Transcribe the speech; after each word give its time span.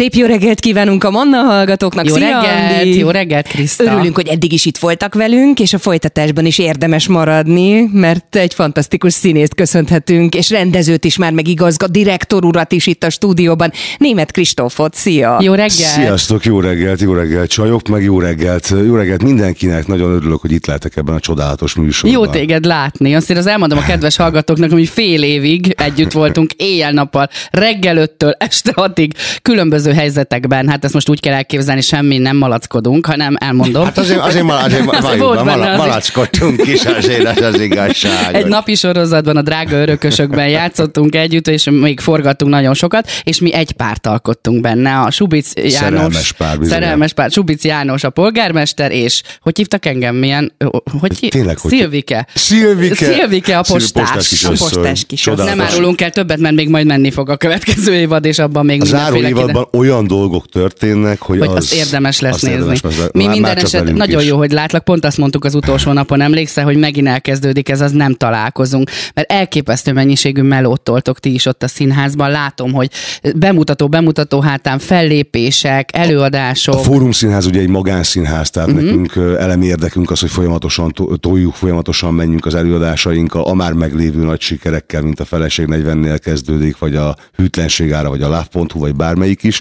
Szép 0.00 0.14
jó 0.14 0.26
reggelt 0.26 0.60
kívánunk 0.60 1.04
a 1.04 1.10
Manna 1.10 1.36
hallgatóknak. 1.36 2.06
Jó 2.06 2.14
Szia, 2.14 2.26
reggelt, 2.26 2.82
Andi! 2.82 2.98
jó 2.98 3.10
reggelt, 3.10 3.48
Kriszta. 3.48 3.84
Örülünk, 3.84 4.14
hogy 4.14 4.28
eddig 4.28 4.52
is 4.52 4.64
itt 4.64 4.78
voltak 4.78 5.14
velünk, 5.14 5.60
és 5.60 5.72
a 5.72 5.78
folytatásban 5.78 6.46
is 6.46 6.58
érdemes 6.58 7.08
maradni, 7.08 7.88
mert 7.92 8.36
egy 8.36 8.54
fantasztikus 8.54 9.12
színészt 9.12 9.54
köszönhetünk, 9.54 10.34
és 10.34 10.50
rendezőt 10.50 11.04
is 11.04 11.16
már 11.16 11.32
megigazgat, 11.32 11.90
direktor 11.90 12.44
urat 12.44 12.72
is 12.72 12.86
itt 12.86 13.04
a 13.04 13.10
stúdióban, 13.10 13.72
német 13.98 14.30
Kristófot. 14.30 14.94
Szia! 14.94 15.38
Jó 15.40 15.52
reggelt. 15.52 15.70
Sziasztok, 15.70 16.44
jó 16.44 16.60
reggelt, 16.60 17.00
jó 17.00 17.12
reggelt 17.12 17.50
csajok, 17.50 17.88
meg 17.88 18.02
jó 18.02 18.20
reggelt, 18.20 18.74
jó 18.86 18.94
reggelt 18.94 19.22
mindenkinek, 19.22 19.86
nagyon 19.86 20.12
örülök, 20.12 20.40
hogy 20.40 20.52
itt 20.52 20.66
lehetek 20.66 20.96
ebben 20.96 21.14
a 21.14 21.20
csodálatos 21.20 21.74
műsorban. 21.74 22.20
Jó 22.20 22.26
téged 22.26 22.64
látni. 22.64 23.14
Azt 23.14 23.22
azért 23.22 23.38
az 23.38 23.46
elmondom 23.46 23.78
a 23.78 23.82
kedves 23.82 24.16
hallgatóknak, 24.16 24.70
hogy 24.70 24.88
fél 24.88 25.22
évig 25.22 25.74
együtt 25.76 26.12
voltunk 26.12 26.52
éjjel-nappal, 26.52 27.28
reggel 27.50 27.96
öttől 27.96 28.34
este 28.38 28.72
hatig, 28.74 29.14
különböző 29.42 29.88
helyzetekben. 29.92 30.68
Hát 30.68 30.84
ezt 30.84 30.94
most 30.94 31.08
úgy 31.08 31.20
kell 31.20 31.34
elképzelni, 31.34 31.80
semmi 31.80 32.18
nem 32.18 32.36
malackodunk, 32.36 33.06
hanem 33.06 33.36
elmondom. 33.38 33.84
Hát 33.84 33.98
azért, 33.98 34.20
azért, 34.20 34.44
mal, 34.44 34.56
azért, 34.56 34.78
Azért 34.90 35.04
azért 35.04 35.20
volt 35.20 35.44
benne 35.44 35.66
mal, 35.66 35.76
malackodtunk 35.76 36.66
is, 36.66 36.84
azért 36.84 37.24
az, 37.38 37.40
az 37.54 37.60
igazság. 37.60 38.34
Egy 38.34 38.46
napi 38.46 38.74
sorozatban 38.74 39.36
a 39.36 39.42
drága 39.42 39.76
örökösökben 39.76 40.48
játszottunk 40.48 41.14
együtt, 41.14 41.48
és 41.48 41.68
még 41.70 42.00
forgattunk 42.00 42.50
nagyon 42.52 42.74
sokat, 42.74 43.10
és 43.22 43.40
mi 43.40 43.52
egy 43.52 43.72
párt 43.72 44.06
alkottunk 44.06 44.60
benne. 44.60 44.98
A 44.98 45.10
Subic 45.10 45.52
János. 45.54 45.72
Szerelmes 45.72 46.32
pár, 46.32 46.58
bizony. 46.58 46.78
Szerelmes 46.78 47.12
pár. 47.12 47.30
Subic 47.30 47.64
János 47.64 48.04
a 48.04 48.10
polgármester, 48.10 48.92
és 48.92 49.22
hogy 49.40 49.56
hívtak 49.56 49.86
engem? 49.86 50.16
Milyen? 50.16 50.52
Hogy 51.00 51.18
hív- 51.18 51.32
Tényleg, 51.32 51.58
Szilvike. 51.58 52.26
Szilvike. 52.34 52.94
Szilvike 53.04 53.58
a 53.58 53.64
Szilvi 53.64 53.80
postás. 53.80 54.28
kisasszony. 54.28 54.54
A 54.54 54.58
postás 54.58 55.04
kisasszony. 55.06 55.46
Nem 55.46 55.60
árulunk 55.60 56.00
el 56.00 56.10
többet, 56.10 56.38
mert 56.38 56.54
még 56.54 56.68
majd 56.68 56.86
menni 56.86 57.10
fog 57.10 57.28
a 57.30 57.36
következő 57.36 57.94
évad, 57.94 58.24
és 58.24 58.38
abban 58.38 58.64
még 58.64 58.82
A 58.82 58.84
záró 58.84 59.12
mindenféle 59.14 59.40
évadban 59.42 59.68
olyan 59.72 60.06
dolgok 60.06 60.48
történnek, 60.48 61.20
hogy, 61.20 61.38
hogy 61.38 61.48
az, 61.48 61.54
azt 61.54 61.74
érdemes 61.74 62.20
lesz 62.20 62.32
azt 62.32 62.42
nézni. 62.42 62.58
érdemes 62.58 62.82
lesz- 62.82 63.12
Mi 63.12 63.24
már- 63.24 63.32
minden 63.32 63.54
már 63.54 63.64
eset 63.64 63.92
nagyon 63.92 64.20
is. 64.20 64.26
jó, 64.26 64.36
hogy 64.36 64.50
látlak, 64.50 64.84
pont 64.84 65.04
azt 65.04 65.16
mondtuk 65.18 65.44
az 65.44 65.54
utolsó 65.54 65.92
napon, 65.92 66.20
emlékszel, 66.20 66.64
hogy 66.64 66.76
megint 66.76 67.06
elkezdődik 67.06 67.68
ez, 67.68 67.80
az 67.80 67.92
nem 67.92 68.14
találkozunk, 68.14 68.90
mert 69.14 69.32
elképesztő 69.32 69.92
mennyiségű 69.92 70.42
melót 70.42 70.80
toltok 70.80 71.18
ti 71.18 71.34
is 71.34 71.46
ott 71.46 71.62
a 71.62 71.68
színházban, 71.68 72.30
látom, 72.30 72.72
hogy 72.72 72.90
bemutató, 73.36 73.88
bemutató 73.88 74.40
hátán 74.40 74.78
fellépések, 74.78 75.90
előadások. 75.92 76.74
A 76.74 76.78
Fórum 76.78 77.12
Színház 77.12 77.46
ugye 77.46 77.60
egy 77.60 77.68
magánszínház, 77.68 78.50
tehát 78.50 78.68
uh-huh. 78.68 78.84
nekünk 78.84 79.12
elemi 79.38 79.66
érdekünk 79.66 80.10
az, 80.10 80.20
hogy 80.20 80.30
folyamatosan 80.30 80.90
to- 80.92 81.20
toljuk, 81.20 81.54
folyamatosan 81.54 82.14
menjünk 82.14 82.46
az 82.46 82.54
előadásainkkal, 82.54 83.42
a 83.42 83.54
már 83.54 83.72
meglévő 83.72 84.24
nagy 84.24 84.40
sikerekkel, 84.40 85.02
mint 85.02 85.20
a 85.20 85.24
Feleség 85.24 85.66
40-nél 85.70 86.18
kezdődik, 86.22 86.78
vagy 86.78 86.96
a 86.96 87.16
Hűtlenség 87.36 87.92
ára, 87.92 88.08
vagy 88.08 88.22
a 88.22 88.28
Love.hu, 88.28 88.78
vagy 88.78 88.94
bármelyik 88.94 89.42
is. 89.42 89.59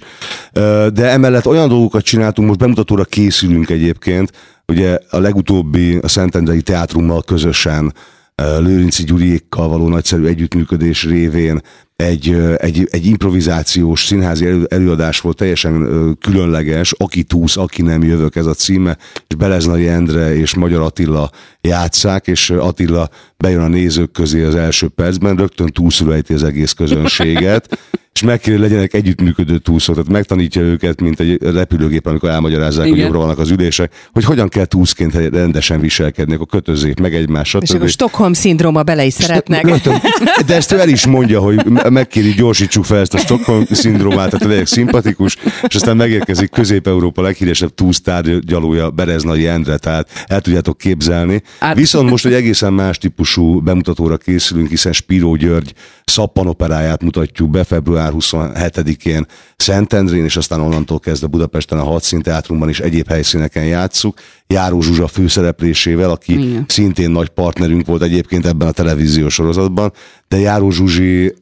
De 0.94 1.10
emellett 1.10 1.48
olyan 1.48 1.70
dolgokat 1.70 2.04
csináltunk, 2.04 2.48
most 2.48 2.60
bemutatóra 2.60 3.04
készülünk 3.04 3.70
egyébként, 3.70 4.32
ugye 4.68 4.98
a 5.10 5.20
legutóbbi 5.20 5.98
a 5.98 6.08
Szentendrei 6.08 6.62
Teátrummal 6.62 7.24
közösen 7.24 7.94
Lőrinci 8.36 9.04
Gyuriékkal 9.04 9.68
való 9.68 9.88
nagyszerű 9.88 10.26
együttműködés 10.26 11.04
révén 11.04 11.62
egy, 11.96 12.36
egy, 12.58 12.88
egy 12.92 13.06
improvizációs 13.06 14.06
színházi 14.06 14.46
elő, 14.46 14.66
előadás 14.70 15.20
volt, 15.20 15.38
teljesen 15.38 15.88
különleges, 16.22 16.92
aki 16.92 17.24
túsz, 17.24 17.58
aki 17.58 17.82
nem 17.82 18.04
jövök, 18.04 18.36
ez 18.36 18.46
a 18.46 18.54
címe, 18.54 18.98
és 19.28 19.36
Beleznai 19.36 19.88
Endre 19.88 20.36
és 20.36 20.56
Magyar 20.56 20.82
Attila 20.82 21.30
játszák, 21.62 22.28
és 22.28 22.50
Attila 22.50 23.10
bejön 23.38 23.62
a 23.62 23.68
nézők 23.68 24.12
közé 24.12 24.44
az 24.44 24.56
első 24.56 24.88
percben, 24.88 25.36
rögtön 25.36 25.68
túlszul 25.68 26.14
ejti 26.14 26.34
az 26.34 26.44
egész 26.44 26.72
közönséget, 26.72 27.78
és 28.14 28.22
megkéri, 28.22 28.58
hogy 28.58 28.66
legyenek 28.70 28.94
együttműködő 28.94 29.58
túlszók, 29.58 29.96
tehát 29.96 30.12
megtanítja 30.12 30.62
őket, 30.62 31.02
mint 31.02 31.20
egy 31.20 31.38
repülőgép, 31.44 32.06
amikor 32.06 32.30
elmagyarázzák, 32.30 32.82
hogy 32.84 32.92
Igen. 32.92 33.04
jobbra 33.06 33.20
vannak 33.20 33.40
az 33.40 33.50
ülések, 33.50 33.94
hogy 34.12 34.24
hogyan 34.24 34.50
kell 34.50 34.66
túszként 34.66 35.14
rendesen 35.14 35.80
viselkedni, 35.80 36.34
akkor 36.34 36.48
kötözzék 36.48 37.00
meg 37.00 37.16
egymást, 37.16 37.56
És 37.62 37.70
akkor 37.70 37.80
stb. 37.80 37.88
Stockholm 37.88 38.34
szindróma 38.34 38.84
bele 38.84 39.06
is 39.06 39.14
szeretnek. 39.14 39.68
Rögtön, 39.68 40.02
de 40.46 40.56
ezt 40.56 40.72
ő 40.72 40.80
el 40.80 40.90
is 40.90 41.06
mondja, 41.06 41.40
hogy 41.40 41.66
me- 41.66 41.90
megkéri, 41.90 42.32
gyorsítsuk 42.34 42.86
fel 42.86 43.00
ezt 43.00 43.14
a 43.14 43.18
Stockholm 43.18 43.66
szindrómát, 43.72 44.30
tehát 44.30 44.48
legyek 44.48 44.66
szimpatikus, 44.68 45.38
és 45.68 45.76
aztán 45.76 45.98
megérkezik 45.98 46.50
Közép-Európa 46.50 47.22
leghíresebb 47.22 47.74
túlsztárgyalója 47.74 48.90
Bereznai 48.90 49.48
Endre, 49.48 49.78
tehát 49.78 50.10
el 50.28 50.42
tudjátok 50.42 50.78
képzelni. 50.78 51.42
Hát- 51.60 51.76
Viszont 51.76 52.10
most 52.10 52.26
egy 52.26 52.34
egészen 52.34 52.74
más 52.74 52.98
típusú 52.98 53.60
bemutatóra 53.62 54.18
készülünk, 54.18 54.70
hiszen 54.70 54.92
Spiró 54.94 55.36
György 55.36 55.74
szappanoperáját 56.06 57.04
mutatjuk 57.04 57.50
be 57.50 57.64
február 57.64 58.09
27-én 58.14 59.26
Szentendrén, 59.56 60.24
és 60.24 60.38
aztán 60.38 60.62
onnantól 60.62 61.00
kezdve 61.00 61.28
Budapesten 61.28 61.80
a 61.80 61.84
Hadszín 61.84 62.22
Teátrumban 62.22 62.70
is 62.70 62.80
egyéb 62.80 63.08
helyszíneken 63.08 63.66
játsszuk. 63.66 64.20
Járó 64.48 64.82
Zsuzsa 64.82 65.08
főszereplésével, 65.08 66.10
aki 66.10 66.34
Igen. 66.34 66.66
szintén 66.68 67.12
nagy 67.12 67.30
partnerünk 67.30 67.86
volt 67.86 68.02
egyébként 68.02 68.46
ebben 68.46 68.68
a 68.68 68.72
televíziós 68.72 69.34
sorozatban, 69.34 69.94
de 70.28 70.38
Járó 70.38 70.72
Zsuzsi 70.72 71.34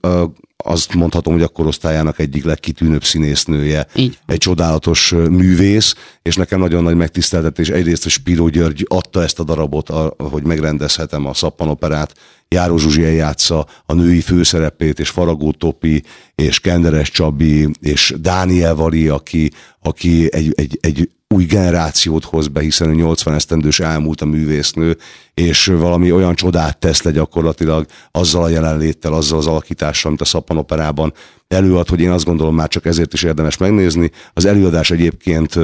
azt 0.57 0.93
mondhatom, 0.93 1.33
hogy 1.33 1.41
a 1.41 1.47
korosztályának 1.47 2.19
egyik 2.19 2.43
legkitűnőbb 2.43 3.03
színésznője, 3.03 3.87
Így. 3.95 4.17
egy 4.25 4.37
csodálatos 4.37 5.11
művész, 5.11 5.95
és 6.21 6.35
nekem 6.35 6.59
nagyon 6.59 6.83
nagy 6.83 6.95
megtiszteltetés. 6.95 7.69
Egyrészt, 7.69 8.03
hogy 8.03 8.11
Spiró 8.11 8.47
György 8.47 8.85
adta 8.89 9.23
ezt 9.23 9.39
a 9.39 9.43
darabot, 9.43 9.89
hogy 10.17 10.43
megrendezhetem 10.43 11.25
a 11.25 11.33
szappanoperát, 11.33 12.13
Járó 12.49 12.77
Zsuzsi 12.77 13.03
eljátsza 13.03 13.67
a 13.85 13.93
női 13.93 14.21
főszerepét, 14.21 14.99
és 14.99 15.09
Faragó 15.09 15.51
Topi, 15.51 16.03
és 16.35 16.59
Kenderes 16.59 17.11
Csabi, 17.11 17.69
és 17.79 18.13
Dániel 18.19 18.75
Vari, 18.75 19.07
aki, 19.07 19.51
aki 19.81 20.33
egy, 20.33 20.53
egy, 20.55 20.77
egy 20.81 21.09
új 21.29 21.45
generációt 21.45 22.23
hoz 22.23 22.47
be, 22.47 22.61
hiszen 22.61 22.89
ő 22.89 22.93
80 22.93 23.33
esztendős 23.33 23.79
elmúlt 23.79 24.21
a 24.21 24.25
művésznő, 24.25 24.97
és 25.33 25.65
valami 25.65 26.11
olyan 26.11 26.35
csodát 26.35 26.77
tesz 26.77 27.01
le 27.01 27.11
gyakorlatilag 27.11 27.85
azzal 28.11 28.43
a 28.43 28.49
jelenléttel, 28.49 29.13
azzal 29.13 29.37
az 29.37 29.47
alakítással, 29.47 30.09
amit 30.09 30.21
a 30.21 30.25
Szappanoperában 30.25 31.13
előad, 31.47 31.89
hogy 31.89 31.99
én 31.99 32.11
azt 32.11 32.25
gondolom 32.25 32.55
már 32.55 32.67
csak 32.67 32.85
ezért 32.85 33.13
is 33.13 33.23
érdemes 33.23 33.57
megnézni. 33.57 34.11
Az 34.33 34.45
előadás 34.45 34.91
egyébként 34.91 35.55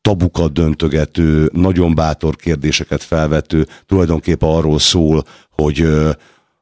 tabukat 0.00 0.52
döntögető, 0.52 1.50
nagyon 1.52 1.94
bátor 1.94 2.36
kérdéseket 2.36 3.02
felvető, 3.02 3.66
tulajdonképpen 3.86 4.48
arról 4.48 4.78
szól, 4.78 5.24
hogy 5.62 5.88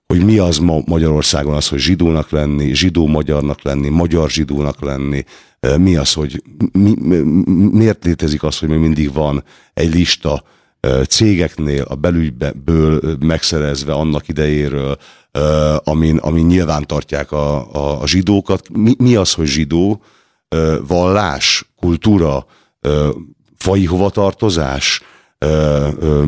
hogy 0.06 0.24
mi 0.24 0.38
az 0.38 0.58
ma 0.58 0.80
Magyarországon 0.84 1.54
az, 1.54 1.68
hogy 1.68 1.78
zsidónak 1.78 2.30
lenni, 2.30 2.74
zsidó 2.74 3.06
magyarnak 3.06 3.62
lenni, 3.62 3.88
magyar 3.88 4.30
zsidónak 4.30 4.80
lenni, 4.80 5.24
mi 5.78 5.96
az, 5.96 6.12
hogy 6.12 6.42
mi, 6.72 6.94
mi, 7.00 7.16
miért 7.72 8.04
létezik 8.04 8.42
az, 8.42 8.58
hogy 8.58 8.68
még 8.68 8.78
mindig 8.78 9.12
van 9.12 9.44
egy 9.74 9.94
lista 9.94 10.42
cégeknél 11.08 11.82
a 11.82 11.94
belügyből 11.94 13.16
megszerezve 13.20 13.92
annak 13.92 14.28
idejéről, 14.28 14.96
amin, 15.84 16.16
amin 16.16 16.46
nyilván 16.46 16.86
tartják 16.86 17.32
a, 17.32 17.74
a, 17.74 18.00
a 18.00 18.06
zsidókat. 18.06 18.68
Mi, 18.68 18.94
mi 18.98 19.14
az, 19.14 19.32
hogy 19.32 19.46
zsidó? 19.46 20.02
Vallás, 20.86 21.72
kultúra, 21.76 22.46
fai 23.56 23.84
hovatartozás, 23.84 25.02
ö, 25.38 25.88
ö, 25.98 26.24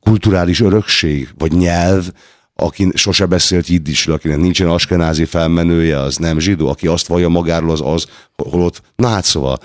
kulturális 0.00 0.60
örökség, 0.60 1.28
vagy 1.38 1.52
nyelv, 1.52 2.08
aki 2.54 2.90
sose 2.94 3.26
beszélt 3.26 3.66
jiddisül, 3.66 4.14
akinek 4.14 4.38
nincsen 4.38 4.68
askenázi 4.68 5.24
felmenője, 5.24 6.00
az 6.00 6.16
nem 6.16 6.38
zsidó, 6.38 6.68
aki 6.68 6.86
azt 6.86 7.06
vallja 7.06 7.28
magáról, 7.28 7.70
az 7.70 7.80
az, 7.84 8.06
holott, 8.36 8.82
na 8.96 9.08
hát 9.08 9.24
szóval, 9.24 9.58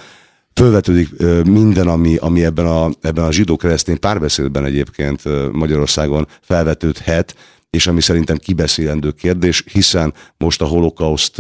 fölvetődik 0.53 1.09
minden, 1.45 1.87
ami, 1.87 2.15
ami 2.15 2.45
ebben 2.45 2.65
a, 2.65 2.89
ebben 3.01 3.23
a 3.23 3.31
zsidó-keresztény 3.31 3.99
párbeszédben 3.99 4.65
egyébként 4.65 5.21
Magyarországon 5.51 6.27
felvetődhet, 6.41 7.35
és 7.69 7.87
ami 7.87 8.01
szerintem 8.01 8.37
kibeszélendő 8.37 9.11
kérdés, 9.11 9.63
hiszen 9.71 10.13
most 10.37 10.61
a 10.61 10.65
holokauszt, 10.65 11.39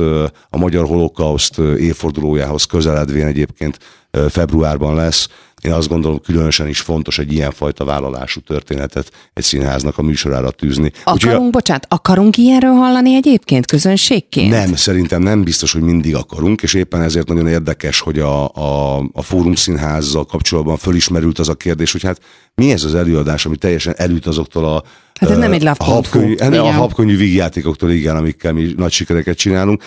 a 0.49 0.57
magyar 0.57 0.85
holokauszt 0.85 1.59
évfordulójához 1.59 2.65
közeledvén 2.65 3.25
egyébként 3.25 3.77
februárban 4.29 4.95
lesz. 4.95 5.27
Én 5.61 5.71
azt 5.71 5.87
gondolom, 5.87 6.21
különösen 6.21 6.67
is 6.67 6.79
fontos 6.79 7.17
egy 7.19 7.33
ilyenfajta 7.33 7.85
vállalású 7.85 8.39
történetet 8.39 9.11
egy 9.33 9.43
színháznak 9.43 9.97
a 9.97 10.01
műsorára 10.01 10.51
tűzni. 10.51 10.91
Úgyhogy 11.05 11.29
Akarunk, 11.29 11.51
bocsánat, 11.51 11.85
akarunk 11.89 12.37
ilyenről 12.37 12.73
hallani 12.73 13.15
egyébként 13.15 13.65
közönségként? 13.65 14.49
nem, 14.49 14.75
szerintem 14.75 15.21
nem 15.21 15.43
biztos, 15.43 15.71
hogy 15.71 15.81
mindig 15.81 16.15
akarunk, 16.15 16.61
és 16.61 16.73
éppen 16.73 17.01
ezért 17.01 17.27
nagyon 17.27 17.47
érdekes, 17.47 17.99
hogy 17.99 18.19
a, 18.19 18.47
a, 18.47 18.97
a 19.13 19.21
Fórum 19.21 19.55
Színházzal 19.55 20.25
kapcsolatban 20.25 20.77
fölismerült 20.77 21.39
az 21.39 21.49
a 21.49 21.55
kérdés, 21.55 21.91
hogy 21.91 22.03
hát 22.03 22.19
mi 22.55 22.71
ez 22.71 22.83
az 22.83 22.95
előadás, 22.95 23.45
ami 23.45 23.55
teljesen 23.55 23.93
elüt 23.97 24.25
azoktól 24.25 24.65
a, 24.65 24.83
Hát 25.19 25.29
ez 25.29 25.35
ö, 25.35 25.39
nem 25.39 25.51
egy 25.53 25.63
love.hu. 25.63 26.19
a 26.21 26.45
Igen. 26.45 26.73
habkönnyű 26.73 27.17
vígjátékoktól, 27.17 27.91
igen, 27.91 28.15
amikkel 28.15 28.53
mi 28.53 28.73
nagy 28.77 28.91
sikereket 28.91 29.37
csinálunk. 29.37 29.83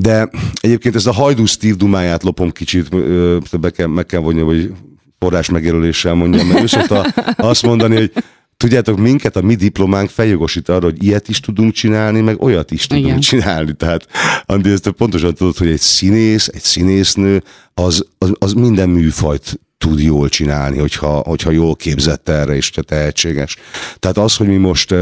De 0.00 0.30
egyébként 0.60 0.94
ezt 0.94 1.06
a 1.06 1.12
hajdú 1.12 1.44
Steve 1.44 1.74
dumáját 1.74 2.22
lopom 2.22 2.50
kicsit, 2.50 2.88
be 3.60 3.70
kell, 3.70 3.86
meg 3.86 4.06
kell 4.06 4.20
vonni, 4.20 4.40
hogy 4.40 4.72
forrás 5.18 5.50
megjelöléssel 5.50 6.14
mondjam, 6.14 6.46
mert 6.46 6.62
ő 6.62 6.66
szokta 6.66 7.00
azt 7.36 7.62
mondani, 7.62 7.96
hogy 7.96 8.12
tudjátok, 8.56 8.98
minket 8.98 9.36
a 9.36 9.42
mi 9.42 9.54
diplománk 9.54 10.10
feljogosít 10.10 10.68
arra, 10.68 10.84
hogy 10.84 11.04
ilyet 11.04 11.28
is 11.28 11.40
tudunk 11.40 11.72
csinálni, 11.72 12.20
meg 12.20 12.42
olyat 12.42 12.70
is 12.70 12.86
tudunk 12.86 13.06
Igen. 13.06 13.20
csinálni. 13.20 13.74
Tehát 13.74 14.06
Andi, 14.46 14.70
ezt 14.70 14.90
pontosan 14.90 15.34
tudod, 15.34 15.56
hogy 15.56 15.68
egy 15.68 15.80
színész, 15.80 16.48
egy 16.48 16.62
színésznő, 16.62 17.42
az, 17.74 18.06
az, 18.18 18.32
az 18.38 18.52
minden 18.52 18.88
műfajt 18.88 19.60
tud 19.78 20.00
jól 20.00 20.28
csinálni, 20.28 20.78
hogyha, 20.78 21.08
hogyha 21.08 21.50
jól 21.50 21.76
képzett 21.76 22.28
erre, 22.28 22.54
és 22.54 22.70
te 22.70 22.82
tehetséges. 22.82 23.56
Tehát 23.98 24.18
az, 24.18 24.36
hogy 24.36 24.46
mi 24.46 24.56
most 24.56 24.94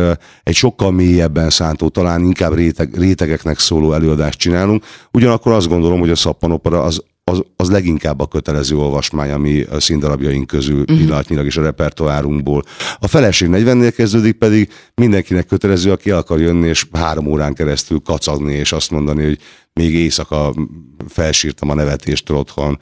egy 0.42 0.54
sokkal 0.54 0.90
mélyebben 0.90 1.50
szántó, 1.50 1.88
talán 1.88 2.22
inkább 2.22 2.54
réteg, 2.54 2.96
rétegeknek 2.98 3.58
szóló 3.58 3.92
előadást 3.92 4.38
csinálunk, 4.38 4.84
ugyanakkor 5.12 5.52
azt 5.52 5.68
gondolom, 5.68 6.00
hogy 6.00 6.10
a 6.10 6.16
szappanopera 6.16 6.82
az, 6.82 7.04
az, 7.30 7.42
az 7.56 7.70
leginkább 7.70 8.20
a 8.20 8.26
kötelező 8.26 8.76
olvasmány, 8.76 9.30
ami 9.30 9.62
a 9.62 9.80
színdarabjaink 9.80 10.46
közül 10.46 10.80
uh-huh. 10.80 10.96
pillanatnyilag 10.98 11.46
is 11.46 11.56
a 11.56 11.62
repertoárunkból. 11.62 12.62
A 12.98 13.06
feleség 13.06 13.48
40-nél 13.52 13.92
kezdődik 13.96 14.36
pedig 14.36 14.72
mindenkinek 14.94 15.46
kötelező, 15.46 15.92
aki 15.92 16.10
el 16.10 16.16
akar 16.16 16.40
jönni, 16.40 16.68
és 16.68 16.86
három 16.92 17.26
órán 17.26 17.54
keresztül 17.54 18.00
kacagni, 18.04 18.54
és 18.54 18.72
azt 18.72 18.90
mondani, 18.90 19.24
hogy 19.24 19.38
még 19.72 19.94
éjszaka 19.94 20.54
felsírtam 21.08 21.70
a 21.70 21.74
nevetéstől 21.74 22.36
otthon, 22.36 22.78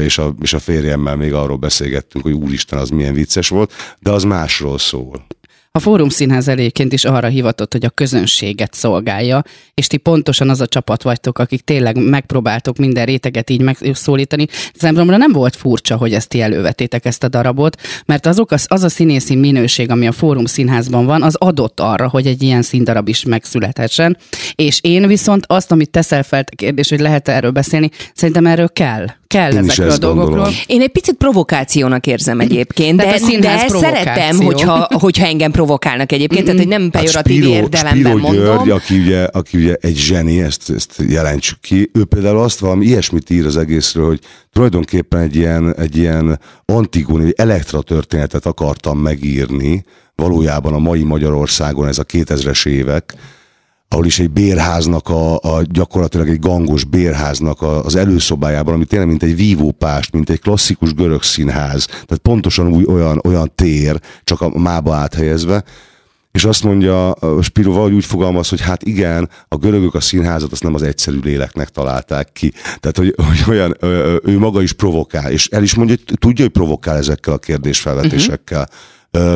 és 0.00 0.18
a, 0.18 0.34
és 0.40 0.52
a 0.52 0.58
férjemmel 0.58 1.16
még 1.16 1.32
arról 1.32 1.56
beszélgettünk, 1.56 2.24
hogy 2.24 2.34
úristen, 2.34 2.78
az 2.78 2.88
milyen 2.88 3.14
vicces 3.14 3.48
volt, 3.48 3.72
de 4.00 4.10
az 4.10 4.22
másról 4.22 4.78
szól. 4.78 5.26
A 5.76 5.78
Fórum 5.78 6.08
Színház 6.08 6.48
eléként 6.48 6.92
is 6.92 7.04
arra 7.04 7.26
hivatott, 7.26 7.72
hogy 7.72 7.84
a 7.84 7.90
közönséget 7.90 8.74
szolgálja, 8.74 9.42
és 9.74 9.86
ti 9.86 9.96
pontosan 9.96 10.48
az 10.48 10.60
a 10.60 10.66
csapat 10.66 11.02
vagytok, 11.02 11.38
akik 11.38 11.60
tényleg 11.60 12.08
megpróbáltok 12.08 12.76
minden 12.76 13.04
réteget 13.04 13.50
így 13.50 13.60
megszólítani. 13.60 14.46
Számomra 14.74 15.16
nem 15.16 15.32
volt 15.32 15.56
furcsa, 15.56 15.96
hogy 15.96 16.14
ezt 16.14 16.28
ti 16.28 16.40
elővetétek 16.40 17.04
ezt 17.04 17.24
a 17.24 17.28
darabot, 17.28 17.80
mert 18.06 18.26
azok 18.26 18.50
az, 18.50 18.66
az 18.68 18.82
a 18.82 18.88
színészi 18.88 19.34
minőség, 19.34 19.90
ami 19.90 20.06
a 20.06 20.12
Fórum 20.12 20.44
Színházban 20.44 21.06
van, 21.06 21.22
az 21.22 21.34
adott 21.34 21.80
arra, 21.80 22.08
hogy 22.08 22.26
egy 22.26 22.42
ilyen 22.42 22.62
színdarab 22.62 23.08
is 23.08 23.24
megszülethessen. 23.24 24.16
És 24.54 24.80
én 24.82 25.06
viszont 25.06 25.44
azt, 25.46 25.72
amit 25.72 25.90
teszel 25.90 26.22
fel 26.22 26.44
a 26.50 26.54
kérdés, 26.56 26.88
hogy 26.88 27.00
lehet 27.00 27.28
erről 27.28 27.50
beszélni, 27.50 27.90
szerintem 28.14 28.46
erről 28.46 28.68
kell 28.72 29.06
kell 29.26 29.52
Én 29.52 29.58
ezekről 29.58 29.90
a 29.90 29.98
dolgokról. 29.98 30.28
Gondolom. 30.28 30.54
Én 30.66 30.80
egy 30.80 30.88
picit 30.88 31.14
provokációnak 31.14 32.06
érzem 32.06 32.40
egyébként, 32.40 32.96
de, 32.96 33.18
de 33.40 33.68
szeretem, 33.68 34.36
hogyha, 34.36 34.88
hogyha 34.90 35.26
engem 35.26 35.50
provokálnak 35.50 36.12
egyébként, 36.12 36.44
tehát 36.44 36.58
hogy 36.58 36.68
nem 36.68 36.82
hát 36.82 36.90
pejoratív 36.90 37.42
hát 37.42 37.44
Spiro, 37.44 37.62
érdelemben 37.62 38.12
Spiro 38.12 38.18
mondom. 38.18 38.44
György, 38.44 38.70
aki 38.70 38.98
ugye, 38.98 39.24
aki 39.24 39.56
ugye 39.56 39.74
egy 39.80 39.96
zseni, 39.96 40.42
ezt, 40.42 40.70
ezt 40.70 41.02
jelentsük 41.08 41.60
ki, 41.60 41.90
ő 41.92 42.04
például 42.04 42.38
azt 42.38 42.58
valami 42.58 42.86
ilyesmit 42.86 43.30
ír 43.30 43.46
az 43.46 43.56
egészről, 43.56 44.06
hogy 44.06 44.20
tulajdonképpen 44.52 45.20
egy 45.20 45.36
ilyen, 45.36 45.74
egy 45.74 45.96
ilyen 45.96 46.40
antigóni, 46.64 47.24
egy 47.24 47.34
elektra 47.36 47.82
történetet 47.82 48.46
akartam 48.46 48.98
megírni, 48.98 49.84
valójában 50.14 50.72
a 50.72 50.78
mai 50.78 51.02
Magyarországon 51.02 51.88
ez 51.88 51.98
a 51.98 52.04
2000-es 52.04 52.66
évek, 52.66 53.14
ahol 53.88 54.06
is 54.06 54.18
egy 54.18 54.30
bérháznak, 54.30 55.08
a, 55.08 55.34
a 55.34 55.62
gyakorlatilag 55.62 56.28
egy 56.28 56.38
gangos 56.38 56.84
bérháznak 56.84 57.62
a, 57.62 57.84
az 57.84 57.96
előszobájában, 57.96 58.74
ami 58.74 58.84
tényleg 58.84 59.08
mint 59.08 59.22
egy 59.22 59.36
vívópást, 59.36 60.12
mint 60.12 60.30
egy 60.30 60.40
klasszikus 60.40 60.94
görög 60.94 61.22
színház, 61.22 61.86
tehát 61.86 62.18
pontosan 62.22 62.68
új, 62.68 62.84
olyan, 62.84 63.20
olyan 63.24 63.52
tér, 63.54 64.00
csak 64.24 64.40
a 64.40 64.58
mába 64.58 64.94
áthelyezve, 64.94 65.64
és 66.32 66.44
azt 66.44 66.64
mondja, 66.64 67.14
Spiro 67.40 67.70
valahogy 67.70 67.92
úgy 67.92 68.04
fogalmaz, 68.04 68.48
hogy 68.48 68.60
hát 68.60 68.82
igen, 68.82 69.30
a 69.48 69.56
görögök 69.56 69.94
a 69.94 70.00
színházat 70.00 70.52
azt 70.52 70.62
nem 70.62 70.74
az 70.74 70.82
egyszerű 70.82 71.18
léleknek 71.22 71.68
találták 71.68 72.32
ki. 72.32 72.52
Tehát, 72.80 72.96
hogy, 72.96 73.14
hogy 73.26 73.44
olyan, 73.48 73.76
ő 74.24 74.38
maga 74.38 74.62
is 74.62 74.72
provokál, 74.72 75.30
és 75.30 75.48
el 75.48 75.62
is 75.62 75.74
mondja, 75.74 75.96
hogy 76.06 76.18
tudja, 76.18 76.44
hogy 76.44 76.52
provokál 76.52 76.96
ezekkel 76.96 77.32
a 77.32 77.38
kérdésfelvetésekkel. 77.38 78.60
Uh-huh 78.60 78.76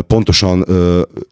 Pontosan, 0.07 0.65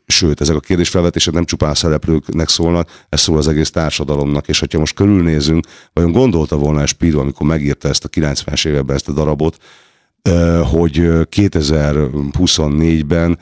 sőt, 0.07 0.41
ezek 0.41 0.57
a 0.57 0.61
kérdésfelvetések 0.61 1.35
nem 1.35 1.45
csupán 1.45 1.71
a 1.71 1.75
szereplőknek 1.75 2.49
szólnak, 2.49 3.05
ez 3.09 3.21
szól 3.21 3.37
az 3.37 3.49
egész 3.49 3.71
társadalomnak, 3.71 4.49
és 4.49 4.59
ha 4.59 4.79
most 4.79 4.95
körülnézünk, 4.95 5.67
vajon 5.93 6.13
gondolta 6.13 6.57
volna 6.57 6.87
Spiro, 6.87 7.21
amikor 7.21 7.47
megírta 7.47 7.89
ezt 7.89 8.05
a 8.05 8.09
90-es 8.09 8.67
években 8.67 8.97
ezt 8.97 9.09
a 9.09 9.13
darabot, 9.13 9.57
hogy 10.71 11.03
2024-ben 11.31 13.39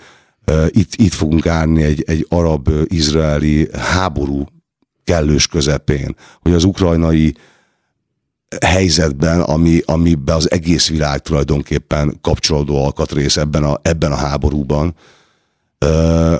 itt, 0.69 0.95
itt 0.95 1.13
fogunk 1.13 1.47
állni 1.47 1.83
egy, 1.83 2.03
egy 2.07 2.27
arab-izraeli 2.29 3.69
háború 3.73 4.45
kellős 5.05 5.47
közepén, 5.47 6.17
hogy 6.41 6.53
az 6.53 6.65
ukrajnai 6.65 7.35
helyzetben, 8.67 9.41
ami, 9.41 9.81
amiben 9.85 10.37
az 10.37 10.51
egész 10.51 10.89
világ 10.89 11.21
tulajdonképpen 11.21 12.19
kapcsolódó 12.21 12.85
alkatrész 12.85 13.37
ebben 13.37 13.65
a, 13.65 13.79
ebben 13.83 14.13
a 14.13 14.17
háborúban, 14.17 14.95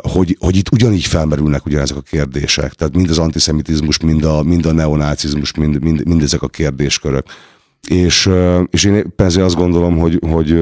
hogy, 0.01 0.37
hogy 0.41 0.57
itt 0.57 0.73
ugyanígy 0.73 1.05
felmerülnek 1.05 1.67
ugyanezek 1.67 1.97
a 1.97 2.01
kérdések. 2.01 2.73
Tehát 2.73 2.95
mind 2.95 3.11
az 3.11 3.19
antiszemitizmus, 3.19 3.99
mind 3.99 4.25
a, 4.25 4.43
mind 4.43 4.67
a 4.67 4.73
neonácizmus, 4.73 5.53
mind, 5.53 5.83
mind, 5.83 6.07
mind 6.07 6.23
ezek 6.23 6.43
a 6.43 6.49
kérdéskörök. 6.49 7.27
És, 7.89 8.31
és 8.71 8.85
én 8.85 8.95
éppen 8.95 9.27
ezért 9.27 9.47
azt 9.47 9.55
gondolom, 9.55 9.99
hogy, 9.99 10.21
hogy 10.29 10.53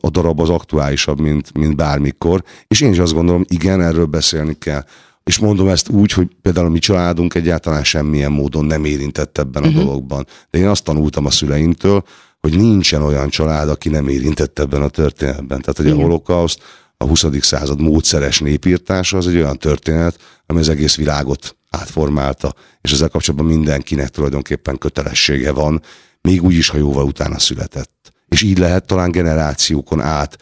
a 0.00 0.10
darab 0.10 0.40
az 0.40 0.48
aktuálisabb, 0.48 1.20
mint, 1.20 1.54
mint 1.54 1.76
bármikor, 1.76 2.42
és 2.68 2.80
én 2.80 2.90
is 2.90 2.98
azt 2.98 3.14
gondolom, 3.14 3.44
igen, 3.48 3.80
erről 3.80 4.06
beszélni 4.06 4.58
kell. 4.58 4.84
És 5.24 5.38
mondom 5.38 5.68
ezt 5.68 5.88
úgy, 5.88 6.12
hogy 6.12 6.28
például 6.42 6.66
a 6.66 6.70
mi 6.70 6.78
családunk 6.78 7.34
egyáltalán 7.34 7.84
semmilyen 7.84 8.32
módon 8.32 8.64
nem 8.64 8.84
érintett 8.84 9.38
ebben 9.38 9.62
uh-huh. 9.62 9.76
a 9.76 9.80
mhm. 9.80 9.86
dologban. 9.86 10.26
De 10.50 10.58
én 10.58 10.68
azt 10.68 10.84
tanultam 10.84 11.26
a 11.26 11.30
szüleimtől, 11.30 12.04
hogy 12.40 12.56
nincsen 12.56 13.02
olyan 13.02 13.28
család, 13.28 13.68
aki 13.68 13.88
nem 13.88 14.08
érintett 14.08 14.58
ebben 14.58 14.82
a 14.82 14.88
történetben. 14.88 15.60
Tehát, 15.60 15.76
hogy 15.76 15.86
Igen. 15.86 15.98
a 15.98 16.00
holokauszt, 16.00 16.62
a 16.96 17.06
20. 17.06 17.24
század 17.40 17.80
módszeres 17.80 18.40
népírtása 18.40 19.16
az 19.16 19.26
egy 19.26 19.36
olyan 19.36 19.58
történet, 19.58 20.18
ami 20.46 20.58
az 20.58 20.68
egész 20.68 20.96
világot 20.96 21.56
átformálta, 21.70 22.54
és 22.80 22.92
ezzel 22.92 23.08
kapcsolatban 23.08 23.50
mindenkinek 23.50 24.08
tulajdonképpen 24.08 24.78
kötelessége 24.78 25.52
van, 25.52 25.82
még 26.20 26.42
úgy 26.42 26.54
is, 26.54 26.68
ha 26.68 26.78
jóval 26.78 27.04
utána 27.04 27.38
született. 27.38 28.12
És 28.28 28.42
így 28.42 28.58
lehet 28.58 28.86
talán 28.86 29.10
generációkon 29.10 30.00
át 30.00 30.38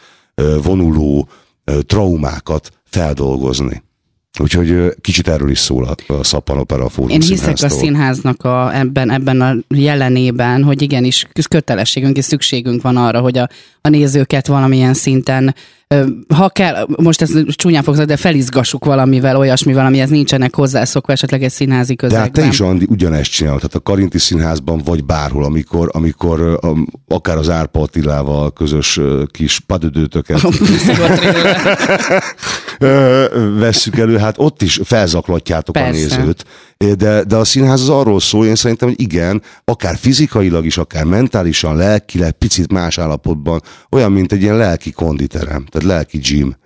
vonuló 0.63 1.29
traumákat 1.87 2.71
feldolgozni. 2.85 3.83
Úgyhogy 4.39 4.95
kicsit 5.01 5.29
erről 5.29 5.51
is 5.51 5.59
szól 5.59 5.85
a, 5.85 6.13
a 6.13 6.25
Szappan 6.25 6.59
Opera 6.59 6.89
Fórum 6.89 7.11
Én 7.11 7.21
hiszek 7.21 7.57
a 7.63 7.69
színháznak 7.69 8.45
a, 8.45 8.77
ebben, 8.77 9.11
ebben 9.11 9.41
a 9.41 9.57
jelenében, 9.69 10.63
hogy 10.63 10.83
igenis 10.83 11.27
kötelességünk 11.49 12.17
és 12.17 12.25
szükségünk 12.25 12.83
van 12.83 12.97
arra, 12.97 13.21
hogy 13.21 13.39
a, 13.39 13.49
a 13.81 13.89
nézőket 13.89 14.47
valamilyen 14.47 14.95
szinten 14.95 15.55
ha 16.35 16.49
kell, 16.49 16.87
most 17.03 17.23
ezt 17.23 17.47
csúnyán 17.47 17.83
fogsz, 17.83 17.99
de 17.99 18.17
felizgassuk 18.17 18.85
valamivel, 18.85 19.37
olyasmivel, 19.37 19.87
amihez 19.87 20.11
nincsenek 20.11 20.55
hozzászokva 20.55 21.13
esetleg 21.13 21.43
egy 21.43 21.51
színházi 21.51 21.97
közegben. 21.97 22.31
De 22.33 22.41
hát 22.41 22.49
te 22.49 22.53
is, 22.53 22.61
Andi, 22.61 22.87
ugyanezt 22.89 23.31
csinálod, 23.31 23.61
tehát 23.61 23.75
a 23.75 23.81
Karinti 23.81 24.19
Színházban 24.19 24.81
vagy 24.85 25.05
bárhol, 25.05 25.45
amikor, 25.45 25.91
amikor 25.93 26.61
akár 27.09 27.37
az 27.37 27.49
Árpa 27.49 27.81
Attilával 27.81 28.53
közös 28.53 29.01
kis 29.31 29.61
padödőtöket 29.61 30.41
vesszük 33.59 33.99
elő, 33.99 34.17
hát 34.17 34.35
ott 34.39 34.63
is 34.63 34.81
felzaklatjátok 34.85 35.75
Persze. 35.75 36.15
a 36.15 36.19
nézőt. 36.19 36.45
De, 36.87 37.25
de 37.25 37.37
a 37.37 37.45
színház 37.45 37.81
az 37.81 37.89
arról 37.89 38.21
szól, 38.21 38.47
én 38.47 38.55
szerintem, 38.55 38.89
hogy 38.89 39.01
igen, 39.01 39.43
akár 39.65 39.97
fizikailag 39.97 40.65
is, 40.65 40.79
akár 40.79 41.05
mentálisan, 41.05 41.77
lelkileg, 41.77 42.33
picit 42.33 42.73
más 42.73 42.99
állapotban, 42.99 43.61
olyan, 43.91 44.13
mint 44.13 44.33
egy 44.33 44.43
ilyen 44.43 44.57
lelki 44.57 44.91
konditerem, 44.91 45.65
tehát 45.65 45.89
lelki 45.89 46.19
gym. 46.19 46.57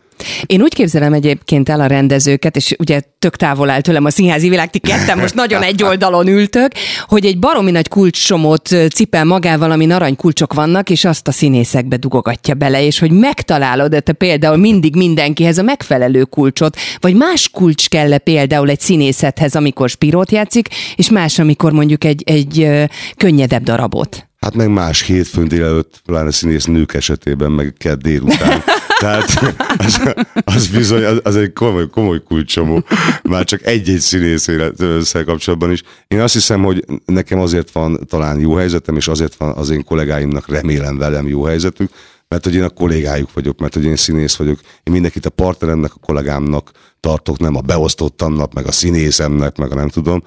Én 0.47 0.62
úgy 0.62 0.75
képzelem 0.75 1.12
egyébként 1.12 1.68
el 1.68 1.80
a 1.80 1.87
rendezőket, 1.87 2.56
és 2.56 2.75
ugye 2.78 3.00
tök 3.18 3.37
távol 3.37 3.71
áll 3.71 3.80
tőlem 3.80 4.04
a 4.04 4.11
színházi 4.11 4.49
világ, 4.49 4.71
ti 4.71 4.78
ketten 4.78 5.18
most 5.18 5.35
nagyon 5.35 5.62
egy 5.62 5.83
oldalon 5.83 6.26
ültök, 6.26 6.73
hogy 7.06 7.25
egy 7.25 7.38
baromi 7.38 7.71
nagy 7.71 7.88
kulcssomót 7.88 8.68
cipel 8.94 9.25
magával, 9.25 9.71
ami 9.71 9.90
arany 9.90 10.16
kulcsok 10.16 10.52
vannak, 10.52 10.90
és 10.90 11.04
azt 11.04 11.28
a 11.28 11.33
színészekbe 11.33 11.97
dugogatja 11.97 12.54
bele, 12.54 12.85
és 12.85 12.99
hogy 12.99 13.11
megtalálod 13.11 14.02
te 14.02 14.12
például 14.12 14.56
mindig 14.56 14.97
mindenkihez 14.97 15.59
a 15.59 15.62
megfelelő 15.62 16.25
kulcsot, 16.25 16.76
vagy 17.00 17.14
más 17.14 17.49
kulcs 17.49 17.88
kell 17.88 18.18
például 18.18 18.71
egy 18.71 18.80
színészethez, 18.80 19.56
amikor 19.56 19.88
spirót 19.88 20.30
játszik, 20.30 20.68
és 20.97 21.11
más, 21.11 21.38
amikor 21.38 21.73
mondjuk 21.73 22.04
egy, 22.04 22.23
egy 22.26 22.71
könnyedebb 23.16 23.62
darabot. 23.62 24.28
Hát 24.44 24.54
meg 24.54 24.68
más 24.68 25.02
hétfőn 25.02 25.48
délelőtt, 25.48 26.00
pláne 26.04 26.30
színész 26.30 26.64
nők 26.64 26.94
esetében, 26.94 27.50
meg 27.50 27.74
kedd 27.78 27.98
délután. 27.98 28.62
Tehát 29.00 29.54
az, 29.76 30.00
az 30.44 30.66
bizony, 30.66 31.04
az, 31.04 31.20
az 31.22 31.36
egy 31.36 31.52
komoly, 31.52 31.88
komoly 31.90 32.22
kulcsomó. 32.22 32.84
Már 33.22 33.44
csak 33.44 33.66
egy-egy 33.66 34.00
színész 34.00 34.46
élettel 34.46 35.24
kapcsolatban 35.24 35.70
is. 35.70 35.82
Én 36.08 36.20
azt 36.20 36.32
hiszem, 36.32 36.62
hogy 36.62 36.84
nekem 37.04 37.38
azért 37.38 37.70
van 37.70 37.98
talán 38.08 38.40
jó 38.40 38.54
helyzetem, 38.54 38.96
és 38.96 39.08
azért 39.08 39.34
van 39.34 39.50
az 39.56 39.70
én 39.70 39.84
kollégáimnak 39.84 40.48
remélem 40.48 40.98
velem 40.98 41.28
jó 41.28 41.42
helyzetük, 41.42 41.90
mert 42.28 42.44
hogy 42.44 42.54
én 42.54 42.62
a 42.62 42.68
kollégájuk 42.68 43.32
vagyok, 43.32 43.58
mert 43.58 43.74
hogy 43.74 43.84
én 43.84 43.96
színész 43.96 44.34
vagyok. 44.34 44.58
Én 44.62 44.92
mindenkit 44.92 45.26
a 45.26 45.30
partneremnek, 45.30 45.90
a 45.94 46.06
kollégámnak 46.06 46.70
tartok, 47.00 47.38
nem 47.38 47.56
a 47.56 47.60
beosztottamnak, 47.60 48.52
meg 48.52 48.66
a 48.66 48.72
színészemnek, 48.72 49.56
meg 49.56 49.72
a 49.72 49.74
nem 49.74 49.88
tudom 49.88 50.22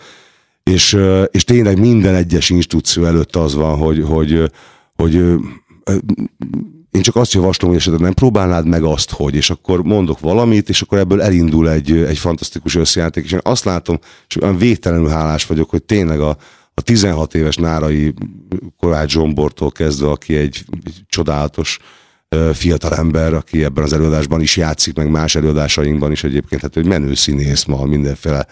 és, 0.67 0.97
és 1.31 1.43
tényleg 1.43 1.79
minden 1.79 2.15
egyes 2.15 2.50
institúció 2.50 3.05
előtt 3.05 3.36
az 3.36 3.55
van, 3.55 3.77
hogy, 3.77 4.03
hogy, 4.03 4.51
hogy 4.95 5.13
én 6.91 7.01
csak 7.01 7.15
azt 7.15 7.33
javaslom, 7.33 7.69
hogy 7.69 7.79
esetleg 7.79 8.01
nem 8.01 8.13
próbálnád 8.13 8.67
meg 8.67 8.83
azt, 8.83 9.12
hogy, 9.12 9.36
és 9.36 9.50
akkor 9.50 9.83
mondok 9.83 10.19
valamit, 10.19 10.69
és 10.69 10.81
akkor 10.81 10.97
ebből 10.97 11.21
elindul 11.21 11.69
egy, 11.69 11.91
egy 11.91 12.17
fantasztikus 12.17 12.75
összejáték, 12.75 13.24
és 13.24 13.31
én 13.31 13.39
azt 13.43 13.63
látom, 13.63 14.00
és 14.27 14.41
olyan 14.41 14.57
végtelenül 14.57 15.07
hálás 15.07 15.45
vagyok, 15.45 15.69
hogy 15.69 15.83
tényleg 15.83 16.19
a, 16.19 16.38
a 16.74 16.81
16 16.81 17.36
éves 17.36 17.55
nárai 17.55 18.13
Kovács 18.77 19.12
Zsombortól 19.12 19.71
kezdve, 19.71 20.09
aki 20.09 20.36
egy, 20.36 20.65
egy 20.86 21.01
csodálatos 21.07 21.79
fiatal 22.53 22.93
ember, 22.93 23.34
aki 23.34 23.63
ebben 23.63 23.84
az 23.84 23.93
előadásban 23.93 24.41
is 24.41 24.57
játszik, 24.57 24.96
meg 24.96 25.10
más 25.10 25.36
előadásainkban 25.36 26.12
is 26.12 26.24
egyébként, 26.24 26.62
hát 26.62 26.74
hogy 26.74 26.86
menő 26.86 27.13
színész 27.13 27.63
ma 27.63 27.86
mindenféle 27.86 28.48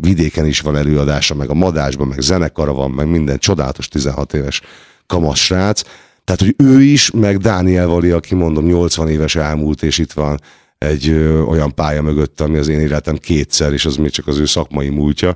vidéken 0.00 0.46
is 0.46 0.60
van 0.60 0.76
előadása, 0.76 1.34
meg 1.34 1.50
a 1.50 1.54
madásban, 1.54 2.06
meg 2.06 2.20
zenekara 2.20 2.72
van, 2.72 2.90
meg 2.90 3.08
minden 3.08 3.38
csodálatos 3.38 3.88
16 3.88 4.34
éves 4.34 4.60
kamasz 5.06 5.38
srác. 5.38 5.82
Tehát, 6.24 6.40
hogy 6.40 6.54
ő 6.58 6.82
is, 6.82 7.10
meg 7.10 7.38
Dániel 7.38 7.86
Vali, 7.86 8.10
aki 8.10 8.34
mondom 8.34 8.64
80 8.64 9.08
éves 9.08 9.36
elmúlt, 9.36 9.82
és 9.82 9.98
itt 9.98 10.12
van 10.12 10.38
egy 10.78 11.08
ö, 11.08 11.40
olyan 11.40 11.74
pálya 11.74 12.02
mögött, 12.02 12.40
ami 12.40 12.58
az 12.58 12.68
én 12.68 12.80
életem 12.80 13.16
kétszer, 13.16 13.72
és 13.72 13.84
az 13.84 13.96
még 13.96 14.10
csak 14.10 14.26
az 14.26 14.38
ő 14.38 14.44
szakmai 14.44 14.88
múltja. 14.88 15.34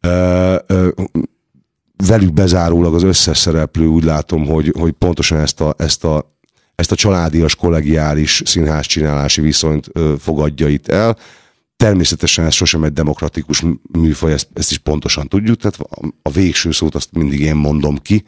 Ö, 0.00 0.54
ö, 0.66 0.88
velük 2.06 2.32
bezárólag 2.32 2.94
az 2.94 3.02
összes 3.02 3.38
szereplő 3.38 3.86
úgy 3.86 4.04
látom, 4.04 4.46
hogy, 4.46 4.72
hogy 4.78 4.92
pontosan 4.92 5.38
ezt 5.38 5.60
a, 5.60 5.74
ezt 5.78 6.04
a 6.04 6.37
ezt 6.78 6.92
a 6.92 6.96
családias, 6.96 7.54
kollegiális 7.54 8.42
színház 8.44 8.86
csinálási 8.86 9.40
viszonyt 9.40 9.88
ö, 9.92 10.14
fogadja 10.18 10.68
itt 10.68 10.88
el. 10.88 11.18
Természetesen 11.76 12.44
ez 12.44 12.54
sosem 12.54 12.84
egy 12.84 12.92
demokratikus 12.92 13.64
műfaj, 13.92 14.32
ezt, 14.32 14.48
ezt 14.52 14.70
is 14.70 14.78
pontosan 14.78 15.28
tudjuk, 15.28 15.56
tehát 15.56 15.78
a, 15.80 16.08
a 16.22 16.30
végső 16.30 16.70
szót 16.70 16.94
azt 16.94 17.08
mindig 17.12 17.40
én 17.40 17.54
mondom 17.54 17.96
ki, 17.96 18.24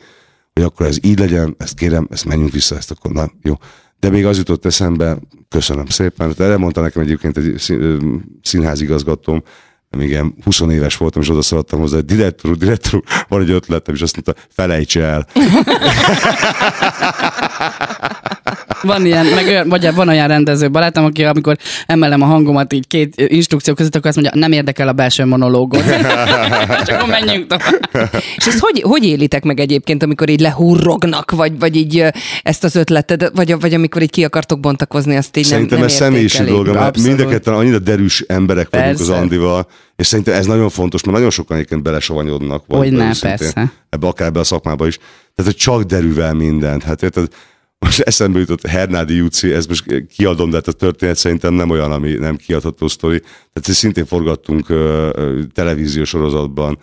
hogy 0.52 0.62
akkor 0.62 0.86
ez 0.86 0.98
így 1.02 1.18
legyen, 1.18 1.54
ezt 1.58 1.74
kérem, 1.74 2.06
ezt 2.10 2.24
menjünk 2.24 2.52
vissza, 2.52 2.76
ezt 2.76 2.90
akkor 2.90 3.12
na, 3.12 3.30
jó. 3.42 3.54
De 3.98 4.10
még 4.10 4.26
az 4.26 4.36
jutott 4.36 4.64
eszembe, 4.64 5.18
köszönöm 5.48 5.86
szépen, 5.86 6.34
erre 6.38 6.56
mondta 6.56 6.80
nekem 6.80 7.02
egyébként 7.02 7.36
egy 7.36 7.60
színházigazgatóm, 8.42 9.42
ilyen 9.98 10.34
20 10.44 10.60
éves 10.60 10.96
voltam, 10.96 11.22
és 11.22 11.28
oda 11.28 11.42
szaladtam 11.42 11.80
hozzá, 11.80 11.96
hogy 11.96 12.04
direktor, 12.04 12.56
direktor, 12.56 13.02
van 13.28 13.40
egy 13.40 13.50
ötletem, 13.50 13.94
és 13.94 14.00
azt 14.00 14.14
mondta, 14.14 14.44
felejts 14.48 14.98
el. 14.98 15.26
Van 18.82 19.06
ilyen, 19.06 19.26
meg 19.26 19.46
olyan, 19.46 19.68
vagy 19.68 19.94
van 19.94 20.08
olyan 20.08 20.28
rendező 20.28 20.70
barátom, 20.70 21.04
aki 21.04 21.24
amikor 21.24 21.56
emelem 21.86 22.22
a 22.22 22.24
hangomat 22.24 22.72
így 22.72 22.86
két 22.86 23.14
instrukció 23.16 23.74
között, 23.74 23.94
akkor 23.94 24.06
azt 24.06 24.20
mondja, 24.20 24.40
nem 24.40 24.52
érdekel 24.52 24.88
a 24.88 24.92
belső 24.92 25.24
monológot. 25.24 25.84
Csak 26.86 26.88
akkor 26.88 27.08
menjünk 27.08 27.46
tovább. 27.46 28.22
És 28.36 28.46
ezt 28.46 28.58
hogy, 28.58 28.82
hogy 28.82 29.04
élitek 29.04 29.44
meg 29.44 29.60
egyébként, 29.60 30.02
amikor 30.02 30.28
így 30.28 30.40
lehurrognak, 30.40 31.30
vagy, 31.30 31.58
vagy 31.58 31.76
így 31.76 32.04
ezt 32.42 32.64
az 32.64 32.76
ötletet, 32.76 33.30
vagy, 33.34 33.60
vagy 33.60 33.74
amikor 33.74 34.02
így 34.02 34.10
ki 34.10 34.24
akartok 34.24 34.60
bontakozni, 34.60 35.16
azt 35.16 35.36
így 35.36 35.44
Szerintem 35.44 35.78
nem, 35.78 35.86
nem 35.86 35.96
ez 35.96 36.02
személyiség 36.02 36.46
dolga, 36.46 36.72
mert 36.72 36.98
mind 37.02 37.40
a 37.44 37.50
annyira 37.50 37.78
derűs 37.78 38.24
emberek 38.26 38.68
vagyunk 38.70 38.96
Persze. 38.96 39.12
az 39.12 39.18
Andival, 39.18 39.66
és 39.96 40.06
szerintem 40.06 40.34
ez 40.34 40.46
nagyon 40.46 40.68
fontos, 40.68 41.02
mert 41.02 41.16
nagyon 41.16 41.30
sokan 41.30 41.56
egyébként 41.56 41.82
belesavanyodnak. 41.82 42.64
vagy 42.66 42.78
Hogyne, 42.78 43.14
persze. 43.20 43.72
Ebbe 43.88 44.06
akár 44.06 44.28
ebbe 44.28 44.40
a 44.40 44.44
szakmába 44.44 44.86
is. 44.86 44.96
Tehát, 44.96 45.52
hogy 45.52 45.56
csak 45.56 45.82
derűvel 45.82 46.34
mindent. 46.34 46.82
Hát 46.82 47.02
érted, 47.02 47.28
most 47.78 48.00
eszembe 48.00 48.38
jutott 48.38 48.66
Hernádi 48.66 49.14
Júci, 49.14 49.52
ez 49.52 49.66
most 49.66 50.04
kiadom, 50.16 50.50
de 50.50 50.56
hát 50.56 50.68
a 50.68 50.72
történet 50.72 51.16
szerintem 51.16 51.54
nem 51.54 51.70
olyan, 51.70 51.92
ami 51.92 52.12
nem 52.12 52.36
kiadható 52.36 52.88
sztori. 52.88 53.20
Tehát 53.52 53.78
szintén 53.78 54.06
forgattunk 54.06 54.66
televíziós 55.52 56.08
sorozatban, 56.08 56.78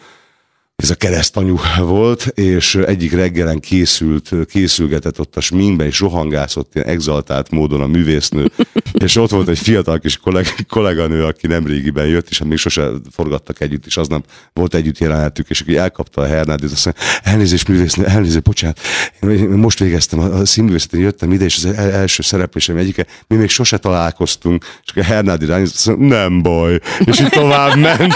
ez 0.83 0.89
a 0.89 0.95
keresztanyú 0.95 1.59
volt, 1.79 2.25
és 2.25 2.75
egyik 2.75 3.13
reggelen 3.13 3.59
készült, 3.59 4.31
készülgetett 4.49 5.19
ott 5.19 5.35
a 5.35 5.41
sminkbe, 5.41 5.85
és 5.85 5.99
rohangászott 5.99 6.75
ilyen 6.75 6.87
exaltált 6.87 7.51
módon 7.51 7.81
a 7.81 7.87
művésznő, 7.87 8.51
és 9.05 9.15
ott 9.15 9.29
volt 9.29 9.47
egy 9.47 9.57
fiatal 9.57 9.99
kis 9.99 10.17
kolleg, 10.17 10.55
kolléganő, 10.69 11.25
aki 11.25 11.47
nem 11.47 11.65
régiben 11.65 12.05
jött, 12.05 12.29
és 12.29 12.39
hát 12.39 12.47
még 12.47 12.57
sose 12.57 12.89
forgattak 13.11 13.61
együtt, 13.61 13.85
és 13.85 13.97
aznap 13.97 14.25
volt 14.53 14.73
együtt 14.73 14.97
jelenetük, 14.97 15.49
és 15.49 15.61
aki 15.61 15.77
elkapta 15.77 16.21
a 16.21 16.25
Hernádit, 16.25 16.71
azt 16.71 16.85
mondja, 16.85 17.03
elnézést 17.23 17.67
művésznő, 17.67 18.05
elnézést, 18.05 18.43
bocsánat, 18.43 18.79
én 19.21 19.49
most 19.49 19.79
végeztem 19.79 20.19
a, 20.19 20.23
a 20.23 20.45
színművészetén, 20.45 21.01
jöttem 21.01 21.31
ide, 21.31 21.45
és 21.45 21.55
az 21.55 21.65
el, 21.65 21.91
első 21.91 22.23
szereplésem 22.23 22.77
egyike, 22.77 23.05
mi 23.27 23.35
még 23.35 23.49
sose 23.49 23.77
találkoztunk, 23.77 24.65
és 24.83 24.91
akkor 24.91 25.03
Hernádi 25.03 25.51
azt 25.51 25.87
mondja, 25.87 26.17
nem 26.17 26.41
baj, 26.41 26.79
és 26.99 27.19
így 27.19 27.29
tovább 27.29 27.75
ment. 27.75 28.15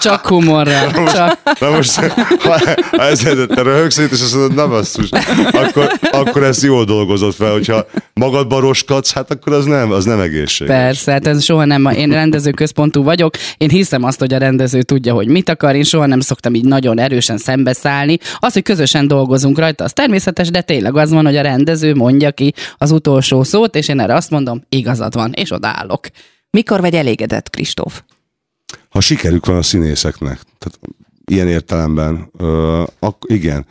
Csak 0.00 0.26
humorral. 0.26 1.12
Csak. 1.12 1.33
Na 1.60 1.70
most, 1.70 1.94
ha, 1.94 2.60
ha 2.90 3.02
ezzel 3.02 3.46
te 3.46 3.62
röhögsz 3.62 3.98
és 3.98 4.10
azt 4.10 4.34
mondod, 4.34 4.54
na 4.54 4.68
basszus, 4.68 5.08
akkor, 5.52 5.92
akkor 6.10 6.42
ezt 6.42 6.62
jól 6.62 6.84
dolgozott 6.84 7.34
fel, 7.34 7.52
hogyha 7.52 7.86
magadban 8.12 8.60
roskadsz, 8.60 9.12
hát 9.12 9.30
akkor 9.30 9.52
az 9.52 9.64
nem, 9.64 9.92
az 9.92 10.04
nem 10.04 10.20
egészséges. 10.20 10.76
Persze, 10.76 11.12
hát 11.12 11.26
ez 11.26 11.44
soha 11.44 11.64
nem, 11.64 11.86
én 11.86 12.10
rendező 12.10 12.50
központú 12.50 13.02
vagyok, 13.02 13.34
én 13.56 13.68
hiszem 13.68 14.02
azt, 14.02 14.18
hogy 14.18 14.34
a 14.34 14.38
rendező 14.38 14.82
tudja, 14.82 15.14
hogy 15.14 15.28
mit 15.28 15.48
akar, 15.48 15.74
én 15.74 15.82
soha 15.82 16.06
nem 16.06 16.20
szoktam 16.20 16.54
így 16.54 16.64
nagyon 16.64 16.98
erősen 16.98 17.38
szembeszállni. 17.38 18.18
Az, 18.38 18.52
hogy 18.52 18.62
közösen 18.62 19.08
dolgozunk 19.08 19.58
rajta, 19.58 19.84
az 19.84 19.92
természetes, 19.92 20.50
de 20.50 20.60
tényleg 20.60 20.96
az 20.96 21.10
van, 21.10 21.24
hogy 21.24 21.36
a 21.36 21.42
rendező 21.42 21.94
mondja 21.94 22.32
ki 22.32 22.54
az 22.78 22.90
utolsó 22.90 23.42
szót, 23.42 23.76
és 23.76 23.88
én 23.88 24.00
erre 24.00 24.14
azt 24.14 24.30
mondom, 24.30 24.62
igazad 24.68 25.14
van, 25.14 25.32
és 25.32 25.50
odállok. 25.50 26.06
Mikor 26.50 26.80
vagy 26.80 26.94
elégedett, 26.94 27.50
Kristóf? 27.50 28.02
Ha 28.88 29.00
sikerük 29.00 29.46
van 29.46 29.56
a 29.56 29.62
színészeknek, 29.62 30.40
tehát 30.58 30.78
ilyen 31.26 31.48
értelemben, 31.48 32.30
ö, 32.38 32.82
ak- 32.98 33.30
igen. 33.30 33.66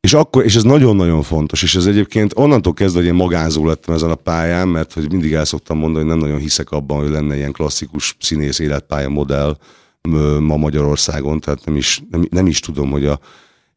És, 0.00 0.14
akkor, 0.14 0.44
és 0.44 0.56
ez 0.56 0.62
nagyon-nagyon 0.62 1.22
fontos, 1.22 1.62
és 1.62 1.74
ez 1.74 1.86
egyébként 1.86 2.32
onnantól 2.36 2.72
kezdve, 2.72 2.98
hogy 2.98 3.08
én 3.08 3.14
magázó 3.14 3.66
lettem 3.66 3.94
ezen 3.94 4.10
a 4.10 4.14
pályán, 4.14 4.68
mert 4.68 4.92
hogy 4.92 5.10
mindig 5.10 5.32
el 5.32 5.44
szoktam 5.44 5.78
mondani, 5.78 6.04
hogy 6.04 6.14
nem 6.14 6.22
nagyon 6.22 6.38
hiszek 6.38 6.70
abban, 6.70 6.98
hogy 6.98 7.10
lenne 7.10 7.36
ilyen 7.36 7.52
klasszikus 7.52 8.16
színész 8.20 8.58
életpálya 8.58 9.08
modell 9.08 9.56
ma 10.40 10.56
Magyarországon, 10.56 11.40
tehát 11.40 11.64
nem 11.64 11.76
is, 11.76 12.02
nem, 12.10 12.26
nem 12.30 12.46
is 12.46 12.60
tudom, 12.60 12.90
hogy 12.90 13.06
a, 13.06 13.20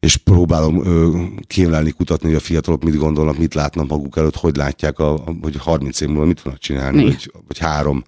és 0.00 0.16
próbálom 0.16 0.86
ö, 0.86 1.22
kémlelni, 1.46 1.90
kutatni, 1.90 2.28
hogy 2.28 2.36
a 2.36 2.40
fiatalok 2.40 2.84
mit 2.84 2.96
gondolnak, 2.96 3.38
mit 3.38 3.54
látnak 3.54 3.88
maguk 3.88 4.16
előtt, 4.16 4.36
hogy 4.36 4.56
látják, 4.56 4.98
a, 4.98 5.14
a, 5.14 5.34
hogy 5.42 5.56
30 5.56 6.00
év 6.00 6.08
múlva 6.08 6.24
mit 6.24 6.40
fognak 6.40 6.60
csinálni, 6.60 7.02
vagy, 7.02 7.32
vagy 7.46 7.58
három 7.58 8.04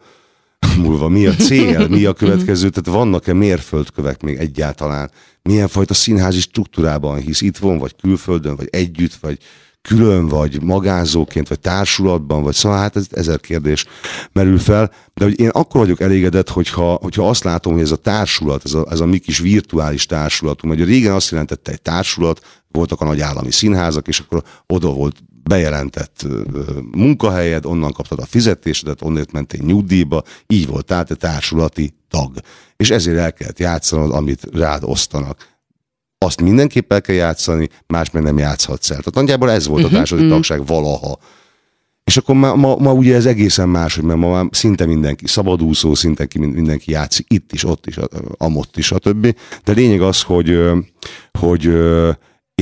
múlva. 0.78 1.08
Mi 1.08 1.26
a 1.26 1.34
cél, 1.34 1.88
mi 1.88 2.04
a 2.04 2.12
következő, 2.22 2.68
tehát 2.68 2.98
vannak-e 2.98 3.32
mérföldkövek 3.32 4.22
még 4.22 4.36
egyáltalán? 4.36 5.10
Milyen 5.42 5.68
fajta 5.68 5.94
színházi 5.94 6.40
struktúrában 6.40 7.18
hisz 7.18 7.40
itthon, 7.40 7.78
vagy 7.78 7.94
külföldön, 8.00 8.56
vagy 8.56 8.68
együtt, 8.70 9.14
vagy 9.14 9.38
külön, 9.82 10.28
vagy 10.28 10.62
magázóként, 10.62 11.48
vagy 11.48 11.60
társulatban, 11.60 12.42
vagy 12.42 12.54
szóval 12.54 12.78
hát 12.78 12.96
ez 12.96 13.06
ezer 13.10 13.40
kérdés 13.40 13.84
merül 14.32 14.58
fel, 14.58 14.92
de 15.14 15.24
hogy 15.24 15.40
én 15.40 15.48
akkor 15.48 15.80
vagyok 15.80 16.00
elégedett, 16.00 16.48
hogyha, 16.48 16.98
hogyha 17.02 17.28
azt 17.28 17.44
látom, 17.44 17.72
hogy 17.72 17.82
ez 17.82 17.90
a 17.90 17.96
társulat, 17.96 18.64
ez 18.64 18.74
a, 18.74 18.86
ez 18.90 19.00
a 19.00 19.06
mi 19.06 19.18
kis 19.18 19.38
virtuális 19.38 20.06
társulatunk, 20.06 20.74
hogy 20.74 20.84
régen 20.84 21.12
azt 21.12 21.30
jelentette 21.30 21.72
egy 21.72 21.82
társulat, 21.82 22.62
voltak 22.68 23.00
a 23.00 23.04
nagy 23.04 23.20
állami 23.20 23.50
színházak, 23.50 24.08
és 24.08 24.18
akkor 24.18 24.42
oda 24.66 24.88
volt 24.88 25.16
bejelentett 25.48 26.26
munkahelyed, 26.92 27.66
onnan 27.66 27.92
kaptad 27.92 28.18
a 28.18 28.26
fizetésedet, 28.26 29.02
onnét 29.02 29.32
mentél 29.32 29.60
nyugdíjba, 29.64 30.22
így 30.46 30.66
volt 30.66 30.84
tehát 30.84 31.10
egy 31.10 31.16
társulati 31.16 31.94
tag. 32.08 32.34
És 32.76 32.90
ezért 32.90 33.18
el 33.18 33.32
kellett 33.32 33.58
játszanod, 33.58 34.10
amit 34.12 34.40
rád 34.52 34.82
osztanak. 34.84 35.54
Azt 36.18 36.40
mindenképp 36.40 36.92
el 36.92 37.00
kell 37.00 37.14
játszani, 37.14 37.68
más 37.86 38.10
meg 38.10 38.22
nem 38.22 38.38
játszhatsz 38.38 38.90
el. 38.90 38.96
Tehát 38.96 39.14
nagyjából 39.14 39.50
ez 39.50 39.66
volt 39.66 39.84
a 39.84 39.88
társadalmi 39.88 40.30
tagság 40.30 40.66
valaha. 40.66 41.18
És 42.04 42.16
akkor 42.16 42.34
ma, 42.34 42.54
ma, 42.54 42.76
ma 42.76 42.92
ugye 42.92 43.14
ez 43.14 43.26
egészen 43.26 43.68
más, 43.68 43.94
hogy 43.94 44.04
mert 44.04 44.18
ma 44.18 44.30
már 44.30 44.46
szinte 44.50 44.86
mindenki 44.86 45.26
szabadúszó, 45.26 45.94
szinte 45.94 46.26
ki- 46.26 46.38
mindenki 46.38 46.90
játszik 46.90 47.26
itt 47.32 47.52
is, 47.52 47.64
ott 47.64 47.86
is, 47.86 47.96
a- 47.96 48.08
amott 48.36 48.76
is, 48.76 48.86
stb. 48.86 49.36
De 49.64 49.72
lényeg 49.72 50.00
az, 50.00 50.22
hogy, 50.22 50.60
hogy 51.38 51.70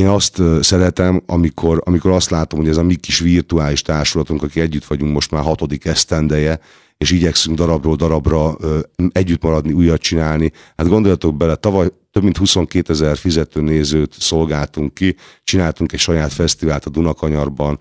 én 0.00 0.08
azt 0.08 0.42
szeretem, 0.60 1.22
amikor, 1.26 1.82
amikor 1.84 2.10
azt 2.10 2.30
látom, 2.30 2.58
hogy 2.58 2.68
ez 2.68 2.76
a 2.76 2.82
mi 2.82 2.94
kis 2.94 3.18
virtuális 3.18 3.82
társulatunk, 3.82 4.42
aki 4.42 4.60
együtt 4.60 4.84
vagyunk 4.84 5.12
most 5.12 5.30
már 5.30 5.42
hatodik 5.42 5.84
esztendeje, 5.84 6.60
és 6.98 7.10
igyekszünk 7.10 7.56
darabról 7.56 7.96
darabra 7.96 8.56
ö, 8.60 8.78
együtt 9.12 9.42
maradni, 9.42 9.72
újat 9.72 10.00
csinálni. 10.00 10.52
Hát 10.76 10.88
gondoljatok 10.88 11.36
bele, 11.36 11.54
tavaly 11.54 11.88
több 12.12 12.22
mint 12.22 12.36
22 12.36 12.92
ezer 12.92 13.16
fizető 13.16 13.60
nézőt 13.60 14.14
szolgáltunk 14.18 14.94
ki, 14.94 15.16
csináltunk 15.44 15.92
egy 15.92 15.98
saját 15.98 16.32
fesztivált 16.32 16.84
a 16.84 16.90
Dunakanyarban, 16.90 17.78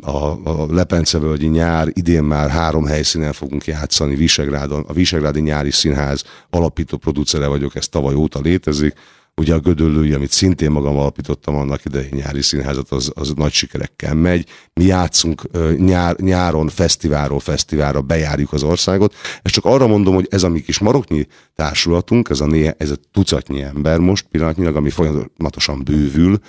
a, 0.00 0.38
a 0.44 0.66
Lepencevölgyi 0.70 1.46
nyár, 1.46 1.88
idén 1.92 2.22
már 2.22 2.50
három 2.50 2.84
helyszínen 2.84 3.32
fogunk 3.32 3.64
játszani, 3.64 4.14
Visegrádon. 4.14 4.84
A 4.88 4.92
Visegrádi 4.92 5.40
Nyári 5.40 5.70
Színház 5.70 6.24
alapító 6.50 6.96
producere 6.96 7.46
vagyok, 7.46 7.74
ez 7.74 7.88
tavaly 7.88 8.14
óta 8.14 8.40
létezik. 8.40 8.94
Ugye 9.38 9.54
a 9.54 9.58
Gödöllői, 9.58 10.12
amit 10.12 10.30
szintén 10.30 10.70
magam 10.70 10.96
alapítottam 10.96 11.54
annak 11.54 11.84
idején 11.84 12.10
nyári 12.14 12.42
színházat, 12.42 12.90
az, 12.90 13.12
az 13.14 13.32
nagy 13.36 13.52
sikerekkel 13.52 14.14
megy. 14.14 14.46
Mi 14.74 14.84
játszunk 14.84 15.42
nyár, 15.76 16.16
nyáron 16.16 16.68
fesztiválról 16.68 17.40
fesztiválra, 17.40 18.02
bejárjuk 18.02 18.52
az 18.52 18.62
országot. 18.62 19.14
És 19.42 19.50
csak 19.50 19.64
arra 19.64 19.86
mondom, 19.86 20.14
hogy 20.14 20.26
ez 20.30 20.42
a 20.42 20.48
mi 20.48 20.60
kis 20.60 20.78
maroknyi 20.78 21.26
társulatunk, 21.54 22.28
ez 22.28 22.40
a, 22.40 22.46
né, 22.46 22.74
ez 22.78 22.90
a 22.90 22.96
tucatnyi 23.12 23.62
ember 23.62 23.98
most 23.98 24.26
pillanatnyilag, 24.30 24.76
ami 24.76 24.90
folyamatosan 24.90 25.84
bővül, 25.84 26.40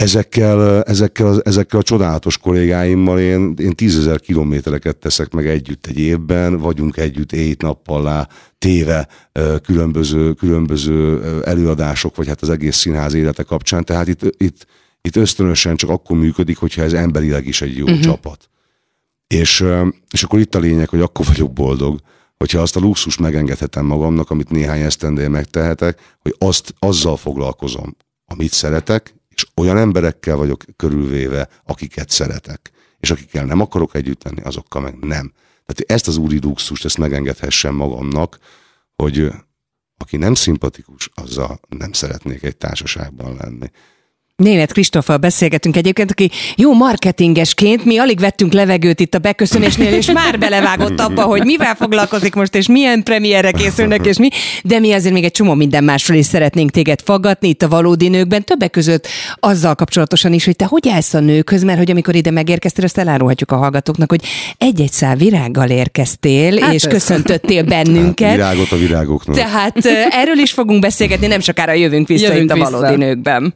ezekkel, 0.00 0.82
ezekkel, 0.82 1.40
ezekkel 1.42 1.78
a 1.78 1.82
csodálatos 1.82 2.38
kollégáimmal 2.38 3.18
én, 3.18 3.54
én 3.58 3.74
tízezer 3.74 4.20
kilométereket 4.20 4.96
teszek 4.96 5.32
meg 5.32 5.46
együtt 5.46 5.86
egy 5.86 5.98
évben, 5.98 6.58
vagyunk 6.58 6.96
együtt 6.96 7.32
éjt 7.32 7.62
nappal 7.62 8.26
téve 8.58 9.08
különböző, 9.62 10.32
különböző 10.32 11.22
előadások, 11.44 12.16
vagy 12.16 12.26
hát 12.26 12.42
az 12.42 12.48
egész 12.48 12.76
színház 12.76 13.14
élete 13.14 13.42
kapcsán. 13.42 13.84
Tehát 13.84 14.08
itt, 14.08 14.20
itt, 14.36 14.66
itt 15.00 15.16
ösztönösen 15.16 15.76
csak 15.76 15.90
akkor 15.90 16.18
működik, 16.18 16.56
hogyha 16.56 16.82
ez 16.82 16.92
emberileg 16.92 17.46
is 17.46 17.62
egy 17.62 17.76
jó 17.76 17.84
uh-huh. 17.84 18.00
csapat. 18.00 18.48
És, 19.26 19.64
és 20.10 20.22
akkor 20.22 20.38
itt 20.38 20.54
a 20.54 20.58
lényeg, 20.58 20.88
hogy 20.88 21.00
akkor 21.00 21.26
vagyok 21.26 21.52
boldog, 21.52 21.98
hogyha 22.36 22.60
azt 22.60 22.76
a 22.76 22.80
luxus 22.80 23.18
megengedhetem 23.18 23.86
magamnak, 23.86 24.30
amit 24.30 24.50
néhány 24.50 24.80
esztendél 24.80 25.28
megtehetek, 25.28 26.16
hogy 26.18 26.34
azt, 26.38 26.74
azzal 26.78 27.16
foglalkozom, 27.16 27.96
amit 28.26 28.52
szeretek, 28.52 29.14
olyan 29.56 29.76
emberekkel 29.76 30.36
vagyok 30.36 30.64
körülvéve, 30.76 31.48
akiket 31.64 32.10
szeretek. 32.10 32.70
És 33.00 33.10
akikkel 33.10 33.44
nem 33.44 33.60
akarok 33.60 33.94
együtt 33.94 34.24
lenni, 34.24 34.40
azokkal 34.40 34.82
meg 34.82 34.98
nem. 34.98 35.32
Tehát 35.66 35.92
ezt 35.92 36.08
az 36.08 36.16
úri 36.16 36.38
luxust, 36.42 36.84
ezt 36.84 36.98
megengedhessem 36.98 37.74
magamnak, 37.74 38.38
hogy 38.96 39.32
aki 39.96 40.16
nem 40.16 40.34
szimpatikus, 40.34 41.10
azzal 41.14 41.60
nem 41.68 41.92
szeretnék 41.92 42.42
egy 42.42 42.56
társaságban 42.56 43.36
lenni. 43.36 43.70
Német 44.40 44.72
Kristoffal 44.72 45.16
beszélgetünk 45.16 45.76
egyébként, 45.76 46.10
aki 46.10 46.30
jó 46.56 46.74
marketingesként, 46.74 47.84
mi 47.84 47.98
alig 47.98 48.20
vettünk 48.20 48.52
levegőt 48.52 49.00
itt 49.00 49.14
a 49.14 49.18
beköszönésnél, 49.18 49.92
és 49.92 50.10
már 50.10 50.38
belevágott 50.38 51.00
abba, 51.00 51.22
hogy 51.22 51.44
mivel 51.44 51.74
foglalkozik 51.74 52.34
most, 52.34 52.54
és 52.54 52.68
milyen 52.68 53.02
premierre 53.02 53.50
készülnek, 53.50 54.06
és 54.06 54.18
mi, 54.18 54.28
de 54.64 54.78
mi 54.78 54.92
azért 54.92 55.14
még 55.14 55.24
egy 55.24 55.30
csomó 55.30 55.54
minden 55.54 55.84
másról 55.84 56.16
is 56.16 56.26
szeretnénk 56.26 56.70
téged 56.70 57.00
faggatni 57.04 57.48
itt 57.48 57.62
a 57.62 57.68
valódi 57.68 58.08
nőkben, 58.08 58.44
többek 58.44 58.70
között 58.70 59.06
azzal 59.34 59.74
kapcsolatosan 59.74 60.32
is, 60.32 60.44
hogy 60.44 60.56
te 60.56 60.64
hogy 60.64 60.88
állsz 60.88 61.14
a 61.14 61.20
nőkhöz, 61.20 61.62
mert 61.62 61.78
hogy 61.78 61.90
amikor 61.90 62.14
ide 62.14 62.30
megérkeztél, 62.30 62.84
azt 62.84 62.98
elárulhatjuk 62.98 63.52
a 63.52 63.56
hallgatóknak, 63.56 64.10
hogy 64.10 64.22
egy-egy 64.58 64.92
szál 64.92 65.16
virággal 65.16 65.70
érkeztél, 65.70 66.60
hát 66.60 66.72
és 66.72 66.82
ez. 66.82 66.92
köszöntöttél 66.92 67.62
bennünket. 67.62 68.28
Hát, 68.28 68.36
virágot 68.36 68.72
a 68.72 68.76
virágoknak. 68.76 69.36
Tehát 69.36 69.86
erről 70.10 70.38
is 70.38 70.52
fogunk 70.52 70.80
beszélgetni, 70.80 71.26
nem 71.26 71.40
sokára 71.40 71.72
jövünk 71.72 72.08
vissza 72.08 72.26
jövünk 72.26 72.50
itt 72.50 72.62
a 72.62 72.70
valódi 72.70 72.96
vissza. 72.96 72.96
nőkben. 72.96 73.54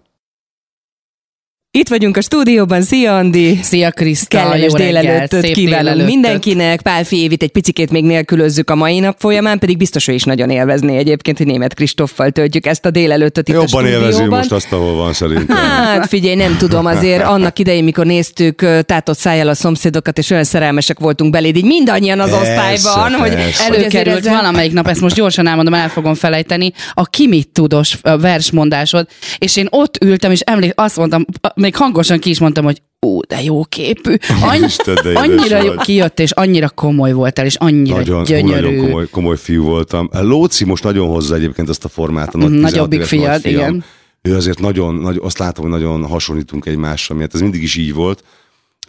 Itt 1.76 1.88
vagyunk 1.88 2.16
a 2.16 2.20
stúdióban, 2.20 2.82
szia 2.82 3.16
Andi! 3.16 3.58
Szia 3.62 3.90
Kriszta! 3.90 4.38
Kellemes 4.38 4.72
délelőttöt 4.72 5.50
kívánunk 5.50 6.04
mindenkinek. 6.04 6.82
Pálfi 6.82 7.16
Évit 7.16 7.42
egy 7.42 7.50
picikét 7.50 7.90
még 7.90 8.04
nélkülözzük 8.04 8.70
a 8.70 8.74
mai 8.74 8.98
nap 8.98 9.16
folyamán, 9.18 9.58
pedig 9.58 9.76
biztos, 9.76 10.06
hogy 10.06 10.14
is 10.14 10.22
nagyon 10.22 10.50
élvezné 10.50 10.96
egyébként, 10.96 11.38
hogy 11.38 11.46
német 11.46 11.74
Kristoffal 11.74 12.30
töltjük 12.30 12.66
ezt 12.66 12.84
a 12.84 12.90
délelőttöt 12.90 13.48
itt 13.48 13.54
Jobban 13.54 13.84
a 13.84 13.88
élvezi 13.88 14.24
most 14.24 14.52
azt, 14.52 14.72
ahol 14.72 14.94
van 14.94 15.12
szerintem. 15.12 15.56
Hát 15.56 16.08
figyelj, 16.08 16.34
nem 16.34 16.56
tudom, 16.56 16.86
azért 16.86 17.22
annak 17.34 17.58
idején, 17.58 17.84
mikor 17.84 18.06
néztük 18.06 18.82
tátott 18.86 19.18
szájjal 19.18 19.48
a 19.48 19.54
szomszédokat, 19.54 20.18
és 20.18 20.30
olyan 20.30 20.44
szerelmesek 20.44 20.98
voltunk 20.98 21.30
beléd, 21.30 21.56
így 21.56 21.64
mindannyian 21.64 22.20
az 22.20 22.30
persze, 22.30 22.42
osztályban, 22.42 23.20
persze. 23.20 23.64
hogy 23.64 23.74
előkerült 23.74 24.18
ezzel... 24.18 24.34
valamelyik 24.34 24.72
nap, 24.72 24.88
ezt 24.88 25.00
most 25.00 25.14
gyorsan 25.14 25.46
elmondom, 25.46 25.74
el 25.74 25.88
fogom 25.88 26.14
felejteni, 26.14 26.72
a 26.92 27.04
kimit 27.04 27.48
tudos 27.48 27.98
versmondásod, 28.02 29.06
és 29.38 29.56
én 29.56 29.66
ott 29.70 30.04
ültem, 30.04 30.30
és 30.30 30.40
emlék, 30.40 30.72
azt 30.74 30.96
mondtam, 30.96 31.24
még 31.64 31.76
hangosan 31.76 32.18
ki 32.18 32.30
is 32.30 32.38
mondtam, 32.38 32.64
hogy 32.64 32.82
ó, 33.06 33.20
de 33.20 33.42
jó 33.42 33.64
képű. 33.64 34.14
Annyi, 34.42 34.66
annyira 35.14 35.62
jó, 35.62 35.74
kijött, 35.74 36.20
és 36.20 36.30
annyira 36.30 36.68
komoly 36.68 37.12
voltál, 37.12 37.44
és 37.44 37.54
annyira 37.54 37.96
nagyon, 37.96 38.24
gyönyörű. 38.24 38.66
Nagyon 38.66 38.84
komoly, 38.84 39.08
komoly 39.10 39.36
fiú 39.36 39.64
voltam. 39.64 40.08
Lóci 40.12 40.64
most 40.64 40.82
nagyon 40.82 41.08
hozza 41.08 41.34
egyébként 41.34 41.68
azt 41.68 41.84
a 41.84 41.88
formát. 41.88 42.34
A 42.34 42.38
nagy 42.38 42.50
Nagyobbik 42.50 43.02
fiad, 43.02 43.46
igen. 43.46 43.84
Ő 44.22 44.36
azért 44.36 44.60
nagyon, 44.60 44.94
nagy, 44.94 45.20
azt 45.22 45.38
látom, 45.38 45.70
hogy 45.70 45.80
nagyon 45.80 46.06
hasonlítunk 46.06 46.66
egymásra, 46.66 47.14
mert 47.14 47.34
ez 47.34 47.40
mindig 47.40 47.62
is 47.62 47.76
így 47.76 47.94
volt. 47.94 48.24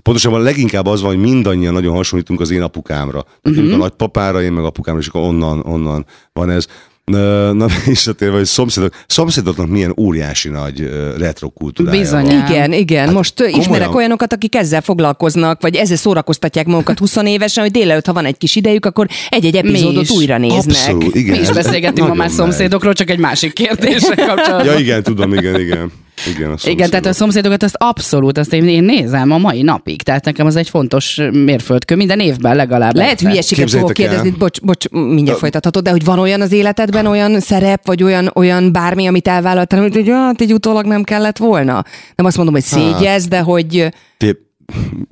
Pontosabban 0.03 0.41
leginkább 0.41 0.85
az 0.85 1.01
van, 1.01 1.09
hogy 1.09 1.23
mindannyian 1.23 1.73
nagyon 1.73 1.95
hasonlítunk 1.95 2.39
az 2.39 2.51
én 2.51 2.61
apukámra. 2.61 3.25
Tehát 3.41 3.57
uh-huh. 3.57 3.73
a 3.73 3.77
nagypapára, 3.77 4.41
én 4.41 4.51
meg 4.51 4.63
apukámra, 4.63 5.01
és 5.01 5.07
akkor 5.07 5.21
onnan, 5.21 5.61
onnan 5.65 6.05
van 6.33 6.49
ez. 6.49 6.67
Na, 7.05 7.51
na 7.61 7.65
visszatérve, 7.85 8.35
hogy 8.35 8.45
szomszédok, 8.45 8.93
szomszédoknak 9.07 9.67
milyen 9.67 9.93
óriási 9.97 10.49
nagy 10.49 10.89
retro 11.17 11.49
kultúrája 11.49 11.99
Bizony. 11.99 12.25
Van. 12.25 12.47
Igen, 12.47 12.73
igen. 12.73 13.05
Hát 13.05 13.13
Most 13.13 13.35
komolyan... 13.35 13.59
ismerek 13.59 13.95
olyanokat, 13.95 14.33
akik 14.33 14.55
ezzel 14.55 14.81
foglalkoznak, 14.81 15.61
vagy 15.61 15.75
ezzel 15.75 15.97
szórakoztatják 15.97 16.65
magukat 16.65 16.99
20 16.99 17.15
évesen, 17.15 17.63
hogy 17.63 17.71
délelőtt, 17.71 18.05
ha 18.05 18.13
van 18.13 18.25
egy 18.25 18.37
kis 18.37 18.55
idejük, 18.55 18.85
akkor 18.85 19.07
egy-egy 19.29 19.55
epizódot 19.55 20.09
újra 20.09 20.37
néznek. 20.37 20.75
Abszolút, 20.75 21.15
igen. 21.15 21.35
Mi 21.35 21.41
is 21.41 21.51
beszélgetünk 21.51 22.07
ma 22.07 22.13
már 22.13 22.29
szomszédokról, 22.29 22.93
csak 22.93 23.09
egy 23.09 23.19
másik 23.19 23.53
kérdésre 23.53 24.15
kapcsolatban. 24.25 24.65
Ja, 24.65 24.79
igen, 24.79 25.03
tudom, 25.03 25.33
igen, 25.33 25.59
igen. 25.59 25.91
Igen, 26.35 26.51
a 26.51 26.55
Igen, 26.63 26.89
tehát 26.89 27.05
a 27.05 27.13
szomszédokat 27.13 27.63
azt 27.63 27.75
abszolút, 27.77 28.37
azt 28.37 28.53
én, 28.53 28.67
én 28.67 28.83
nézem 28.83 29.31
a 29.31 29.37
mai 29.37 29.61
napig. 29.61 30.01
Tehát 30.01 30.25
nekem 30.25 30.45
az 30.45 30.55
egy 30.55 30.69
fontos 30.69 31.21
mérföldkő, 31.31 31.95
minden 31.95 32.19
évben 32.19 32.55
legalább. 32.55 32.95
Lehet 32.95 33.21
hülyeséget 33.21 33.69
fogok 33.69 33.93
kérdezni, 33.93 34.29
bocs, 34.29 34.61
bocs, 34.61 34.89
mindjárt 34.89 35.39
folytathatod, 35.39 35.83
de 35.83 35.89
hogy 35.89 36.03
van 36.03 36.19
olyan 36.19 36.41
az 36.41 36.51
életedben, 36.51 37.05
olyan 37.05 37.39
szerep, 37.39 37.85
vagy 37.85 38.03
olyan, 38.03 38.31
olyan 38.33 38.71
bármi, 38.71 39.07
amit 39.07 39.27
elvállaltál, 39.27 39.81
hogy 39.81 40.09
hát 40.09 40.41
így 40.41 40.53
utólag 40.53 40.85
nem 40.85 41.03
kellett 41.03 41.37
volna. 41.37 41.83
Nem 42.15 42.25
azt 42.25 42.35
mondom, 42.35 42.53
hogy 42.53 42.63
szégyez, 42.63 43.27
de 43.27 43.39
hogy 43.39 43.89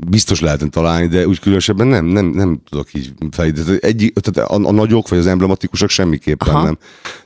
biztos 0.08 0.39
lehetne 0.39 0.68
találni, 0.68 1.08
de 1.08 1.28
úgy 1.28 1.39
különösebben 1.39 1.88
nem, 1.88 2.06
nem, 2.06 2.26
nem 2.26 2.62
tudok 2.70 2.94
így 2.94 3.13
felidézni. 3.32 3.78
Egy, 3.82 4.13
tehát 4.22 4.50
a, 4.52 4.68
a, 4.68 4.72
nagyok 4.72 5.10
vagy 5.10 5.20
az 5.20 5.28
emblematikusak 5.28 5.89
semmiképpen 5.89 6.54
Aha. 6.54 6.63
nem. 6.63 6.78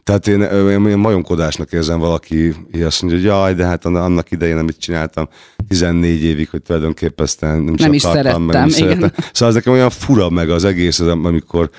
Tehát 0.03 0.27
én, 0.27 0.41
én, 0.41 0.85
én 0.85 0.97
majomkodásnak 0.97 1.71
érzem 1.71 1.99
valaki, 1.99 2.55
hogy 2.71 2.81
azt 2.81 3.01
mondja, 3.01 3.19
hogy 3.19 3.27
jaj, 3.27 3.53
de 3.53 3.65
hát 3.65 3.85
annak 3.85 4.31
idején, 4.31 4.57
amit 4.57 4.79
csináltam 4.79 5.29
14 5.67 6.23
évig, 6.23 6.49
hogy 6.49 6.61
tulajdonképpen 6.61 7.27
nem, 7.39 7.63
nem, 7.63 7.73
nem 7.77 7.93
is 7.93 8.01
szerettem, 8.01 8.41
meg 8.41 8.55
nem 8.55 8.67
igen. 8.67 8.79
szerettem. 8.79 9.11
Szóval 9.31 9.47
ez 9.47 9.53
nekem 9.53 9.73
olyan 9.73 9.89
fura 9.89 10.29
meg 10.29 10.49
az 10.49 10.63
egész, 10.63 10.99
amikor 10.99 11.69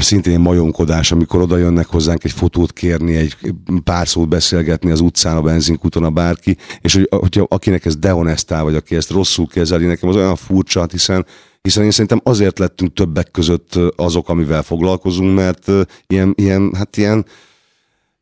szintén 0.00 0.40
majomkodás, 0.40 1.12
amikor 1.12 1.40
oda 1.40 1.56
jönnek 1.56 1.86
hozzánk 1.86 2.24
egy 2.24 2.32
fotót 2.32 2.72
kérni, 2.72 3.16
egy 3.16 3.36
pár 3.84 4.08
szót 4.08 4.28
beszélgetni 4.28 4.90
az 4.90 5.00
utcán, 5.00 5.36
a 5.36 5.42
benzinkúton, 5.42 6.04
a 6.04 6.10
bárki, 6.10 6.56
és 6.80 6.94
hogy, 6.94 7.08
hogyha 7.10 7.46
akinek 7.48 7.84
ez 7.84 7.96
dehonestál, 7.96 8.64
vagy 8.64 8.74
aki 8.74 8.96
ezt 8.96 9.10
rosszul 9.10 9.46
kezeli, 9.46 9.86
nekem 9.86 10.08
az 10.08 10.16
olyan 10.16 10.36
furcsa, 10.36 10.86
hiszen 10.90 11.26
hiszen 11.62 11.84
én 11.84 11.90
szerintem 11.90 12.20
azért 12.24 12.58
lettünk 12.58 12.92
többek 12.92 13.30
között 13.30 13.78
azok, 13.96 14.28
amivel 14.28 14.62
foglalkozunk, 14.62 15.34
mert 15.34 15.70
ilyen, 16.06 16.32
ilyen 16.36 16.74
hát 16.74 16.96
ilyen 16.96 17.26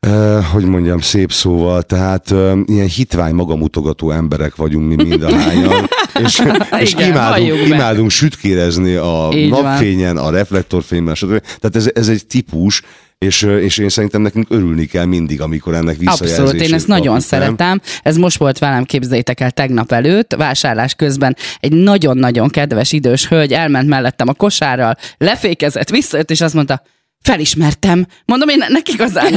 Uh, 0.07 0.45
hogy 0.45 0.65
mondjam, 0.65 1.01
szép 1.01 1.33
szóval, 1.33 1.83
tehát 1.83 2.31
uh, 2.31 2.59
ilyen 2.67 2.87
hitvány 2.87 3.35
magamutogató 3.35 4.11
emberek 4.11 4.57
vagyunk 4.57 4.89
mi 4.89 4.95
mind 4.95 5.23
a 5.23 5.35
hányan, 5.35 5.89
és, 6.25 6.43
és 6.83 6.93
Igen, 6.93 7.11
imádunk, 7.11 7.67
imádunk 7.67 8.11
sütkérezni 8.11 8.95
a 8.95 9.29
Így 9.35 9.51
napfényen, 9.51 10.15
van. 10.15 10.25
a 10.25 10.31
reflektorfényben, 10.31 11.15
stb. 11.15 11.41
Tehát 11.41 11.77
ez, 11.77 11.91
ez 11.95 12.09
egy 12.09 12.27
típus, 12.27 12.83
és, 13.19 13.43
és 13.43 13.79
én 13.79 13.89
szerintem 13.89 14.23
nekünk 14.23 14.47
örülni 14.51 14.87
kell 14.87 15.05
mindig, 15.05 15.41
amikor 15.41 15.75
ennek 15.75 15.97
visszajelzését 15.97 16.39
Abszolút, 16.39 16.63
én 16.63 16.75
ezt 16.75 16.87
nagyon 16.87 17.13
nem? 17.13 17.21
szeretem. 17.21 17.81
Ez 18.03 18.17
most 18.17 18.39
volt 18.39 18.59
velem, 18.59 18.85
képzeljétek 18.85 19.41
el, 19.41 19.51
tegnap 19.51 19.93
előtt, 19.93 20.35
vásárlás 20.35 20.95
közben 20.95 21.37
egy 21.61 21.73
nagyon-nagyon 21.73 22.49
kedves 22.49 22.93
idős 22.93 23.29
hölgy 23.29 23.53
elment 23.53 23.89
mellettem 23.89 24.29
a 24.29 24.33
kosárral, 24.33 24.97
lefékezett, 25.19 25.91
visszajött, 25.91 26.31
és 26.31 26.41
azt 26.41 26.55
mondta, 26.55 26.83
felismertem. 27.23 28.07
Mondom, 28.25 28.49
én 28.49 28.65
nekik 28.69 28.95
igazán 28.95 29.33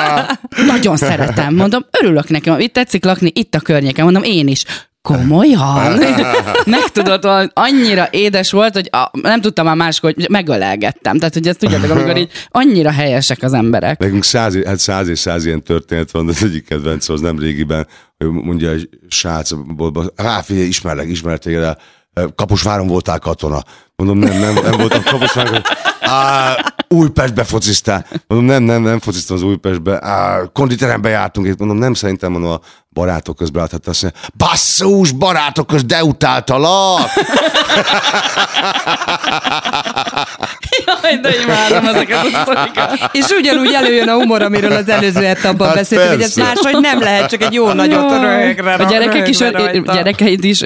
nagyon 0.72 0.96
szeretem. 0.96 1.54
Mondom, 1.54 1.86
örülök 2.00 2.28
nekem, 2.28 2.60
itt 2.60 2.72
tetszik 2.72 3.04
lakni, 3.04 3.32
itt 3.34 3.54
a 3.54 3.60
környéken. 3.60 4.04
Mondom, 4.04 4.22
én 4.22 4.48
is. 4.48 4.64
Komolyan? 5.02 5.98
Megtudod, 6.64 7.50
annyira 7.52 8.08
édes 8.10 8.50
volt, 8.50 8.74
hogy 8.74 8.88
a, 8.92 9.10
nem 9.22 9.40
tudtam 9.40 9.64
már 9.64 9.76
máskor, 9.76 10.12
hogy 10.14 10.26
megölelgettem. 10.30 11.18
Tehát, 11.18 11.34
hogy 11.34 11.48
ezt 11.48 11.58
tudjátok, 11.58 11.90
amikor 11.90 12.16
így 12.16 12.30
annyira 12.48 12.90
helyesek 12.90 13.42
az 13.42 13.52
emberek. 13.52 13.98
Nekünk 13.98 14.24
száz, 14.24 14.56
hát 14.64 14.78
száz 14.78 15.08
és 15.08 15.18
száz 15.18 15.44
ilyen 15.44 15.62
történet 15.62 16.10
van, 16.10 16.28
az 16.28 16.42
egyik 16.42 16.64
kedvenc 16.64 17.08
az 17.08 17.20
nem 17.20 17.38
régiben, 17.38 17.86
hogy 18.16 18.28
mondja 18.28 18.70
egy 18.70 18.88
srác, 19.08 19.50
rá 20.16 20.40
figyelj, 20.40 20.66
ismerlek, 20.66 21.08
ismerlek 21.08 21.40
téged, 21.40 21.76
Kaposváron 22.34 22.86
voltál 22.86 23.18
katona. 23.18 23.62
Mondom, 23.96 24.18
nem, 24.18 24.38
nem, 24.38 24.54
nem 24.54 24.78
voltam 24.78 25.02
Kaposváron. 25.02 25.62
Á, 26.08 26.56
Újpestbe 26.88 27.44
fociztál. 27.44 28.06
Mondom, 28.26 28.46
nem, 28.46 28.62
nem, 28.62 28.82
nem 28.82 29.00
fociztam 29.00 29.36
az 29.36 29.42
Újpestbe. 29.42 30.04
Á, 30.04 30.40
konditerembe 30.52 31.08
jártunk 31.08 31.46
itt. 31.46 31.58
Mondom, 31.58 31.76
nem 31.76 31.94
szerintem, 31.94 32.32
mondom, 32.32 32.50
a 32.50 32.60
barátok 32.92 33.36
közben 33.36 33.62
láthat 33.62 33.86
azt 33.86 34.02
mondja, 34.02 34.20
basszus, 34.36 35.12
barátok 35.12 35.66
köz, 35.66 35.84
de 35.84 36.04
utáltalak. 36.04 37.10
De 41.22 41.30
imádom 41.42 41.94
ezeket 41.94 42.24
a 42.24 42.40
sztorikat. 42.40 43.10
És 43.12 43.26
ugyanúgy 43.28 43.72
előjön 43.72 44.08
a 44.08 44.12
humor, 44.12 44.42
amiről 44.42 44.72
az 44.72 44.88
előző 44.88 45.24
etapban 45.24 45.66
Hát 45.66 45.76
beszéltünk, 45.76 46.12
hogy 46.12 46.22
ez 46.22 46.34
máshogy 46.36 46.80
nem 46.80 47.00
lehet, 47.00 47.30
csak 47.30 47.42
egy 47.42 47.52
jó 47.52 47.72
nagyot 47.72 48.10
röhögre. 48.10 48.72
A 48.74 48.84
gyerekek 48.84 49.28
is, 49.28 49.38
gyerekeid 49.84 50.44
is 50.44 50.64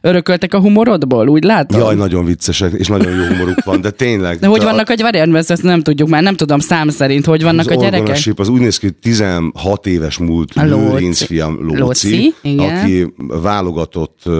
örököltek 0.00 0.54
a 0.54 0.58
humorodból, 0.58 1.28
úgy 1.28 1.44
látom? 1.44 1.80
Jaj, 1.80 1.94
nagyon 1.94 2.24
viccesek, 2.24 2.72
és 2.72 2.86
nagyon 2.86 3.14
jó 3.14 3.24
humoruk 3.24 3.64
van, 3.64 3.80
de 3.80 3.90
tényleg. 3.90 4.38
De 4.38 4.46
hogy 4.56 4.66
a- 4.66 4.70
vannak 4.70 4.88
a 4.88 4.94
gyerekek? 4.94 5.50
Ezt 5.50 5.62
nem 5.62 5.82
tudjuk 5.82 6.08
már, 6.08 6.22
nem 6.22 6.36
tudom 6.36 6.58
szám 6.58 6.88
szerint, 6.88 7.24
hogy 7.24 7.42
vannak 7.42 7.70
az 7.70 7.76
a 7.76 7.80
gyerekek. 7.80 8.18
az 8.36 8.48
úgy 8.48 8.60
néz 8.60 8.78
ki, 8.78 8.86
hogy 8.86 8.94
16 8.96 9.86
éves 9.86 10.18
múlt. 10.18 10.54
Lőrinc 10.54 11.22
fiam 11.22 11.58
Lóci, 11.62 11.78
Lóci, 11.78 12.34
igen. 12.42 12.76
aki 12.76 13.12
válogatott 13.16 14.18
uh, 14.24 14.34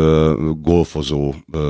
golfozó, 0.62 1.35
uh, 1.52 1.61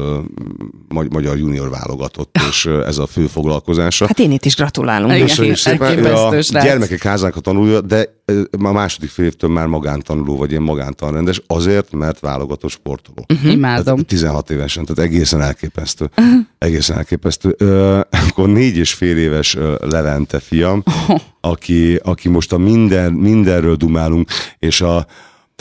magy- 0.89 1.13
magyar 1.13 1.39
junior 1.39 1.71
válogatott, 1.71 2.39
és 2.49 2.65
uh, 2.65 2.87
ez 2.87 2.99
a 2.99 3.07
fő 3.07 3.27
foglalkozása. 3.27 4.07
Hát 4.07 4.19
én 4.19 4.33
itt 4.33 4.45
is 4.45 4.55
gratulálunk. 4.57 5.13
Igen. 5.13 5.27
Köszönjük 5.27 5.57
szépen. 5.57 6.05
A 6.05 6.35
gyermekek 6.51 7.03
házának 7.03 7.37
a 7.37 7.41
tanulja, 7.41 7.81
de 7.81 8.15
a 8.63 8.73
második 8.73 9.11
fél 9.11 9.25
évtől 9.25 9.51
már 9.51 9.67
magántanuló, 9.67 10.37
vagy 10.37 10.51
ilyen 10.51 10.63
magántanrendes, 10.63 11.43
azért, 11.47 11.93
mert 11.93 12.21
válogatott 12.21 12.71
sportoló. 12.71 13.27
Imádom. 13.45 13.85
Tehát 13.85 14.07
16 14.07 14.51
évesen, 14.51 14.85
tehát 14.85 15.11
egészen 15.13 15.41
elképesztő. 15.41 16.11
Egészen 16.59 16.97
elképesztő. 16.97 17.55
Ö, 17.59 18.01
akkor 18.37 18.49
négy 18.49 18.77
és 18.77 18.93
fél 18.93 19.17
éves 19.17 19.57
Levente 19.81 20.41
fiam, 20.41 20.83
aki, 21.41 22.01
aki 22.03 22.29
most 22.29 22.53
a 22.53 22.59
minden, 22.59 23.13
mindenről 23.13 23.75
dumálunk, 23.75 24.31
és 24.59 24.81
a 24.81 25.07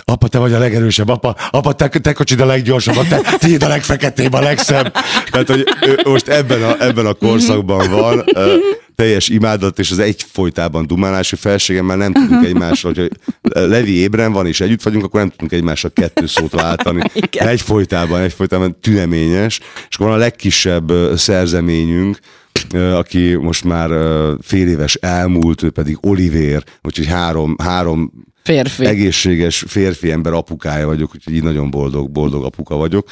Apa, 0.07 0.27
te 0.27 0.37
vagy 0.37 0.53
a 0.53 0.59
legerősebb, 0.59 1.09
apa, 1.09 1.35
apa, 1.49 1.73
te, 1.73 1.87
te 1.87 2.13
kocsid 2.13 2.39
a 2.39 2.45
leggyorsabb, 2.45 3.07
te, 3.07 3.21
tiéd 3.37 3.63
a 3.63 3.67
legfeketébb, 3.67 4.33
a 4.33 4.41
legszebb. 4.41 4.93
Tehát, 5.31 5.47
hogy 5.47 5.63
ő 5.81 5.99
most 6.03 6.27
ebben 6.27 6.63
a, 6.63 6.83
ebben 6.83 7.05
a 7.05 7.13
korszakban 7.13 7.89
van, 7.89 8.25
teljes 8.95 9.29
imádat, 9.29 9.79
és 9.79 9.91
az 9.91 9.99
egyfolytában 9.99 10.87
dumálás, 10.87 11.29
hogy 11.29 11.39
felségemmel 11.39 11.97
nem 11.97 12.13
tudunk 12.13 12.45
egymással, 12.45 12.93
hogy 12.95 13.11
Levi 13.41 13.97
ébren 13.97 14.31
van, 14.31 14.47
és 14.47 14.61
együtt 14.61 14.81
vagyunk, 14.81 15.03
akkor 15.03 15.19
nem 15.19 15.29
tudunk 15.29 15.51
egymással 15.51 15.91
kettő 15.93 16.25
szót 16.25 16.51
váltani. 16.51 17.01
Egyfolytában, 17.31 18.21
egyfolytában 18.21 18.79
tüneményes, 18.81 19.59
és 19.89 19.95
akkor 19.95 20.07
van 20.07 20.15
a 20.15 20.19
legkisebb 20.19 20.91
szerzeményünk, 21.15 22.19
aki 22.93 23.35
most 23.35 23.63
már 23.63 23.89
fél 24.41 24.67
éves 24.67 24.95
elmúlt, 24.95 25.63
ő 25.63 25.69
pedig 25.69 25.97
Olivér, 26.01 26.63
úgyhogy 26.81 27.05
három, 27.05 27.55
három 27.63 28.11
Férfi. 28.43 28.85
egészséges 28.85 29.63
férfi 29.67 30.11
ember 30.11 30.33
apukája 30.33 30.85
vagyok, 30.85 31.11
úgyhogy 31.15 31.33
így 31.33 31.43
nagyon 31.43 31.69
boldog, 31.69 32.11
boldog 32.11 32.43
apuka 32.43 32.75
vagyok. 32.75 33.09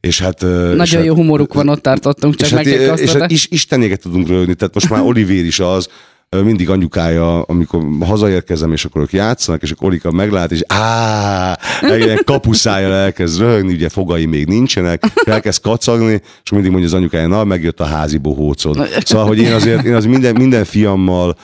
És 0.00 0.20
hát, 0.20 0.42
ö, 0.42 0.70
és 0.70 0.76
Nagyon 0.76 0.96
hát, 0.96 1.06
jó 1.06 1.14
humoruk 1.14 1.54
van, 1.54 1.68
ott 1.68 1.82
tartottunk, 1.82 2.34
csak 2.34 2.48
és 2.48 2.54
hát, 2.54 2.98
és 2.98 3.12
hát 3.12 3.30
is, 3.30 3.46
istenéket 3.50 4.00
tudunk 4.00 4.28
rögni, 4.28 4.54
tehát 4.54 4.74
most 4.74 4.90
már 4.90 5.00
Olivér 5.08 5.44
is 5.44 5.60
az, 5.60 5.88
mindig 6.30 6.70
anyukája, 6.70 7.42
amikor 7.42 7.86
hazaérkezem, 8.00 8.72
és 8.72 8.84
akkor 8.84 9.02
ők 9.02 9.12
játszanak, 9.12 9.62
és 9.62 9.70
akkor 9.70 9.88
Olika 9.88 10.10
meglát, 10.10 10.52
és 10.52 10.62
á, 10.66 11.58
ilyen 11.98 12.22
kapuszájjal 12.24 12.92
elkezd 12.92 13.40
röhögni, 13.40 13.72
ugye 13.72 13.88
fogai 13.88 14.26
még 14.26 14.46
nincsenek, 14.46 15.02
elkezd 15.24 15.62
kacagni, 15.62 16.22
és 16.44 16.50
mindig 16.50 16.70
mondja 16.70 16.88
az 16.88 16.94
anyukája, 16.94 17.26
na, 17.26 17.44
megjött 17.44 17.80
a 17.80 17.84
házi 17.84 18.18
bohócod. 18.18 18.88
Szóval, 19.04 19.26
hogy 19.26 19.38
én 19.38 19.52
azért, 19.52 19.84
én 19.84 19.94
az 19.94 20.04
minden, 20.04 20.34
minden 20.34 20.64
fiammal 20.64 21.36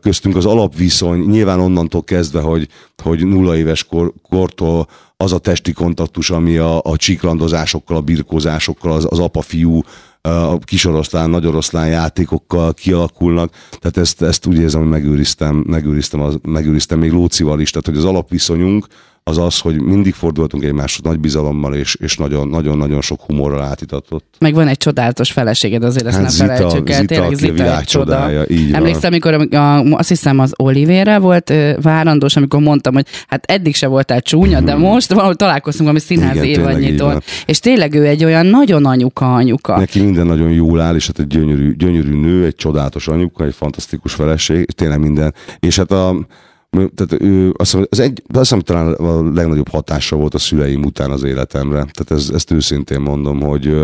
köztünk 0.00 0.36
az 0.36 0.46
alapviszony, 0.46 1.18
nyilván 1.18 1.60
onnantól 1.60 2.04
kezdve, 2.04 2.40
hogy, 2.40 2.68
hogy 3.02 3.26
nulla 3.26 3.56
éves 3.56 3.84
kor, 3.84 4.12
kortól 4.28 4.88
az 5.16 5.32
a 5.32 5.38
testi 5.38 5.72
kontaktus, 5.72 6.30
ami 6.30 6.56
a, 6.56 6.80
a 6.82 6.96
csiklandozásokkal, 6.96 7.96
a 7.96 8.00
birkózásokkal, 8.00 8.92
az, 8.92 9.06
az 9.10 9.18
apa-fiú, 9.18 9.80
a 10.28 10.58
kisoroszlán, 10.58 11.30
nagyoroszlán 11.30 11.88
játékokkal 11.88 12.74
kialakulnak. 12.74 13.52
Tehát 13.70 13.96
ezt, 13.96 14.22
ezt 14.22 14.46
úgy 14.46 14.58
érzem, 14.58 14.80
hogy 14.80 14.90
megőriztem, 14.90 15.64
megőriztem, 15.66 16.20
az, 16.20 16.38
megőriztem 16.42 16.98
még 16.98 17.10
Lócival 17.10 17.60
is. 17.60 17.70
Tehát, 17.70 17.86
hogy 17.86 17.96
az 17.96 18.04
alapviszonyunk 18.04 18.86
az 19.28 19.38
az, 19.38 19.58
hogy 19.58 19.80
mindig 19.80 20.14
fordultunk 20.14 20.64
egymáshoz 20.64 21.04
nagy 21.04 21.20
bizalommal, 21.20 21.74
és, 21.74 21.94
és 22.00 22.16
nagyon, 22.16 22.48
nagyon-nagyon 22.48 23.00
sok 23.00 23.20
humorral 23.20 23.62
átitatott. 23.62 24.34
Meg 24.38 24.54
van 24.54 24.68
egy 24.68 24.76
csodálatos 24.76 25.32
feleséged, 25.32 25.82
azért 25.84 26.06
ezt 26.06 26.14
Hát 26.14 26.22
nem 26.22 26.32
Zita- 26.32 26.46
felejtsük 26.46 26.90
el. 26.90 27.00
Zita, 27.00 27.06
Tényleg 27.06 27.26
aki 27.26 27.34
a 27.34 27.38
Zita 27.38 27.52
világ 27.52 27.84
csoda. 27.84 28.04
csodája, 28.04 28.44
így 28.48 28.66
van. 28.70 28.74
Emlékszem, 28.74 29.10
amikor 29.10 29.34
a, 29.54 29.82
azt 29.82 30.08
hiszem 30.08 30.38
az 30.38 30.52
Olivérrel 30.56 31.20
volt 31.20 31.52
várandós, 31.82 32.36
amikor 32.36 32.60
mondtam, 32.60 32.94
hogy 32.94 33.06
hát 33.26 33.44
eddig 33.44 33.74
se 33.74 33.86
voltál 33.86 34.20
csúnya, 34.20 34.60
de 34.60 34.74
most 34.74 35.12
valahogy 35.12 35.36
találkoztunk 35.36 35.88
valami 35.88 36.04
színház. 36.04 36.36
Igen, 36.36 36.52
tényleg 36.52 36.74
így 36.76 36.82
évadnyitón. 36.82 37.22
És 37.46 37.58
tényleg 37.58 37.94
ő 37.94 38.06
egy 38.06 38.24
olyan 38.24 38.46
nagyon 38.46 38.84
anyuka 38.86 39.34
anyuka. 39.34 39.78
Neki 39.78 40.00
minden 40.00 40.26
nagyon 40.26 40.50
jól 40.50 40.80
áll, 40.80 40.94
és 40.94 41.06
hát 41.06 41.18
egy 41.18 41.26
gyönyörű, 41.26 41.74
gyönyörű 41.76 42.20
nő, 42.20 42.44
egy 42.44 42.54
csodálatos 42.54 43.08
anyuka, 43.08 43.44
egy 43.44 43.54
fantasztikus 43.54 44.12
feleség, 44.12 44.66
tényleg 44.70 45.00
minden. 45.00 45.34
És 45.58 45.76
hát 45.76 45.90
a, 45.90 46.26
tehát 46.70 47.22
ő, 47.22 47.52
azt 47.56 47.70
hiszem, 47.70 47.86
az 47.90 48.00
egy, 48.00 48.22
azt 48.28 48.38
hiszem, 48.38 48.60
talán 48.60 48.92
a 48.92 49.32
legnagyobb 49.32 49.68
hatása 49.68 50.16
volt 50.16 50.34
a 50.34 50.38
szüleim 50.38 50.84
után 50.84 51.10
az 51.10 51.22
életemre. 51.22 51.76
Tehát 51.76 52.10
ez, 52.10 52.30
ezt 52.34 52.50
őszintén 52.50 53.00
mondom, 53.00 53.40
hogy, 53.40 53.74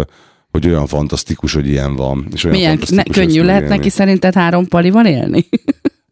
hogy 0.51 0.67
olyan 0.67 0.87
fantasztikus, 0.87 1.55
hogy 1.55 1.69
ilyen 1.69 1.97
van. 1.97 2.27
És 2.33 2.45
olyan 2.45 2.57
Milyen 2.57 2.79
ne, 2.89 3.03
könnyű 3.03 3.43
lehet 3.43 3.69
neki 3.69 3.91
szerinted 3.91 4.35
három 4.35 4.67
palival 4.69 5.07
élni? 5.07 5.47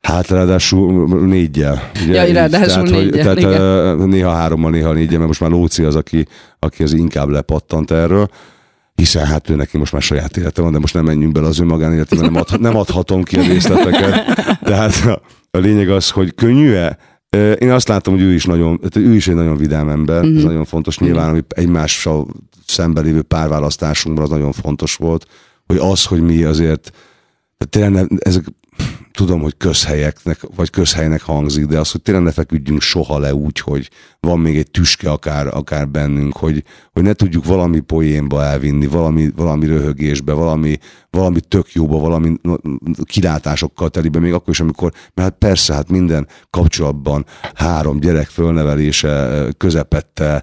Hát 0.02 0.28
ráadásul 0.28 1.08
négyel. 1.26 1.90
Ugye, 2.04 2.26
Ja, 2.26 2.32
ráadásul 2.32 2.66
tehát, 2.66 2.88
hogy- 2.88 3.04
négyel, 3.10 3.22
tehát 3.34 3.38
igen. 3.38 4.08
néha 4.08 4.30
hárommal, 4.30 4.70
néha 4.70 4.92
négyel, 4.92 5.16
mert 5.16 5.26
most 5.26 5.40
már 5.40 5.50
Lóci 5.50 5.82
az, 5.82 5.96
aki, 5.96 6.26
aki 6.58 6.82
az 6.82 6.92
inkább 6.92 7.28
lepattant 7.28 7.90
erről 7.90 8.28
hiszen 8.94 9.26
hát 9.26 9.50
ő 9.50 9.54
neki 9.54 9.78
most 9.78 9.92
már 9.92 10.02
saját 10.02 10.36
élete 10.36 10.62
van, 10.62 10.72
de 10.72 10.78
most 10.78 10.94
nem 10.94 11.04
menjünk 11.04 11.32
bele 11.32 11.46
az 11.46 11.60
ő 11.60 11.64
magánéletében, 11.64 12.24
nem, 12.24 12.36
adhat, 12.36 12.60
nem 12.60 12.76
adhatom 12.76 13.22
ki 13.22 13.36
a 13.38 13.42
részleteket. 13.42 14.24
Tehát 14.62 15.04
a, 15.06 15.22
a 15.50 15.58
lényeg 15.58 15.88
az, 15.90 16.10
hogy 16.10 16.34
könnyű-e? 16.34 16.98
Én 17.58 17.70
azt 17.70 17.88
látom, 17.88 18.14
hogy 18.14 18.22
ő 18.22 18.32
is 18.32 18.44
nagyon, 18.44 18.80
ő 18.94 19.14
is 19.14 19.28
egy 19.28 19.34
nagyon 19.34 19.56
vidám 19.56 19.88
ember, 19.88 20.24
Mhm. 20.24 20.36
ez 20.36 20.42
nagyon 20.42 20.64
fontos. 20.64 20.98
Nyilván, 20.98 21.30
hogy 21.30 21.44
egymással 21.48 22.26
szemben 22.66 23.04
lévő 23.04 23.22
párválasztásunkban 23.22 24.24
az 24.24 24.30
nagyon 24.30 24.52
fontos 24.52 24.94
volt, 24.94 25.26
hogy 25.66 25.76
az, 25.76 26.04
hogy 26.04 26.20
mi 26.20 26.42
azért, 26.42 26.92
tényleg 27.70 28.10
ezek, 28.18 28.44
tudom, 29.12 29.40
hogy 29.40 29.56
közhelyeknek, 29.56 30.40
vagy 30.56 30.70
közhelynek 30.70 31.22
hangzik, 31.22 31.66
de 31.66 31.78
az, 31.78 31.90
hogy 31.90 32.02
tényleg 32.02 32.24
ne 32.24 32.32
feküdjünk 32.32 32.80
soha 32.80 33.18
le 33.18 33.34
úgy, 33.34 33.58
hogy 33.58 33.90
van 34.20 34.38
még 34.38 34.56
egy 34.56 34.70
tüske 34.70 35.10
akár, 35.10 35.46
akár 35.46 35.88
bennünk, 35.88 36.36
hogy, 36.36 36.64
hogy 36.92 37.02
ne 37.02 37.12
tudjuk 37.12 37.44
valami 37.44 37.80
poénba 37.80 38.44
elvinni, 38.44 38.86
valami, 38.86 39.30
valami 39.36 39.66
röhögésbe, 39.66 40.32
valami, 40.32 40.78
valami 41.10 41.40
tök 41.40 41.72
jóba, 41.72 41.98
valami 41.98 42.36
kilátásokkal 43.04 43.90
telibe, 43.90 44.18
még 44.18 44.32
akkor 44.32 44.52
is, 44.52 44.60
amikor, 44.60 44.92
mert 45.14 45.28
hát 45.28 45.38
persze, 45.38 45.74
hát 45.74 45.90
minden 45.90 46.28
kapcsolatban 46.50 47.26
három 47.54 48.00
gyerek 48.00 48.28
fölnevelése 48.28 49.44
közepette, 49.56 50.42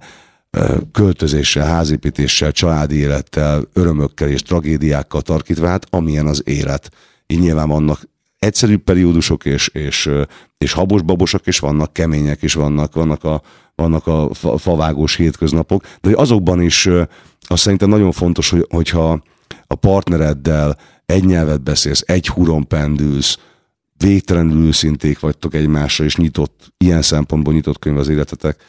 költözéssel, 0.91 1.65
házépítéssel, 1.67 2.51
családi 2.51 2.95
élettel, 2.95 3.63
örömökkel 3.73 4.29
és 4.29 4.41
tragédiákkal 4.41 5.21
tarkítva, 5.21 5.67
hát 5.67 5.85
amilyen 5.89 6.27
az 6.27 6.41
élet. 6.45 6.89
Így 7.27 7.39
nyilván 7.39 7.67
vannak 7.67 8.07
egyszerűbb 8.39 8.81
periódusok, 8.81 9.45
és, 9.45 9.67
és, 9.67 10.09
és 10.57 10.71
habos-babosok, 10.71 11.47
és 11.47 11.59
vannak 11.59 11.93
kemények, 11.93 12.41
és 12.41 12.53
vannak, 12.53 12.93
vannak 12.93 13.23
a, 13.23 13.41
vannak 13.75 14.07
a 14.07 14.29
fa- 14.33 14.59
favágós 14.59 15.15
hétköznapok, 15.15 15.83
de 16.01 16.11
azokban 16.15 16.61
is 16.61 16.89
azt 17.41 17.61
szerintem 17.61 17.89
nagyon 17.89 18.11
fontos, 18.11 18.49
hogy, 18.49 18.65
hogyha 18.69 19.21
a 19.67 19.75
partnereddel 19.75 20.77
egy 21.05 21.25
nyelvet 21.25 21.61
beszélsz, 21.61 22.03
egy 22.05 22.27
huron 22.27 22.67
pendülsz, 22.67 23.37
végtelenül 23.97 24.65
őszinték 24.65 25.19
vagytok 25.19 25.53
egymásra, 25.53 26.05
és 26.05 26.15
nyitott, 26.15 26.73
ilyen 26.77 27.01
szempontból 27.01 27.53
nyitott 27.53 27.79
könyv 27.79 27.97
az 27.97 28.07
életetek 28.07 28.63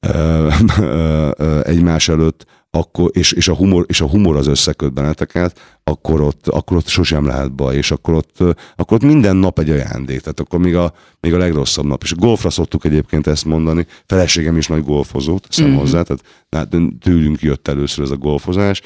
egymás 1.72 2.08
előtt, 2.08 2.46
akkor, 2.76 3.10
és, 3.12 3.32
és, 3.32 3.48
a 3.48 3.54
humor, 3.54 3.84
és 3.88 4.00
a 4.00 4.08
humor 4.08 4.36
az 4.36 4.46
összeköt 4.46 4.92
benneteket, 4.92 5.78
akkor 5.84 6.20
ott, 6.20 6.48
akkor 6.48 6.76
ott 6.76 6.86
sosem 6.86 7.26
lehet 7.26 7.52
baj, 7.52 7.76
és 7.76 7.90
akkor 7.90 8.14
ott, 8.14 8.36
akkor 8.76 8.96
ott 8.96 9.02
minden 9.02 9.36
nap 9.36 9.58
egy 9.58 9.70
ajándék, 9.70 10.20
tehát 10.20 10.40
akkor 10.40 10.58
még 10.58 10.76
a, 10.76 10.92
még 11.20 11.34
a 11.34 11.38
legrosszabb 11.38 11.84
nap. 11.84 12.02
És 12.02 12.14
golfra 12.14 12.50
szoktuk 12.50 12.84
egyébként 12.84 13.26
ezt 13.26 13.44
mondani, 13.44 13.86
feleségem 14.06 14.56
is 14.56 14.66
nagy 14.66 14.84
golfozó, 14.84 15.38
teszem 15.38 15.66
mm-hmm. 15.66 15.76
hozzá, 15.76 16.02
tehát 16.02 16.22
hát 16.50 16.76
tőlünk 17.00 17.40
jött 17.40 17.68
először 17.68 18.04
ez 18.04 18.10
a 18.10 18.16
golfozás, 18.16 18.82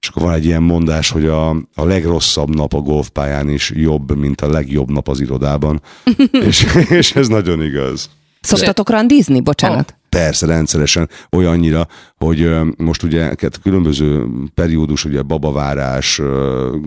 és 0.00 0.08
akkor 0.08 0.22
van 0.22 0.32
egy 0.32 0.44
ilyen 0.44 0.62
mondás, 0.62 1.10
hogy 1.10 1.26
a, 1.26 1.50
a 1.50 1.84
legrosszabb 1.84 2.54
nap 2.54 2.74
a 2.74 2.80
golfpályán 2.80 3.48
is 3.48 3.72
jobb, 3.74 4.18
mint 4.18 4.40
a 4.40 4.50
legjobb 4.50 4.90
nap 4.90 5.08
az 5.08 5.20
irodában. 5.20 5.82
és, 6.46 6.66
és 6.88 7.14
ez 7.14 7.28
nagyon 7.28 7.62
igaz. 7.62 8.10
Szoktatok 8.40 8.90
randizni? 8.90 9.40
Bocsánat. 9.40 9.99
Persze, 10.10 10.46
rendszeresen 10.46 11.08
olyannyira, 11.36 11.86
hogy 12.16 12.50
most 12.76 13.02
ugye 13.02 13.22
hát 13.24 13.60
különböző 13.62 14.26
periódus, 14.54 15.04
ugye 15.04 15.22
babavárás, 15.22 16.20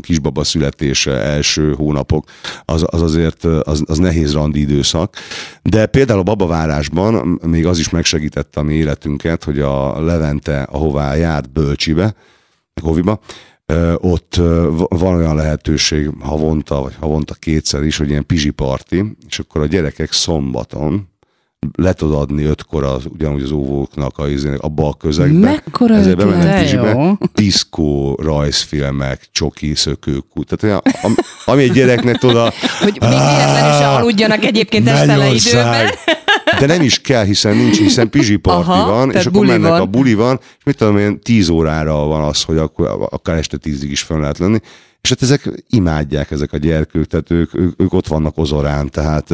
kisbaba 0.01 0.43
születése, 0.43 1.11
első 1.11 1.73
hónapok, 1.73 2.25
az, 2.65 2.85
az 2.89 3.01
azért 3.01 3.43
az, 3.43 3.83
az 3.85 3.97
nehéz 3.97 4.33
randi 4.33 4.59
időszak. 4.59 5.15
De 5.61 5.85
például 5.85 6.19
a 6.19 6.23
babavárásban 6.23 7.39
még 7.45 7.65
az 7.65 7.79
is 7.79 7.89
megsegítette 7.89 8.59
a 8.59 8.63
mi 8.63 8.73
életünket, 8.73 9.43
hogy 9.43 9.59
a 9.59 10.01
Levente, 10.01 10.61
ahová 10.61 11.15
járt 11.15 11.51
Bölcsibe, 11.51 12.15
Hoviba, 12.81 13.19
ott 13.97 14.35
van 14.89 15.15
olyan 15.15 15.35
lehetőség 15.35 16.09
havonta, 16.19 16.81
vagy 16.81 16.95
havonta 16.99 17.33
kétszer 17.33 17.83
is, 17.83 17.97
hogy 17.97 18.09
ilyen 18.09 18.25
pizsi 18.25 18.49
parti, 18.49 19.15
és 19.29 19.39
akkor 19.39 19.61
a 19.61 19.65
gyerekek 19.65 20.11
szombaton 20.11 21.11
le 21.75 21.93
tudod 21.93 22.21
adni 22.21 22.43
ötkor 22.43 22.83
az, 22.83 23.03
ugyanúgy 23.13 23.41
az 23.41 23.51
óvóknak 23.51 24.17
a, 24.17 24.23
abba 24.57 24.87
a 24.87 24.93
közegbe. 24.93 25.49
Mekkora 25.49 25.95
Ezért 25.95 26.59
pizsibe, 26.59 26.89
jó. 26.89 27.11
diszkó, 27.33 28.15
rajzfilmek, 28.21 29.27
csoki, 29.31 29.75
szökőkút. 29.75 30.47
Tehát 30.47 30.63
olyan, 30.63 30.95
am- 31.03 31.25
ami 31.45 31.63
egy 31.63 31.71
gyereknek 31.71 32.17
tudod, 32.17 32.35
a, 32.35 32.53
Hogy 32.79 32.97
még 32.99 33.09
véletlenül 33.09 33.71
se 33.71 33.87
aludjanak 33.87 34.45
egyébként 34.45 34.87
este 34.87 35.27
időben. 35.33 35.89
De 36.59 36.65
nem 36.65 36.81
is 36.81 37.01
kell, 37.01 37.23
hiszen 37.23 37.55
nincs, 37.55 37.77
hiszen 37.77 38.09
pizsi 38.09 38.35
parti 38.35 38.69
Aha, 38.69 38.91
van, 38.91 39.11
és 39.11 39.25
akkor 39.25 39.45
mennek 39.45 39.69
van. 39.71 39.81
a 39.81 39.85
buli 39.85 40.13
van, 40.13 40.39
és 40.57 40.63
mit 40.63 40.77
tudom 40.77 40.97
én, 40.97 41.19
10 41.19 41.49
órára 41.49 41.93
van 42.05 42.23
az, 42.23 42.41
hogy 42.43 42.57
akkor 42.57 43.07
akár 43.09 43.37
este 43.37 43.57
tízig 43.57 43.91
is 43.91 44.01
fönn 44.01 44.19
lehet 44.19 44.37
lenni. 44.37 44.59
És 45.03 45.09
hát 45.09 45.21
ezek 45.21 45.63
imádják 45.69 46.31
ezek 46.31 46.53
a 46.53 46.57
gyerkők, 46.57 47.05
tehát 47.05 47.31
ők, 47.31 47.55
ők, 47.55 47.81
ők 47.81 47.93
ott 47.93 48.07
vannak 48.07 48.37
ozorán, 48.37 48.89
tehát 48.89 49.29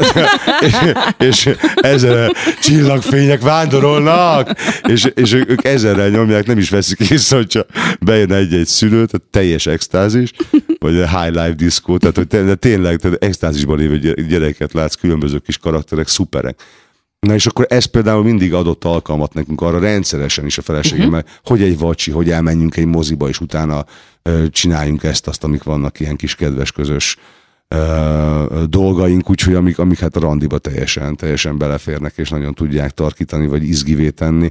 és, 0.66 0.76
és 1.18 1.50
ezer 1.74 2.32
csillagfények 2.60 3.40
vándorolnak, 3.40 4.56
és, 4.82 5.08
és 5.14 5.32
ők, 5.32 5.50
ők 5.50 5.64
ezerrel 5.64 6.08
nyomják, 6.08 6.46
nem 6.46 6.58
is 6.58 6.70
veszik 6.70 7.10
észre, 7.10 7.36
hogyha 7.36 7.64
bejön 8.00 8.32
egy-egy 8.32 8.66
szülő, 8.66 9.06
tehát 9.06 9.26
teljes 9.30 9.66
extázis, 9.66 10.32
vagy 10.78 10.94
high 10.94 11.28
life 11.28 11.54
disco, 11.56 11.96
tehát 11.96 12.16
hogy 12.16 12.58
tényleg 12.58 12.98
tehát 12.98 13.24
extázisban 13.24 13.78
lévő 13.78 13.98
gy- 13.98 14.26
gyereket 14.26 14.72
látsz, 14.72 14.94
különböző 14.94 15.38
kis 15.38 15.58
karakterek, 15.58 16.08
szuperek. 16.08 16.62
Na 17.20 17.34
és 17.34 17.46
akkor 17.46 17.66
ez 17.68 17.84
például 17.84 18.22
mindig 18.22 18.54
adott 18.54 18.84
alkalmat 18.84 19.34
nekünk 19.34 19.60
arra 19.60 19.78
rendszeresen 19.78 20.46
is 20.46 20.58
a 20.58 20.62
feleségemmel, 20.62 21.20
uh-huh. 21.20 21.38
hogy 21.44 21.62
egy 21.62 21.78
vacsi, 21.78 22.10
hogy 22.10 22.30
elmenjünk 22.30 22.76
egy 22.76 22.86
moziba, 22.86 23.28
és 23.28 23.40
utána 23.40 23.84
ö, 24.22 24.48
csináljunk 24.48 25.02
ezt, 25.02 25.28
azt, 25.28 25.44
amik 25.44 25.62
vannak 25.62 26.00
ilyen 26.00 26.16
kis 26.16 26.34
kedves 26.34 26.72
közös 26.72 27.16
ö, 27.68 28.64
dolgaink, 28.68 29.30
úgyhogy 29.30 29.54
amik, 29.54 29.78
amik 29.78 29.98
hát 29.98 30.16
a 30.16 30.20
randiba 30.20 30.58
teljesen, 30.58 31.16
teljesen 31.16 31.58
beleférnek, 31.58 32.12
és 32.16 32.28
nagyon 32.28 32.54
tudják 32.54 32.90
tarkítani, 32.90 33.46
vagy 33.46 33.62
izgivé 33.62 34.10
tenni. 34.10 34.50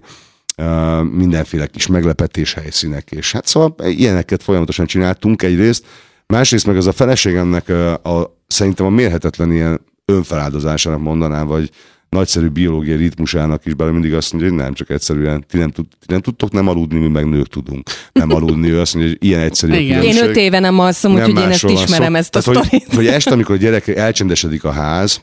Ö, 0.55 1.01
mindenféle 1.01 1.67
kis 1.67 1.88
meglepetés 1.88 2.53
helyszínek, 2.53 3.12
és 3.12 3.32
hát 3.32 3.47
szóval 3.47 3.75
ilyeneket 3.79 4.43
folyamatosan 4.43 4.86
csináltunk 4.86 5.43
egyrészt, 5.43 5.86
másrészt 6.25 6.65
meg 6.65 6.77
az 6.77 6.88
a 6.88 6.91
feleségemnek 6.91 7.69
ö, 7.69 7.91
a, 7.91 8.38
szerintem 8.47 8.86
a 8.86 8.89
mérhetetlen 8.89 9.51
ilyen 9.51 9.82
önfeláldozásának 10.05 10.99
mondanám, 10.99 11.47
vagy 11.47 11.71
nagyszerű 12.10 12.48
biológiai 12.48 12.98
ritmusának 12.98 13.65
is, 13.65 13.74
bele 13.74 13.91
mindig 13.91 14.13
azt 14.13 14.32
mondja, 14.32 14.50
hogy 14.50 14.60
nem, 14.60 14.74
csak 14.74 14.89
egyszerűen 14.89 15.45
ti 15.50 15.58
nem, 15.58 15.69
tud, 15.69 15.86
ti 16.00 16.06
nem 16.08 16.22
tudtok 16.22 16.52
nem 16.52 16.67
aludni, 16.67 17.00
mi 17.00 17.08
meg 17.08 17.30
nők 17.30 17.48
tudunk 17.48 17.89
nem 18.12 18.32
aludni. 18.32 18.69
Ő 18.69 18.80
azt 18.80 18.93
mondja, 18.93 19.12
hogy 19.19 19.28
ilyen 19.28 19.41
egyszerű 19.41 19.72
a 19.72 19.76
Igen. 19.76 20.04
Én 20.04 20.24
öt 20.24 20.36
éve 20.36 20.60
nem 20.60 20.80
alszom, 20.80 21.13
úgyhogy 21.13 21.38
én 21.38 21.50
ezt 21.50 21.63
ismerem, 21.63 22.15
ezt 22.15 22.36
a 22.36 22.41
Tehát, 22.41 22.69
hogy, 22.69 22.84
hogy 22.95 23.08
este, 23.08 23.32
amikor 23.32 23.56
a 23.56 23.58
gyerek 23.58 23.88
elcsendesedik 23.88 24.63
a 24.63 24.72
ház, 24.72 25.22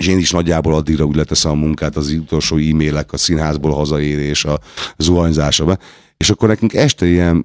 és 0.00 0.06
én 0.06 0.18
is 0.18 0.30
nagyjából 0.30 0.74
addigra 0.74 1.04
úgy 1.04 1.16
leteszem 1.16 1.50
a 1.50 1.54
munkát, 1.54 1.96
az 1.96 2.10
utolsó 2.10 2.56
e-mailek, 2.56 3.12
a 3.12 3.16
színházból 3.16 3.72
hazaérés, 3.72 4.44
a 4.44 4.60
zuhanyzása 4.96 5.78
és 6.22 6.30
akkor 6.30 6.48
nekünk 6.48 6.74
este 6.74 7.06
ilyen 7.06 7.44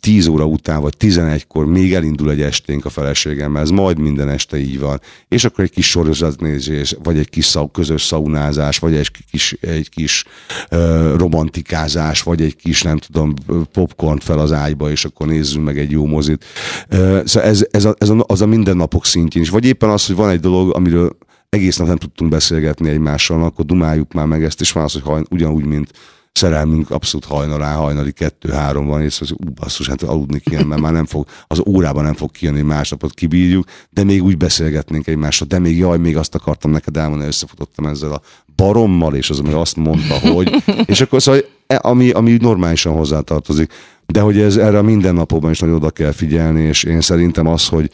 10 0.00 0.26
óra 0.26 0.44
után, 0.44 0.80
vagy 0.80 0.94
11-kor 0.98 1.66
még 1.66 1.94
elindul 1.94 2.30
egy 2.30 2.40
esténk 2.40 2.84
a 2.84 2.90
feleségemmel, 2.90 3.62
ez 3.62 3.70
majd 3.70 3.98
minden 3.98 4.28
este 4.28 4.58
így 4.58 4.78
van. 4.78 5.00
És 5.28 5.44
akkor 5.44 5.64
egy 5.64 5.70
kis 5.70 5.88
sorozatnézés, 5.88 6.96
vagy 7.02 7.18
egy 7.18 7.30
kis 7.30 7.44
szau, 7.44 7.70
közös 7.70 8.02
szaunázás, 8.02 8.78
vagy 8.78 8.94
egy 8.94 9.10
kis, 9.30 9.52
egy 9.60 9.88
kis 9.88 10.24
uh, 10.70 11.16
romantikázás, 11.16 12.22
vagy 12.22 12.42
egy 12.42 12.56
kis, 12.56 12.82
nem 12.82 12.98
tudom, 12.98 13.34
popcorn 13.72 14.18
fel 14.18 14.38
az 14.38 14.52
ágyba, 14.52 14.90
és 14.90 15.04
akkor 15.04 15.26
nézzünk 15.26 15.64
meg 15.64 15.78
egy 15.78 15.90
jó 15.90 16.06
mozit. 16.06 16.44
Uh, 16.90 17.24
szóval 17.24 17.48
ez, 17.48 17.66
ez, 17.70 17.84
a, 17.84 17.94
ez 17.98 18.08
a, 18.08 18.24
az 18.26 18.40
a 18.40 18.46
mindennapok 18.46 19.06
szintjén 19.06 19.42
is. 19.42 19.50
Vagy 19.50 19.64
éppen 19.64 19.88
az, 19.88 20.06
hogy 20.06 20.16
van 20.16 20.30
egy 20.30 20.40
dolog, 20.40 20.74
amiről 20.74 21.16
egész 21.48 21.76
nap 21.76 21.86
nem 21.86 21.96
tudtunk 21.96 22.30
beszélgetni 22.30 22.88
egymással, 22.88 23.42
akkor 23.42 23.64
dumáljuk 23.64 24.12
már 24.12 24.26
meg 24.26 24.44
ezt, 24.44 24.60
és 24.60 24.72
van 24.72 24.84
az, 24.84 25.00
hogy 25.02 25.26
ugyanúgy, 25.30 25.64
mint 25.64 25.90
szerelmünk 26.38 26.90
abszolút 26.90 27.26
hajnalán, 27.26 27.76
hajnali 27.76 28.12
kettő-három 28.12 28.86
van, 28.86 29.02
és 29.02 29.20
az, 29.20 29.32
ú, 29.32 29.50
basszus, 29.54 29.88
hát 29.88 30.02
aludni 30.02 30.40
kéne, 30.40 30.64
mert 30.64 30.80
már 30.80 30.92
nem 30.92 31.06
fog, 31.06 31.26
az 31.46 31.62
órában 31.66 32.04
nem 32.04 32.14
fog 32.14 32.30
kijönni, 32.30 32.60
másnapot 32.60 33.14
kibírjuk, 33.14 33.64
de 33.90 34.04
még 34.04 34.22
úgy 34.22 34.36
beszélgetnénk 34.36 35.06
egymással, 35.06 35.46
de 35.46 35.58
még 35.58 35.78
jaj, 35.78 35.98
még 35.98 36.16
azt 36.16 36.34
akartam 36.34 36.70
neked 36.70 36.96
elmondani, 36.96 37.28
összefutottam 37.28 37.86
ezzel 37.86 38.12
a 38.12 38.20
barommal, 38.56 39.14
és 39.14 39.30
az 39.30 39.38
meg 39.38 39.54
azt 39.54 39.76
mondta, 39.76 40.14
hogy, 40.18 40.62
és 40.92 41.00
akkor 41.00 41.22
szóval, 41.22 41.40
e- 41.66 41.80
ami, 41.82 42.10
ami 42.10 42.36
normálisan 42.40 42.92
hozzátartozik, 42.92 43.72
de 44.06 44.20
hogy 44.20 44.38
ez 44.38 44.56
erre 44.56 44.78
a 44.78 44.82
mindennapokban 44.82 45.50
is 45.50 45.60
nagyon 45.60 45.76
oda 45.76 45.90
kell 45.90 46.12
figyelni, 46.12 46.62
és 46.62 46.82
én 46.82 47.00
szerintem 47.00 47.46
az, 47.46 47.66
hogy 47.68 47.90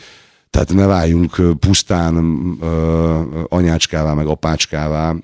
tehát 0.55 0.75
ne 0.75 0.87
váljunk 0.87 1.59
pusztán 1.59 2.17
anyácskává, 3.49 4.15
meg 4.15 4.27
apácskává 4.27 5.15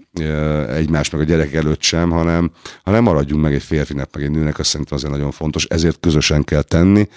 egymás 0.68 1.10
meg 1.10 1.20
a 1.20 1.24
gyerek 1.24 1.54
előtt 1.54 1.82
sem, 1.82 2.10
hanem, 2.10 2.50
hanem 2.82 3.02
maradjunk 3.02 3.42
meg 3.42 3.54
egy 3.54 3.62
férfinek, 3.62 4.08
meg 4.14 4.24
egy 4.24 4.30
nőnek, 4.30 4.58
azt 4.58 4.68
szerintem 4.68 4.96
azért 4.96 5.12
nagyon 5.12 5.30
fontos, 5.30 5.64
ezért 5.64 6.00
közösen 6.00 6.44
kell 6.44 6.62
tenni. 6.62 7.08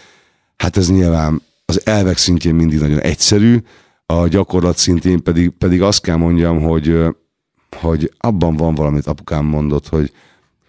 Hát 0.58 0.78
ez 0.78 0.90
nyilván 0.90 1.42
az 1.66 1.86
elvek 1.86 2.18
szintjén 2.18 2.56
mindig 2.56 2.80
nagyon 2.80 3.00
egyszerű, 3.00 3.58
a 4.06 4.28
gyakorlat 4.28 4.78
szintén 4.78 5.24
pedig, 5.24 5.50
pedig 5.50 5.82
azt 5.82 6.02
kell 6.02 6.16
mondjam, 6.16 6.62
hogy, 6.62 7.00
hogy 7.78 8.14
abban 8.18 8.56
van 8.56 8.76
valamit 8.76 9.08
apukám 9.08 9.46
mondott, 9.46 9.88
hogy, 9.88 10.12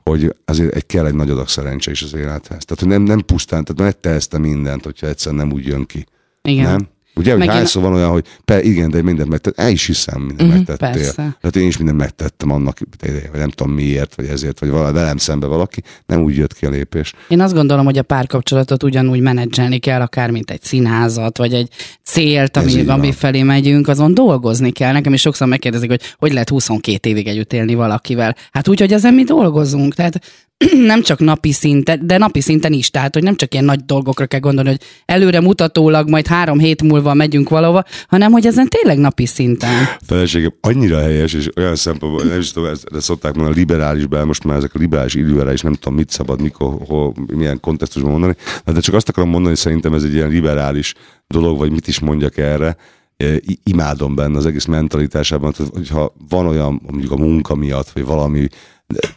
hogy 0.02 0.34
azért 0.44 0.74
egy, 0.74 0.86
kell 0.86 1.06
egy 1.06 1.14
nagy 1.14 1.30
adag 1.30 1.48
szerencse 1.48 1.90
is 1.90 2.02
az 2.02 2.14
élethez. 2.14 2.64
Tehát, 2.64 2.78
hogy 2.78 2.88
nem, 2.88 3.02
nem 3.02 3.20
pusztán, 3.20 3.64
tehát 3.64 3.92
megtehezte 3.92 4.38
mindent, 4.38 4.84
hogyha 4.84 5.06
egyszer 5.06 5.32
nem 5.32 5.52
úgy 5.52 5.66
jön 5.66 5.86
ki. 5.86 6.06
Igen. 6.42 6.64
Nem? 6.64 6.92
Ugye, 7.16 7.30
hogy 7.30 7.38
Meg 7.38 7.48
én- 7.48 7.54
hányszor 7.54 7.82
van 7.82 7.92
olyan, 7.94 8.10
hogy 8.10 8.24
pe, 8.44 8.62
igen, 8.62 8.90
de 8.90 9.02
mindent 9.02 9.28
megtettél, 9.28 9.64
el 9.64 9.70
is 9.70 9.86
hiszem, 9.86 10.20
mindent 10.20 10.48
Mhm, 10.48 10.56
megtettél. 10.56 10.90
persze. 10.90 11.14
Tehát 11.14 11.56
én 11.56 11.66
is 11.66 11.76
mindent 11.76 11.98
megtettem 11.98 12.50
annak, 12.50 12.78
vagy 13.00 13.30
nem 13.40 13.48
tudom 13.50 13.72
miért, 13.72 14.14
vagy 14.14 14.26
ezért, 14.26 14.58
vagy 14.60 14.68
vala, 14.68 14.92
velem 14.92 15.16
szembe 15.16 15.46
valaki, 15.46 15.82
nem 16.06 16.22
úgy 16.22 16.36
jött 16.36 16.54
ki 16.54 16.66
a 16.66 16.70
lépés. 16.70 17.12
Én 17.28 17.40
azt 17.40 17.54
gondolom, 17.54 17.84
hogy 17.84 17.98
a 17.98 18.02
párkapcsolatot 18.02 18.82
ugyanúgy 18.82 19.20
menedzselni 19.20 19.78
kell, 19.78 20.00
akár 20.00 20.30
mint 20.30 20.50
egy 20.50 20.62
színházat, 20.62 21.38
vagy 21.38 21.52
egy 21.54 21.68
célt, 22.04 22.56
ami, 22.56 22.86
ami 22.86 23.12
felé 23.12 23.42
megyünk, 23.42 23.88
azon 23.88 24.14
dolgozni 24.14 24.70
kell. 24.70 24.92
Nekem 24.92 25.12
is 25.12 25.20
sokszor 25.20 25.48
megkérdezik, 25.48 25.88
hogy 25.90 26.00
hogy 26.18 26.32
lehet 26.32 26.48
22 26.48 27.08
évig 27.10 27.26
együtt 27.26 27.52
élni 27.52 27.74
valakivel. 27.74 28.36
Hát 28.52 28.68
úgy, 28.68 28.80
hogy 28.80 28.92
ezen 28.92 29.14
mi 29.14 29.22
dolgozunk. 29.24 29.94
Tehát 29.94 30.20
nem 30.92 31.02
csak 31.02 31.18
napi 31.18 31.52
szinten, 31.52 32.06
de 32.06 32.18
napi 32.18 32.40
szinten 32.40 32.72
is. 32.72 32.90
Tehát, 32.90 33.14
hogy 33.14 33.22
nem 33.22 33.36
csak 33.36 33.52
ilyen 33.52 33.64
nagy 33.64 33.84
dolgokra 33.84 34.26
kell 34.26 34.40
gondolni, 34.40 34.68
hogy 34.68 34.80
előre 35.04 35.40
mutatólag 35.40 36.08
majd 36.08 36.26
három 36.26 36.58
hét 36.58 36.82
múlva 36.82 37.14
megyünk 37.14 37.48
valahova, 37.48 37.84
hanem 38.08 38.32
hogy 38.32 38.46
ezen 38.46 38.68
tényleg 38.68 38.98
napi 38.98 39.26
szinten. 39.26 39.70
Feleségem 40.06 40.54
annyira 40.60 40.98
helyes, 40.98 41.32
és 41.32 41.48
olyan 41.56 41.76
szempontból, 41.76 42.24
nem 42.24 42.38
is 42.38 42.52
tudom, 42.52 42.70
ezt, 42.70 42.86
ezt 42.94 43.04
szokták 43.04 43.34
mondani, 43.34 43.56
a 43.56 43.58
liberálisben, 43.58 44.26
most 44.26 44.44
már 44.44 44.56
ezek 44.56 44.74
a 44.74 44.78
liberális 44.78 45.14
idővel 45.14 45.52
is 45.52 45.60
nem 45.60 45.72
tudom, 45.72 45.94
mit 45.94 46.10
szabad, 46.10 46.42
mikor, 46.42 46.78
hol, 46.86 47.14
milyen 47.34 47.60
kontextusban 47.60 48.10
mondani, 48.10 48.36
de 48.64 48.80
csak 48.80 48.94
azt 48.94 49.08
akarom 49.08 49.30
mondani, 49.30 49.50
hogy 49.54 49.62
szerintem 49.62 49.94
ez 49.94 50.02
egy 50.02 50.14
ilyen 50.14 50.28
liberális 50.28 50.94
dolog, 51.26 51.58
vagy 51.58 51.70
mit 51.70 51.88
is 51.88 51.98
mondjak 51.98 52.36
erre, 52.36 52.76
E, 53.16 53.40
imádom 53.64 54.14
benne 54.14 54.36
az 54.36 54.46
egész 54.46 54.64
mentalitásában, 54.64 55.52
tehát, 55.52 55.72
hogyha 55.74 56.14
van 56.28 56.46
olyan 56.46 56.80
mondjuk 56.90 57.12
a 57.12 57.16
munka 57.16 57.54
miatt, 57.54 57.90
vagy 57.90 58.04
valami 58.04 58.48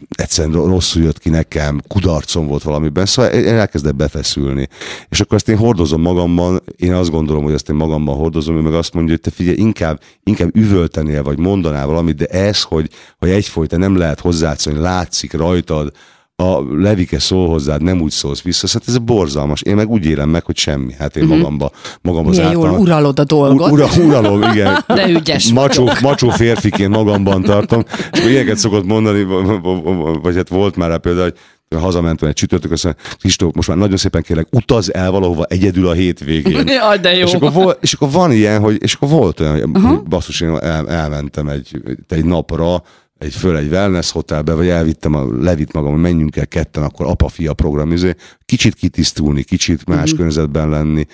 egyszerűen 0.10 0.66
rosszul 0.66 1.04
jött 1.04 1.20
ki 1.20 1.30
nekem, 1.30 1.82
kudarcom 1.88 2.48
volt 2.48 2.64
valamiben, 2.64 3.06
szóval 3.06 3.32
én 3.32 3.56
elkezdek 3.56 3.96
befeszülni. 3.96 4.68
És 5.10 5.20
akkor 5.20 5.38
ezt 5.38 5.50
én 5.50 5.58
hordozom 5.58 6.02
magamban, 6.02 6.64
én 6.76 6.94
azt 6.94 7.10
gondolom, 7.10 7.44
hogy 7.44 7.54
ezt 7.54 7.70
én 7.70 7.76
magamban 7.76 8.16
hordozom, 8.16 8.58
ő 8.58 8.60
meg 8.60 8.74
azt 8.74 8.94
mondja, 8.94 9.12
hogy 9.12 9.22
te 9.22 9.32
figyelj, 9.32 9.58
inkább, 9.58 10.02
inkább 10.24 10.56
üvöltenél, 10.56 11.24
vagy 11.24 11.40
mondanál 11.40 11.86
valamit, 11.86 12.16
de 12.16 12.26
ez, 12.26 12.62
hogy, 12.62 12.90
hogy 13.18 13.30
egyfolyta 13.30 13.78
nem 13.78 13.98
lehet 13.98 14.20
hozzászólni, 14.20 14.80
látszik 14.80 15.34
rajtad, 15.34 15.92
a 16.44 16.64
levike 16.76 17.20
szól 17.20 17.48
hozzád, 17.48 17.82
nem 17.82 18.02
úgy 18.02 18.12
szólsz 18.12 18.42
vissza, 18.42 18.68
szóval 18.68 18.88
ez 18.88 18.98
borzalmas. 18.98 19.62
Én 19.62 19.76
meg 19.76 19.90
úgy 19.90 20.06
élem 20.06 20.30
meg, 20.30 20.46
hogy 20.46 20.58
semmi. 20.58 20.94
Hát 21.00 21.16
én 21.16 21.26
magamba, 21.26 21.72
magamba 22.02 22.30
Milyen 22.30 22.52
jól 22.52 22.62
zártam. 22.62 22.82
uralod 22.82 23.20
a 23.20 23.24
dolgot. 23.24 23.72
Ura, 23.72 23.88
uralom, 24.06 24.42
igen. 24.42 24.84
De 24.96 25.10
ügyes 25.10 25.52
Macsó, 25.52 25.90
macsó 26.02 26.30
férfiként 26.30 26.96
magamban 26.96 27.42
tartom. 27.42 27.84
És 28.12 28.26
ilyeneket 28.26 28.58
szokott 28.58 28.86
mondani, 28.86 29.24
vagy 30.22 30.36
hát 30.36 30.50
volt 30.50 30.76
már 30.76 30.90
rá 30.90 30.98
például, 30.98 31.24
hogy 31.24 31.80
hazamentem 31.80 32.28
egy 32.28 32.34
csütörtök, 32.34 32.72
azt 32.72 32.84
mondja, 32.84 33.04
Kristóf, 33.20 33.54
most 33.54 33.68
már 33.68 33.78
nagyon 33.78 33.98
szépen 33.98 34.22
kérlek, 34.22 34.48
utaz 34.52 34.94
el 34.94 35.12
valahova 35.12 35.44
egyedül 35.44 35.88
a 35.88 35.94
hétvégén. 35.94 36.68
Jaj, 36.82 36.98
de 36.98 37.16
jó. 37.16 37.26
És 37.26 37.34
akkor, 37.34 37.54
volt, 37.54 37.78
és 37.82 37.94
akkor 37.94 38.12
van 38.12 38.32
ilyen, 38.32 38.62
hogy, 38.62 38.78
és 38.80 38.94
akkor 38.94 39.10
volt 39.10 39.40
olyan, 39.40 39.52
hogy 39.52 39.64
uh-huh. 39.64 40.04
basszus, 40.04 40.42
én 40.42 40.50
el, 40.50 40.90
elmentem 40.90 41.48
egy, 41.48 41.82
egy 42.08 42.26
napra, 42.26 42.84
egy 43.18 43.34
föl 43.34 43.58
egy 43.58 43.72
wellness 43.72 44.12
hotelbe, 44.12 44.54
vagy 44.54 44.68
elvittem, 44.68 45.14
a, 45.14 45.42
levitt 45.42 45.74
magam, 45.74 45.92
hogy 45.92 46.02
menjünk 46.02 46.36
el 46.36 46.48
ketten, 46.48 46.84
akkor 46.84 47.06
apa-fia 47.06 47.54
program, 47.54 47.92
izé, 47.92 48.16
kicsit 48.46 48.74
kitisztulni, 48.74 49.44
kicsit 49.44 49.86
más 49.86 49.98
uh-huh. 49.98 50.16
környezetben 50.16 50.70
lenni. 50.70 51.06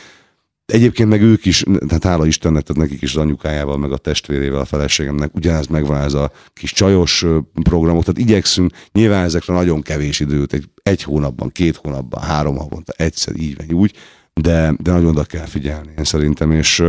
Egyébként 0.66 1.10
meg 1.10 1.22
ők 1.22 1.46
is, 1.46 1.63
tehát 1.88 2.04
hála 2.04 2.26
Istennek, 2.26 2.63
tehát 2.63 2.82
nekik 2.82 3.02
is 3.02 3.16
az 3.16 3.22
anyukájával, 3.22 3.78
meg 3.78 3.92
a 3.92 3.98
testvérével, 3.98 4.60
a 4.60 4.66
feleségemnek 4.66 5.36
ugyanez 5.36 5.68
megvan 5.68 6.02
ez 6.02 6.13
a 6.13 6.32
kis 6.54 6.74
csajos 6.74 7.26
programok, 7.63 8.04
tehát 8.04 8.20
igyekszünk 8.20 8.72
nyilván 8.92 9.24
ezekre 9.24 9.54
nagyon 9.54 9.82
kevés 9.82 10.20
időt, 10.20 10.54
egy, 10.54 10.70
egy 10.84 11.04
hónapban, 11.04 11.50
két 11.52 11.76
hónapban, 11.76 12.22
három 12.22 12.58
havonta, 12.58 12.94
egyszer, 12.96 13.36
így 13.36 13.56
vagy 13.58 13.74
úgy, 13.74 13.94
de, 14.34 14.74
de 14.82 14.92
nagyon 14.92 15.10
oda 15.10 15.24
kell 15.24 15.46
figyelni, 15.46 15.94
én 15.98 16.04
szerintem, 16.04 16.52
és, 16.52 16.84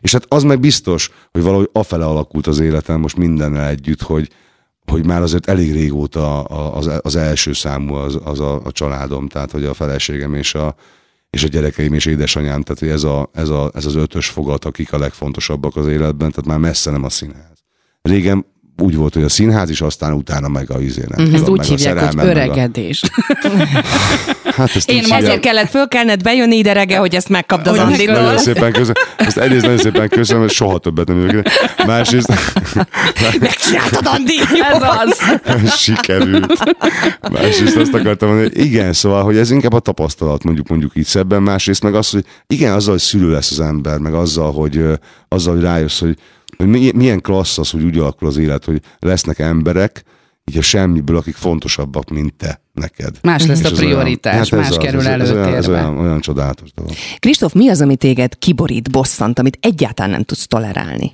és 0.00 0.12
hát 0.12 0.24
az 0.28 0.42
meg 0.42 0.60
biztos, 0.60 1.10
hogy 1.32 1.42
valahogy 1.42 1.68
afele 1.72 2.04
alakult 2.04 2.46
az 2.46 2.58
életem 2.58 3.00
most 3.00 3.16
mindennel 3.16 3.68
együtt, 3.68 4.02
hogy, 4.02 4.30
hogy 4.86 5.06
már 5.06 5.22
azért 5.22 5.48
elég 5.48 5.72
régóta 5.72 6.42
az, 6.42 6.90
az 7.02 7.16
első 7.16 7.52
számú 7.52 7.94
az, 7.94 8.18
az 8.24 8.40
a, 8.40 8.60
a 8.64 8.72
családom, 8.72 9.28
tehát 9.28 9.50
hogy 9.50 9.64
a 9.64 9.74
feleségem 9.74 10.34
és 10.34 10.54
a, 10.54 10.74
és 11.30 11.44
a 11.44 11.48
gyerekeim 11.48 11.94
és 11.94 12.06
édesanyám, 12.06 12.62
tehát 12.62 12.78
hogy 12.78 12.88
ez, 12.88 13.02
a, 13.02 13.30
ez, 13.32 13.48
a, 13.48 13.70
ez 13.74 13.86
az 13.86 13.94
ötös 13.94 14.28
fogat, 14.28 14.64
akik 14.64 14.92
a 14.92 14.98
legfontosabbak 14.98 15.76
az 15.76 15.86
életben, 15.86 16.30
tehát 16.30 16.46
már 16.46 16.58
messze 16.58 16.90
nem 16.90 17.04
a 17.04 17.10
színház. 17.10 17.64
Régen 18.02 18.46
úgy 18.82 18.96
volt, 18.96 19.14
hogy 19.14 19.22
a 19.22 19.28
színház 19.28 19.70
is, 19.70 19.80
aztán 19.80 20.12
utána 20.12 20.48
meg 20.48 20.70
a 20.70 20.80
izé, 20.80 21.04
nem 21.08 21.34
Ezt 21.34 21.48
úgy 21.48 21.66
hívják, 21.66 22.12
hogy 22.12 22.26
öregedés. 22.26 23.02
A... 23.02 23.48
Hát 24.56 24.76
ezt 24.76 24.90
Én 24.90 24.98
ezért 24.98 25.20
szívem. 25.20 25.40
kellett 25.40 25.70
fölkelned 25.70 26.22
bejönni 26.22 26.56
ide 26.56 26.72
reggel, 26.72 27.00
hogy 27.00 27.14
ezt 27.14 27.28
megkapd 27.28 27.66
az 27.66 27.78
Anditól. 27.78 28.14
Nagyon 28.14 28.38
szépen 28.38 28.72
köszönöm. 28.72 28.94
Ezt 29.16 29.38
egyrészt 29.38 29.62
nagyon 29.62 29.78
szépen 29.78 30.08
köszönöm, 30.08 30.40
mert 30.40 30.52
soha 30.52 30.78
többet 30.78 31.06
nem 31.06 31.20
jövök. 31.20 31.46
Másrészt... 31.86 32.32
Megcsináltad, 33.40 34.06
Andi! 34.06 34.38
Ez 34.72 34.82
az. 34.82 35.20
Sikerült. 35.82 36.76
Másrészt 37.32 37.76
azt 37.76 37.94
akartam 37.94 38.28
mondani, 38.28 38.50
hogy 38.54 38.64
igen, 38.64 38.92
szóval, 38.92 39.22
hogy 39.22 39.36
ez 39.36 39.50
inkább 39.50 39.72
a 39.72 39.80
tapasztalat, 39.80 40.44
mondjuk 40.44 40.68
mondjuk 40.68 40.92
így 40.96 41.06
szebben. 41.06 41.42
Másrészt 41.42 41.82
meg 41.82 41.94
az, 41.94 42.10
hogy 42.10 42.24
igen, 42.46 42.72
azzal, 42.72 42.92
hogy 42.92 43.02
szülő 43.02 43.30
lesz 43.30 43.50
az 43.50 43.60
ember, 43.60 43.98
meg 43.98 44.14
azzal, 44.14 44.52
hogy, 44.52 44.84
azzal, 45.28 45.54
hogy 45.54 45.62
rájössz, 45.62 46.00
hogy 46.00 46.16
hogy 46.56 46.94
milyen 46.94 47.20
klassz 47.20 47.58
az, 47.58 47.70
hogy 47.70 47.82
úgy 47.82 47.98
alakul 47.98 48.28
az 48.28 48.36
élet, 48.36 48.64
hogy 48.64 48.80
lesznek 48.98 49.38
emberek, 49.38 50.04
így 50.50 50.56
a 50.56 50.62
semmiből, 50.62 51.16
akik 51.16 51.34
fontosabbak, 51.34 52.10
mint 52.10 52.34
te 52.34 52.60
neked. 52.72 53.18
Más 53.22 53.46
lesz 53.46 53.60
és 53.60 53.70
a 53.70 53.74
prioritás, 53.74 54.50
olyan, 54.52 54.64
hát 54.64 54.70
más 54.70 54.78
az, 54.78 54.84
kerül 54.84 55.06
előtérbe. 55.06 55.46
Ez, 55.46 55.54
ez 55.54 55.68
olyan, 55.68 55.98
olyan 55.98 56.20
csodálatos 56.20 56.72
dolog. 56.72 56.92
Kristóf, 57.18 57.52
mi 57.52 57.68
az, 57.68 57.80
ami 57.80 57.96
téged 57.96 58.38
kiborít, 58.38 58.90
bosszant, 58.90 59.38
amit 59.38 59.58
egyáltalán 59.60 60.10
nem 60.10 60.22
tudsz 60.22 60.46
tolerálni? 60.46 61.12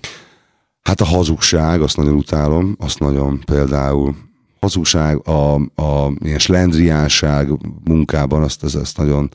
Hát 0.83 1.01
a 1.01 1.05
hazugság, 1.05 1.83
azt 1.83 1.97
nagyon 1.97 2.14
utálom, 2.14 2.77
azt 2.79 2.99
nagyon 2.99 3.40
például 3.45 4.16
hazugság, 4.61 5.29
a, 5.29 5.55
a 5.55 6.12
ilyen 6.25 6.38
slendriánság 6.38 7.49
munkában, 7.85 8.42
azt, 8.42 8.62
azt, 8.62 8.75
azt 8.75 8.97
nagyon, 8.97 9.31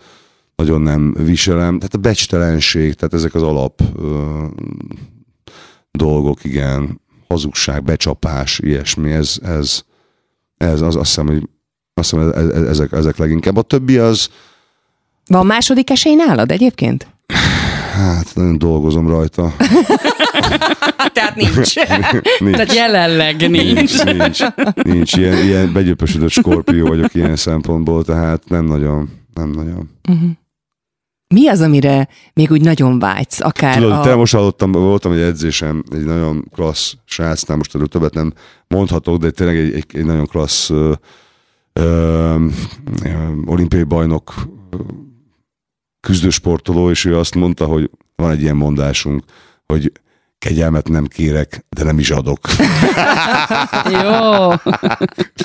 nagyon 0.56 0.82
nem 0.82 1.14
viselem. 1.14 1.78
Tehát 1.78 1.94
a 1.94 1.98
becstelenség, 1.98 2.94
tehát 2.94 3.14
ezek 3.14 3.34
az 3.34 3.44
alap 3.44 3.82
dolgok, 5.92 6.44
igen, 6.44 7.02
hazugság, 7.28 7.84
becsapás, 7.84 8.60
ilyesmi, 8.60 9.12
ez, 9.12 9.38
ez, 9.44 9.84
ez 10.58 10.82
az, 10.82 10.96
azt 10.96 11.06
hiszem, 11.06 11.28
hogy 11.28 11.50
azt 11.94 12.10
hiszem, 12.10 12.30
ez, 12.30 12.50
ez, 12.50 12.68
ezek, 12.68 12.92
ezek 12.92 13.18
leginkább. 13.18 13.58
A 13.58 13.62
többi 13.62 13.98
az... 13.98 14.30
Van 15.28 15.46
második 15.46 15.90
esély 15.90 16.16
nálad 16.16 16.52
egyébként? 16.52 17.08
Hát, 17.94 18.36
nagyon 18.36 18.58
dolgozom 18.58 19.10
rajta. 19.10 19.54
Tehát 21.14 21.36
nincs. 21.36 21.74
nincs. 22.40 22.56
Tehát 22.56 22.74
jelenleg 22.74 23.50
nincs. 23.50 23.74
Nincs, 23.74 24.04
nincs. 24.04 24.40
nincs. 24.84 25.16
Ilyen, 25.16 25.38
ilyen 25.38 25.74
begyöpösödött 25.74 26.30
skorpió 26.30 26.88
vagyok 26.88 27.14
ilyen 27.14 27.36
szempontból, 27.36 28.04
tehát 28.04 28.50
nem 28.50 28.66
nagyon, 28.66 29.10
nem 29.34 29.50
nagyon. 29.50 29.90
Uh-huh. 30.10 30.30
Mi 31.34 31.48
az, 31.48 31.62
amire 31.62 32.08
még 32.34 32.52
úgy 32.52 32.62
nagyon 32.62 33.00
vágysz? 33.00 33.40
Akár 33.40 33.76
Tudod, 33.76 33.92
a... 33.92 34.02
te 34.02 34.16
most 34.16 34.34
hallottam, 34.34 34.72
voltam 34.72 35.12
egy 35.12 35.20
edzésem, 35.20 35.84
egy 35.92 36.06
nagyon 36.06 36.48
klassz 36.54 36.94
srácnál, 37.06 37.58
most 37.58 37.76
erről 37.76 37.88
többet 37.88 38.14
nem 38.14 38.34
mondhatok, 38.68 39.18
de 39.18 39.32
tényleg 39.32 39.58
egy, 39.58 39.74
egy, 39.74 39.86
egy 39.94 40.06
nagyon 40.06 40.26
klassz 40.26 40.70
ö, 40.70 40.94
ö, 41.74 42.36
olimpiai 43.46 43.84
bajnok 43.84 44.34
küzdősportoló, 46.00 46.90
és 46.90 47.06
ő 47.06 47.18
azt 47.18 47.36
mondta, 47.36 47.66
hogy 47.66 47.90
van 48.16 48.32
egy 48.32 48.42
ilyen 48.42 48.56
mondásunk, 48.56 49.24
hogy 49.66 49.92
kegyelmet 50.48 50.88
nem 50.88 51.06
kérek, 51.06 51.66
de 51.70 51.84
nem 51.84 52.00
is 52.00 52.12
adok. 52.12 52.40
jó. 54.04 54.50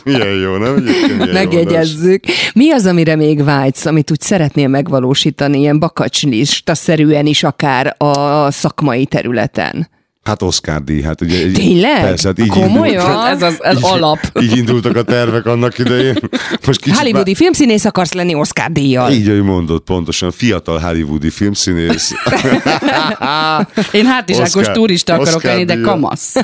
Milyen 0.04 0.38
jó, 0.40 0.56
nem? 0.56 0.84
Megjegyezzük. 1.32 2.24
Mi 2.54 2.70
az, 2.70 2.86
amire 2.86 3.16
még 3.16 3.44
vágysz, 3.44 3.86
amit 3.86 4.10
úgy 4.10 4.20
szeretnél 4.20 4.68
megvalósítani, 4.68 5.58
ilyen 5.58 5.78
bakacslista-szerűen 5.78 7.26
is 7.26 7.42
akár 7.42 7.94
a 7.98 8.50
szakmai 8.50 9.06
területen? 9.06 9.88
Hát 10.22 10.42
Oscar 10.42 10.82
díj, 10.84 11.02
hát 11.02 11.20
ugye... 11.20 11.50
Tényleg? 11.52 12.02
Persze, 12.02 12.28
hát 12.28 12.38
így 12.38 12.48
Komolyan? 12.48 13.06
Indult, 13.06 13.26
ez 13.26 13.42
az 13.42 13.62
ez 13.62 13.76
így, 13.76 13.84
alap. 13.84 14.18
Így 14.40 14.56
indultak 14.56 14.96
a 14.96 15.02
tervek 15.02 15.46
annak 15.46 15.78
idején. 15.78 16.18
Most 16.66 16.80
kicsit 16.80 16.98
Hollywoodi 16.98 17.30
már... 17.30 17.36
filmszínész 17.36 17.84
akarsz 17.84 18.12
lenni 18.12 18.34
Oscar 18.34 18.70
díjjal. 18.70 19.12
Így, 19.12 19.28
ahogy 19.28 19.42
mondod, 19.42 19.80
pontosan. 19.80 20.30
Fiatal 20.30 20.78
hollywoodi 20.78 21.30
filmszínész. 21.30 22.12
Én 23.92 24.06
hátizsákos 24.06 24.66
turista 24.72 25.12
akarok 25.14 25.34
Oscar 25.34 25.52
lenni, 25.52 25.64
de 25.64 25.80
kamasz. 25.80 26.34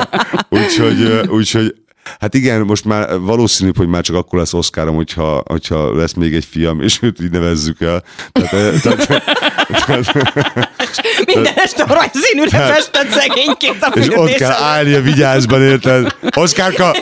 úgyhogy, 0.48 1.28
úgyhogy 1.28 1.74
Hát 2.20 2.34
igen, 2.34 2.60
most 2.60 2.84
már 2.84 3.18
valószínű, 3.18 3.70
hogy 3.76 3.88
már 3.88 4.02
csak 4.02 4.16
akkor 4.16 4.38
lesz 4.38 4.52
Oszkárom, 4.52 4.94
hogyha, 4.94 5.42
hogyha 5.46 5.96
lesz 5.96 6.12
még 6.12 6.34
egy 6.34 6.44
fiam, 6.44 6.80
és 6.80 6.98
őt 7.02 7.20
így 7.20 7.30
nevezzük 7.30 7.80
el. 7.80 8.02
Tehát, 8.32 8.52
eh, 8.52 8.80
tehát, 8.80 10.67
tehát, 10.94 11.26
Minden 11.34 11.52
este 11.56 11.82
aranyszínűre 11.82 12.58
festett 12.58 13.10
szegényként 13.10 13.82
a 13.82 13.92
És 13.98 14.08
ott 14.14 14.32
kell 14.32 14.50
állnia 14.50 15.00
vigyázban, 15.00 15.62
érted? 15.62 16.14
Oszkárka, 16.34 16.96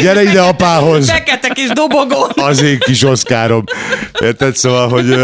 gyere 0.00 0.22
ide 0.22 0.40
apához! 0.40 1.10
Fekete 1.10 1.48
kis 1.48 1.68
dobogó. 1.68 2.28
Az 2.34 2.62
én 2.62 2.78
kis 2.78 3.02
Oszkárom. 3.02 3.64
Érted? 4.20 4.56
Szóval, 4.56 4.88
hogy... 4.88 5.14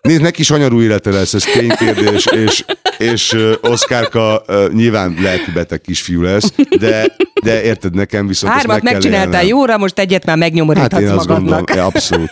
Nézd, 0.00 0.22
neki 0.22 0.40
is 0.40 0.50
anyarú 0.50 0.80
élete 0.80 1.10
lesz, 1.10 1.34
ez 1.34 1.42
ténykérdés, 1.42 2.26
és, 2.26 2.64
és 2.98 3.36
Oszkárka 3.60 4.44
nyilván 4.72 5.16
beteg 5.54 5.80
kisfiú 5.80 6.22
lesz, 6.22 6.52
de, 6.78 7.16
de 7.42 7.62
érted, 7.62 7.94
nekem 7.94 8.26
viszont 8.26 8.52
Hármat 8.52 8.82
meg 8.82 8.92
megcsináltál 8.92 9.44
jóra, 9.44 9.78
most 9.78 9.98
egyet 9.98 10.24
már 10.24 10.36
megnyomoríthatsz 10.36 10.92
hát 10.92 11.02
én 11.02 11.08
azt 11.08 11.28
magadnak. 11.28 11.66
Gondolom, 11.66 11.86
abszolút. 11.86 12.30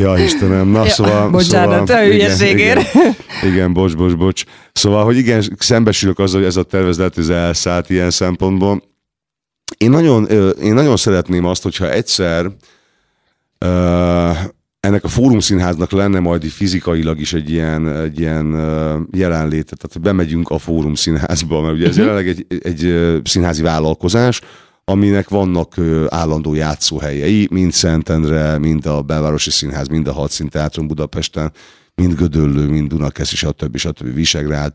Ja, 0.00 0.18
Istenem, 0.18 0.68
na 0.68 0.84
ja, 0.84 0.90
szóval... 0.90 1.30
Bocsánat, 1.30 1.86
szóval, 1.86 2.02
a 2.02 2.06
hülyeségért. 2.06 2.94
Igen, 2.94 3.14
igen, 3.42 3.52
igen, 3.52 3.72
bocs, 3.72 3.96
bocs, 3.96 4.16
bocs. 4.16 4.44
Szóval, 4.72 5.04
hogy 5.04 5.16
igen, 5.16 5.42
szembesülök 5.58 6.18
azzal, 6.18 6.38
hogy 6.38 6.48
ez 6.48 6.56
a 6.56 6.62
tervezet 6.62 7.18
ez 7.18 7.28
elszállt 7.28 7.90
ilyen 7.90 8.10
szempontból. 8.10 8.82
Én 9.78 9.90
nagyon, 9.90 10.26
én 10.62 10.74
nagyon 10.74 10.96
szeretném 10.96 11.44
azt, 11.44 11.62
hogyha 11.62 11.90
egyszer 11.90 12.46
uh, 13.60 14.36
ennek 14.84 15.04
a 15.04 15.08
fórumszínháznak 15.08 15.90
lenne 15.90 16.20
majd 16.20 16.44
fizikailag 16.44 17.20
is 17.20 17.32
egy 17.32 17.50
ilyen, 17.50 17.88
egy 17.88 18.20
ilyen 18.20 18.46
jelenléte, 19.12 19.76
tehát 19.76 20.00
bemegyünk 20.00 20.50
a 20.50 20.58
fórumszínházba, 20.58 21.60
mert 21.60 21.74
ugye 21.74 21.86
ez 21.86 21.96
uh-huh. 21.96 22.06
jelenleg 22.06 22.28
egy, 22.28 22.46
egy 22.62 23.20
színházi 23.24 23.62
vállalkozás, 23.62 24.40
aminek 24.84 25.28
vannak 25.28 25.74
állandó 26.08 26.54
játszóhelyei, 26.54 27.48
mind 27.50 27.72
Szentendre, 27.72 28.58
mind 28.58 28.86
a 28.86 29.02
Belvárosi 29.02 29.50
Színház, 29.50 29.88
mind 29.88 30.08
a 30.08 30.12
Hadszín 30.12 30.48
Teátron 30.48 30.86
Budapesten, 30.86 31.52
mind 31.94 32.14
Gödöllő, 32.14 32.68
mind 32.68 32.88
Dunakeszi, 32.88 33.36
stb. 33.36 33.76
stb. 33.76 34.14
Visegrád. 34.14 34.72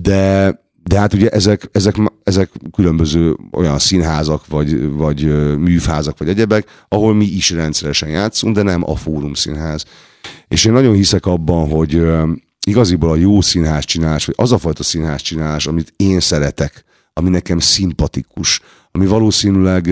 De 0.00 0.66
de 0.88 0.98
hát 0.98 1.14
ugye 1.14 1.28
ezek, 1.28 1.68
ezek, 1.72 1.96
ezek 2.22 2.50
különböző 2.72 3.36
olyan 3.52 3.78
színházak, 3.78 4.46
vagy, 4.46 4.90
vagy 4.90 5.24
műfázak, 5.58 6.18
vagy 6.18 6.28
egyebek, 6.28 6.84
ahol 6.88 7.14
mi 7.14 7.24
is 7.24 7.50
rendszeresen 7.50 8.08
játszunk, 8.08 8.54
de 8.54 8.62
nem 8.62 8.90
a 8.90 8.96
fórum 8.96 9.34
színház. 9.34 9.84
És 10.48 10.64
én 10.64 10.72
nagyon 10.72 10.94
hiszek 10.94 11.26
abban, 11.26 11.68
hogy 11.70 12.02
igaziból 12.66 13.10
a 13.10 13.16
jó 13.16 13.40
színház 13.40 13.84
csinálás, 13.84 14.24
vagy 14.24 14.34
az 14.38 14.52
a 14.52 14.58
fajta 14.58 14.82
színház 14.82 15.20
csinálás, 15.20 15.66
amit 15.66 15.92
én 15.96 16.20
szeretek, 16.20 16.84
ami 17.12 17.28
nekem 17.28 17.58
szimpatikus, 17.58 18.60
ami 18.92 19.06
valószínűleg 19.06 19.90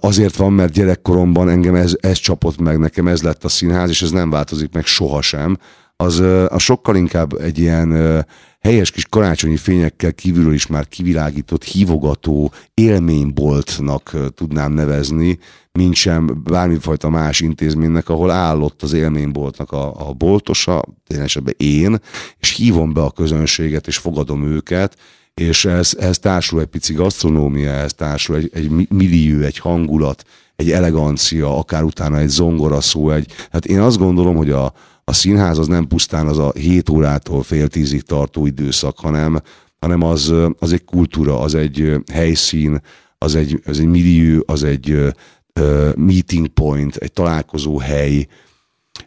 azért 0.00 0.36
van, 0.36 0.52
mert 0.52 0.72
gyerekkoromban 0.72 1.48
engem 1.48 1.74
ez, 1.74 1.96
ez 2.00 2.18
csapott 2.18 2.58
meg, 2.58 2.78
nekem 2.78 3.08
ez 3.08 3.22
lett 3.22 3.44
a 3.44 3.48
színház, 3.48 3.88
és 3.88 4.02
ez 4.02 4.10
nem 4.10 4.30
változik 4.30 4.72
meg 4.72 4.84
sohasem, 4.84 5.58
az, 6.00 6.20
a 6.48 6.58
sokkal 6.58 6.96
inkább 6.96 7.40
egy 7.40 7.58
ilyen 7.58 8.24
helyes 8.60 8.90
kis 8.90 9.06
karácsonyi 9.06 9.56
fényekkel 9.56 10.12
kívülről 10.12 10.52
is 10.52 10.66
már 10.66 10.88
kivilágított, 10.88 11.64
hívogató 11.64 12.52
élményboltnak 12.74 14.16
tudnám 14.34 14.72
nevezni, 14.72 15.38
mint 15.72 15.94
sem 15.94 16.42
bármifajta 16.44 17.08
más 17.08 17.40
intézménynek, 17.40 18.08
ahol 18.08 18.30
állott 18.30 18.82
az 18.82 18.92
élményboltnak 18.92 19.72
a, 19.72 20.08
a 20.08 20.12
boltosa, 20.12 20.82
tényleg 21.06 21.54
én, 21.56 21.98
és 22.38 22.50
hívom 22.50 22.92
be 22.92 23.02
a 23.02 23.10
közönséget, 23.10 23.86
és 23.86 23.96
fogadom 23.96 24.44
őket, 24.44 24.96
és 25.40 25.64
ez, 25.64 25.94
ez 25.98 26.18
társul 26.18 26.60
egy 26.60 26.66
pici 26.66 26.92
gasztronómia, 26.92 27.70
ez 27.70 27.92
társul 27.92 28.36
egy, 28.36 28.50
egy 28.54 28.88
millió, 28.88 29.40
egy 29.40 29.58
hangulat, 29.58 30.24
egy 30.56 30.70
elegancia, 30.70 31.58
akár 31.58 31.82
utána 31.82 32.18
egy 32.18 32.28
zongora 32.28 32.80
szó, 32.80 33.10
egy, 33.10 33.32
hát 33.50 33.64
én 33.64 33.80
azt 33.80 33.98
gondolom, 33.98 34.36
hogy 34.36 34.50
a, 34.50 34.72
a 35.04 35.12
színház 35.12 35.58
az 35.58 35.66
nem 35.66 35.86
pusztán 35.86 36.26
az 36.26 36.38
a 36.38 36.52
7 36.52 36.88
órától 36.88 37.42
fél 37.42 37.68
tízig 37.68 38.02
tartó 38.02 38.46
időszak, 38.46 38.98
hanem, 38.98 39.40
hanem 39.78 40.02
az, 40.02 40.32
az 40.58 40.72
egy 40.72 40.84
kultúra, 40.84 41.40
az 41.40 41.54
egy 41.54 41.94
helyszín, 42.12 42.80
az 43.18 43.34
egy, 43.34 43.62
az 43.66 43.78
egy 43.78 43.86
millió, 43.86 44.42
az 44.46 44.62
egy 44.62 44.90
uh, 44.90 45.94
meeting 45.94 46.46
point, 46.46 46.96
egy 46.96 47.12
találkozó 47.12 47.78
hely, 47.78 48.26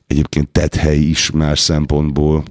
egyébként 0.08 0.50
tett 0.50 0.76
is 0.94 1.32
más 1.32 1.60
szempontból, 1.60 2.44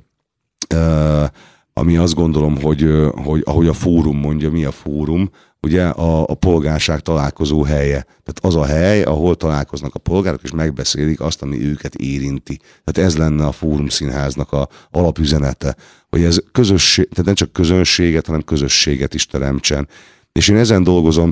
uh, 0.75 1.27
ami 1.73 1.97
azt 1.97 2.15
gondolom, 2.15 2.61
hogy, 2.61 2.89
hogy 3.15 3.43
ahogy 3.45 3.67
a 3.67 3.73
fórum 3.73 4.19
mondja, 4.19 4.51
mi 4.51 4.65
a 4.65 4.71
fórum, 4.71 5.31
ugye 5.61 5.85
a, 5.85 6.23
a 6.23 6.35
polgárság 6.35 7.01
találkozó 7.01 7.63
helye. 7.63 8.03
Tehát 8.03 8.39
az 8.41 8.55
a 8.55 8.65
hely, 8.65 9.03
ahol 9.03 9.35
találkoznak 9.35 9.95
a 9.95 9.99
polgárok, 9.99 10.43
és 10.43 10.51
megbeszélik 10.51 11.21
azt, 11.21 11.43
ami 11.43 11.65
őket 11.65 11.95
érinti. 11.95 12.59
Tehát 12.85 13.11
ez 13.11 13.19
lenne 13.19 13.47
a 13.47 13.53
Fórum 13.53 13.89
Színháznak 13.89 14.53
a 14.53 14.69
alapüzenete, 14.91 15.77
hogy 16.09 16.23
ez 16.23 16.39
közösség, 16.53 17.09
tehát 17.09 17.25
nem 17.25 17.35
csak 17.35 17.53
közönséget, 17.53 18.27
hanem 18.27 18.43
közösséget 18.43 19.15
is 19.15 19.27
teremtsen. 19.27 19.89
És 20.33 20.49
én 20.49 20.57
ezen 20.57 20.83
dolgozom 20.83 21.31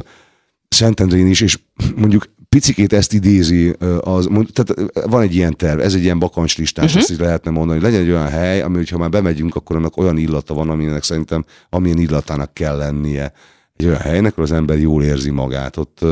Szentendrén 0.69 1.27
is, 1.27 1.41
és 1.41 1.59
mondjuk 1.97 2.25
picikét 2.57 2.93
ezt 2.93 3.13
idézi, 3.13 3.69
az, 4.01 4.29
tehát 4.53 4.93
van 5.07 5.23
egy 5.23 5.35
ilyen 5.35 5.57
terv, 5.57 5.81
ez 5.81 5.95
egy 5.95 6.03
ilyen 6.03 6.19
bakancslistás, 6.19 6.85
uh-huh. 6.85 7.01
ezt 7.01 7.11
is 7.11 7.19
lehetne 7.19 7.51
mondani, 7.51 7.81
hogy 7.81 7.91
legyen 7.91 8.07
egy 8.07 8.13
olyan 8.13 8.29
hely, 8.29 8.63
ami, 8.63 8.77
hogyha 8.77 8.99
már 8.99 9.11
bemegyünk, 9.11 9.55
akkor 9.55 9.77
annak 9.77 9.97
olyan 9.97 10.17
illata 10.17 10.55
van, 10.55 10.71
aminek 10.71 11.03
szerintem 11.03 11.45
amilyen 11.69 11.99
illatának 11.99 12.55
kell 12.55 12.77
lennie 12.77 13.33
egy 13.77 13.87
olyan 13.87 14.01
helynek, 14.01 14.33
ahol 14.33 14.45
az 14.45 14.53
ember 14.53 14.79
jól 14.79 15.03
érzi 15.03 15.31
magát. 15.31 15.77
Ott 15.77 16.05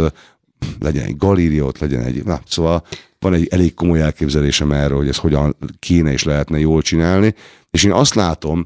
legyen 0.81 1.05
egy 1.05 1.17
galéria, 1.17 1.65
ott 1.65 1.79
legyen 1.79 2.03
egy, 2.03 2.25
na, 2.25 2.41
szóval 2.47 2.83
van 3.19 3.35
egy 3.35 3.47
elég 3.51 3.75
komoly 3.75 4.01
elképzelésem 4.01 4.73
erről, 4.73 4.99
hogy 4.99 5.09
ez 5.09 5.17
hogyan 5.17 5.57
kéne 5.79 6.13
és 6.13 6.23
lehetne 6.25 6.59
jól 6.59 6.83
csinálni, 6.83 7.35
és 7.71 7.85
én 7.85 7.93
azt 7.93 8.15
látom, 8.15 8.63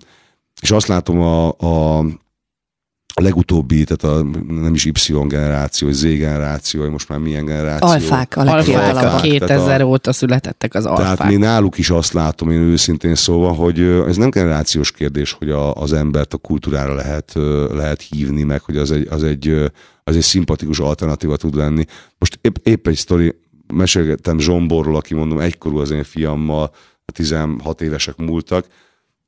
és 0.60 0.70
azt 0.70 0.86
látom 0.86 1.20
a, 1.20 1.48
a 1.48 2.04
a 3.14 3.22
legutóbbi, 3.22 3.84
tehát 3.84 4.16
a 4.16 4.22
nem 4.48 4.74
is 4.74 4.84
Y 4.84 4.92
generáció, 5.26 5.90
Z 5.90 6.02
generáció, 6.02 6.90
most 6.90 7.08
már 7.08 7.18
milyen 7.18 7.44
generáció. 7.44 7.88
Alfák, 7.88 8.36
a 8.36 8.40
alfák 8.40 9.20
2000 9.20 9.80
a, 9.80 9.84
óta 9.84 10.12
születettek 10.12 10.74
az 10.74 10.86
alfák. 10.86 11.16
Tehát 11.16 11.32
mi 11.32 11.38
náluk 11.38 11.78
is 11.78 11.90
azt 11.90 12.12
látom, 12.12 12.50
én 12.50 12.60
őszintén 12.60 13.14
szóval, 13.14 13.54
hogy 13.54 13.80
ez 13.80 14.16
nem 14.16 14.30
generációs 14.30 14.92
kérdés, 14.92 15.32
hogy 15.32 15.50
a, 15.50 15.74
az 15.74 15.92
embert 15.92 16.34
a 16.34 16.36
kultúrára 16.36 16.94
lehet, 16.94 17.32
lehet 17.72 18.02
hívni, 18.10 18.42
meg 18.42 18.60
hogy 18.60 18.76
az 18.76 18.90
egy, 18.90 19.06
az 19.10 19.24
egy, 19.24 19.70
az 20.04 20.16
egy 20.16 20.22
szimpatikus 20.22 20.78
alternatíva 20.78 21.36
tud 21.36 21.54
lenni. 21.54 21.84
Most 22.18 22.38
épp, 22.40 22.56
épp 22.62 22.86
egy 22.86 22.96
sztori, 22.96 23.34
mesélgettem 23.74 24.38
Zsomborról, 24.38 24.96
aki 24.96 25.14
mondom 25.14 25.38
egykorú 25.38 25.78
az 25.78 25.90
én 25.90 26.04
fiammal, 26.04 26.70
16 27.12 27.80
évesek 27.80 28.16
múltak, 28.16 28.66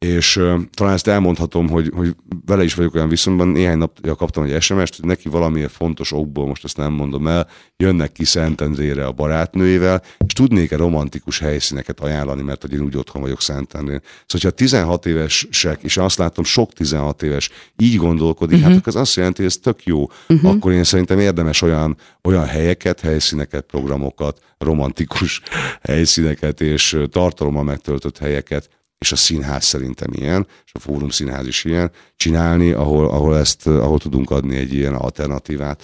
és 0.05 0.37
uh, 0.37 0.61
talán 0.75 0.93
ezt 0.93 1.07
elmondhatom, 1.07 1.69
hogy, 1.69 1.91
hogy 1.95 2.17
vele 2.47 2.65
is 2.65 2.75
vagyok 2.75 2.95
olyan 2.95 3.09
viszonyban, 3.09 3.49
néhány 3.49 3.79
napja 3.79 4.15
kaptam 4.15 4.45
egy 4.45 4.63
SMS-t, 4.63 4.97
hogy 4.97 5.05
neki 5.05 5.29
valamiért 5.29 5.73
fontos 5.73 6.13
okból, 6.13 6.47
most 6.47 6.65
ezt 6.65 6.77
nem 6.77 6.93
mondom 6.93 7.27
el, 7.27 7.49
jönnek 7.77 8.13
ki 8.13 8.25
Szentendrére 8.25 9.07
a 9.07 9.13
barátnőjével, 9.13 10.03
és 10.27 10.33
tudnék-e 10.33 10.77
romantikus 10.77 11.39
helyszíneket 11.39 12.01
ajánlani, 12.01 12.43
mert 12.43 12.63
hogy 12.63 12.73
én 12.73 12.81
úgy 12.81 12.97
otthon 12.97 13.23
vagyok 13.23 13.41
Szentendrén. 13.41 14.01
Szóval, 14.03 14.27
hogyha 14.27 14.51
16 14.51 15.07
évesek, 15.07 15.83
és 15.83 15.97
azt 15.97 16.19
látom, 16.19 16.45
sok 16.45 16.73
16 16.73 17.23
éves 17.23 17.51
így 17.77 17.97
gondolkodik, 17.97 18.57
uh-huh. 18.57 18.73
hát 18.73 18.81
mhm. 18.81 18.89
az 18.89 18.97
azt 18.97 19.17
jelenti, 19.17 19.43
hogy 19.43 19.51
ez 19.51 19.59
tök 19.63 19.85
jó, 19.85 20.11
uh-huh. 20.29 20.51
akkor 20.51 20.73
én 20.73 20.85
szerintem 20.85 21.19
érdemes 21.19 21.63
olyan, 21.63 21.97
olyan 22.23 22.47
helyeket, 22.47 23.01
helyszíneket, 23.01 23.65
programokat, 23.65 24.39
romantikus 24.59 25.41
helyszíneket 25.91 26.61
és 26.61 26.99
tartalommal 27.11 27.63
megtöltött 27.63 28.19
helyeket 28.19 28.69
és 28.99 29.13
a 29.13 29.17
színház 29.17 29.65
szerintem 29.65 30.09
ilyen, 30.13 30.47
és 30.65 30.73
a 30.75 30.79
Fórum 30.79 31.09
Színház 31.09 31.47
is 31.47 31.65
ilyen, 31.65 31.91
csinálni, 32.17 32.71
ahol, 32.71 33.09
ahol, 33.09 33.39
ezt, 33.39 33.67
ahol 33.67 33.99
tudunk 33.99 34.31
adni 34.31 34.57
egy 34.57 34.75
ilyen 34.75 34.95
alternatívát. 34.95 35.83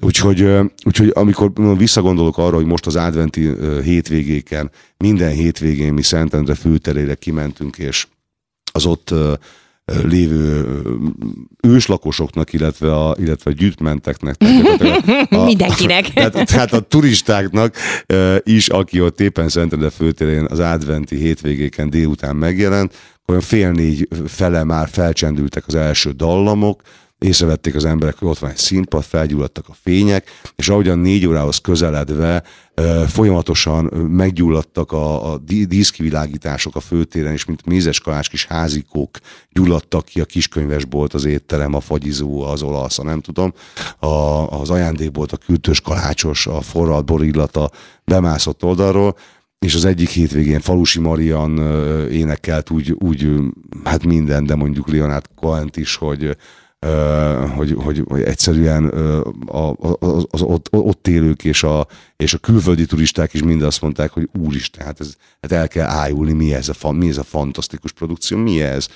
Úgyhogy, 0.00 0.48
úgyhogy 0.84 1.10
amikor 1.14 1.52
visszagondolok 1.76 2.38
arra, 2.38 2.56
hogy 2.56 2.66
most 2.66 2.86
az 2.86 2.96
adventi 2.96 3.54
hétvégéken, 3.82 4.70
minden 4.96 5.30
hétvégén 5.30 5.92
mi 5.92 6.02
Szentendre 6.02 6.54
főterére 6.54 7.14
kimentünk, 7.14 7.78
és 7.78 8.06
az 8.72 8.86
ott 8.86 9.14
lévő 9.86 10.66
őslakosoknak, 11.62 12.52
illetve 12.52 12.94
a, 12.94 13.16
illetve 13.18 13.50
a 13.50 13.54
gyűjtmenteknek. 13.54 14.34
A, 15.30 15.44
Mindenkinek. 15.44 16.08
Tehát, 16.12 16.46
tehát 16.46 16.72
a 16.72 16.80
turistáknak 16.80 17.74
is, 18.42 18.68
aki 18.68 19.00
ott 19.00 19.20
éppen 19.20 19.48
Szentendre 19.48 19.90
főtérén 19.90 20.44
az 20.44 20.58
adventi 20.58 21.16
hétvégéken 21.16 21.90
délután 21.90 22.36
megjelent, 22.36 22.94
olyan 23.26 23.40
fél 23.40 23.70
négy 23.70 24.08
fele 24.26 24.64
már 24.64 24.88
felcsendültek 24.88 25.64
az 25.66 25.74
első 25.74 26.10
dallamok, 26.10 26.82
észrevették 27.18 27.74
az 27.74 27.84
emberek, 27.84 28.18
hogy 28.18 28.28
ott 28.28 28.38
van 28.38 28.50
egy 28.50 28.56
színpad, 28.56 29.02
felgyulladtak 29.02 29.68
a 29.68 29.76
fények, 29.82 30.30
és 30.56 30.68
ahogyan 30.68 30.98
négy 30.98 31.26
órához 31.26 31.58
közeledve 31.58 32.42
folyamatosan 33.06 33.84
meggyulladtak 34.10 34.92
a, 34.92 35.32
a 35.32 35.38
díszkivilágítások 35.68 36.76
a 36.76 36.80
főtéren, 36.80 37.32
és 37.32 37.44
mint 37.44 37.66
mézes 37.66 38.00
kalács 38.00 38.28
kis 38.28 38.46
házikók 38.46 39.18
gyulladtak 39.50 40.04
ki 40.04 40.20
a 40.20 40.24
kiskönyvesbolt, 40.24 41.14
az 41.14 41.24
étterem, 41.24 41.74
a 41.74 41.80
fagyizó, 41.80 42.42
az 42.42 42.62
olasz, 42.62 42.98
a 42.98 43.04
nem 43.04 43.20
tudom, 43.20 43.52
a, 43.98 44.06
az 44.60 44.70
ajándékbolt, 44.70 45.32
a 45.32 45.36
kültős 45.36 45.80
kalácsos, 45.80 46.46
a 46.46 46.60
forralt 46.60 47.04
borillata 47.04 47.70
bemászott 48.04 48.64
oldalról, 48.64 49.16
és 49.58 49.74
az 49.74 49.84
egyik 49.84 50.08
hétvégén 50.08 50.60
Falusi 50.60 51.00
Marian 51.00 51.58
énekelt 52.10 52.70
úgy, 52.70 52.92
úgy 52.98 53.32
hát 53.84 54.04
minden, 54.04 54.46
de 54.46 54.54
mondjuk 54.54 54.88
Leonard 54.90 55.24
cohen 55.34 55.70
is, 55.74 55.94
hogy 55.94 56.36
hogy, 57.54 57.74
hogy, 57.78 58.02
hogy 58.08 58.22
egyszerűen 58.22 58.90
az, 59.46 60.26
az 60.30 60.42
ott, 60.42 60.68
ott 60.70 61.08
élők 61.08 61.44
és 61.44 61.62
a, 61.62 61.86
és 62.16 62.34
a 62.34 62.38
külföldi 62.38 62.86
turisták 62.86 63.34
is 63.34 63.42
mind 63.42 63.62
azt 63.62 63.82
mondták, 63.82 64.10
hogy 64.10 64.28
úristen, 64.38 64.84
hát, 64.84 65.00
ez, 65.00 65.14
hát 65.40 65.52
el 65.52 65.68
kell 65.68 65.86
ájulni, 65.86 66.32
mi 66.32 66.54
ez, 66.54 66.70
a, 66.80 66.92
mi 66.92 67.08
ez 67.08 67.18
a 67.18 67.22
fantasztikus 67.22 67.92
produkció, 67.92 68.38
mi 68.38 68.62
ez. 68.62 68.88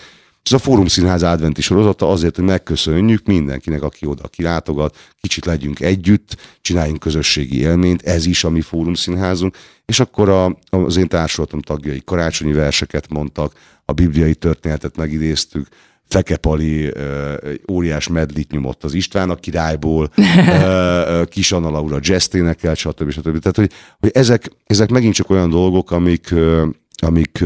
Ez 0.43 0.53
a 0.53 0.59
Fórum 0.59 0.87
Színház 0.87 1.23
adventi 1.23 1.63
sorozata 1.63 2.11
azért, 2.11 2.37
hogy 2.37 2.45
megköszönjük 2.45 3.27
mindenkinek, 3.27 3.83
aki 3.83 4.07
oda 4.07 4.29
kilátogat, 4.29 4.97
kicsit 5.21 5.45
legyünk 5.45 5.81
együtt, 5.81 6.37
csináljunk 6.61 7.01
közösségi 7.01 7.59
élményt, 7.59 8.03
ez 8.03 8.27
is 8.27 8.45
a 8.45 8.51
mi 8.51 8.61
Fórum 8.61 8.95
Színházunk, 8.95 9.57
és 9.87 10.01
akkor 10.01 10.29
a, 10.29 10.59
az 10.71 10.97
én 10.97 11.09
társulatom 11.09 11.61
tagjai 11.61 12.03
karácsonyi 12.05 12.53
verseket 12.53 13.09
mondtak, 13.09 13.53
a 13.85 13.93
bibliai 13.93 14.35
történetet 14.35 14.97
megidéztük, 14.97 15.69
Fekepali 16.11 16.93
óriás 17.71 18.09
medlit 18.09 18.51
nyomott 18.51 18.85
az 18.85 18.95
István 18.95 19.31
a 19.31 19.35
királyból, 19.35 20.11
Kis 21.33 21.53
Anna 21.53 21.71
Laura 21.71 21.99
jazz 22.01 22.35
énekelt, 22.35 22.77
stb. 22.77 23.11
stb. 23.11 23.39
Tehát, 23.39 23.57
hogy, 23.57 23.71
hogy 23.99 24.11
ezek, 24.15 24.51
ezek 24.67 24.91
megint 24.91 25.15
csak 25.15 25.31
olyan 25.31 25.51
dolgok, 25.51 25.91
amik, 25.91 26.35
amik 26.97 27.39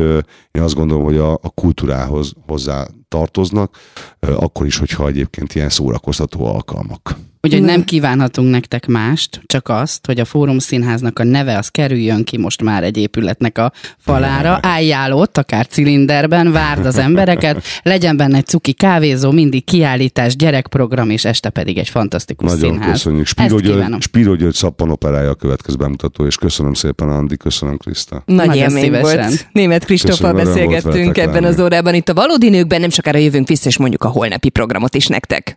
én 0.50 0.62
azt 0.62 0.74
gondolom, 0.74 1.04
hogy 1.04 1.16
a, 1.16 1.32
a 1.32 1.50
kultúrához 1.54 2.32
hozzá 2.46 2.86
tartoznak, 3.08 3.76
akkor 4.20 4.66
is, 4.66 4.76
hogyha 4.76 5.08
egyébként 5.08 5.54
ilyen 5.54 5.68
szórakoztató 5.68 6.46
alkalmak. 6.46 7.16
Úgyhogy 7.45 7.62
nem 7.62 7.84
kívánhatunk 7.84 8.51
nektek 8.51 8.86
mást, 8.86 9.40
csak 9.47 9.68
azt, 9.68 10.07
hogy 10.07 10.20
a 10.20 10.24
Fórum 10.24 10.59
Színháznak 10.59 11.18
a 11.18 11.24
neve 11.24 11.59
az 11.59 11.68
kerüljön 11.68 12.24
ki 12.24 12.38
most 12.38 12.62
már 12.62 12.82
egy 12.82 12.97
épületnek 12.97 13.59
a 13.59 13.72
falára. 13.99 14.59
Álljál 14.62 15.12
ott, 15.12 15.38
akár 15.38 15.66
cilinderben, 15.66 16.53
várd 16.53 16.86
az 16.86 16.99
embereket, 16.99 17.64
legyen 17.82 18.16
benne 18.16 18.36
egy 18.36 18.47
cuki 18.47 18.72
kávézó, 18.72 19.30
mindig 19.30 19.64
kiállítás, 19.64 20.36
gyerekprogram, 20.36 21.11
és 21.11 21.24
este 21.24 21.51
pedig 21.51 21.78
egy 21.78 21.88
fantasztikus 21.88 22.51
Nagyon 22.51 22.72
színház. 22.72 22.90
köszönjük. 22.90 23.26
Spiro 23.26 23.59
György, 23.59 24.03
Spiro 24.03 24.34
György 24.34 24.55
szappanoperája 24.55 25.30
a 25.30 25.34
következő 25.34 25.76
bemutató, 25.76 26.26
és 26.26 26.36
köszönöm 26.36 26.74
szépen, 26.74 27.09
Andi, 27.09 27.36
köszönöm, 27.36 27.76
Kriszta. 27.76 28.22
Nagy 28.26 28.47
Nagyon 28.47 28.62
élmény 28.62 28.82
szívesen. 28.82 29.18
volt. 29.18 29.49
Német 29.53 29.84
Kristóffal 29.84 30.32
beszélgettünk 30.32 31.18
ebben 31.18 31.45
az 31.45 31.61
órában. 31.61 31.95
Itt 31.95 32.09
a 32.09 32.14
valódi 32.14 32.49
nőkben 32.49 32.80
nem 32.80 32.90
sokára 32.90 33.18
jövünk 33.18 33.49
vissza, 33.49 33.68
és 33.68 33.78
mondjuk 33.78 34.05
a 34.05 34.09
holnapi 34.09 34.49
programot 34.49 34.95
is 34.95 35.07
nektek. 35.07 35.57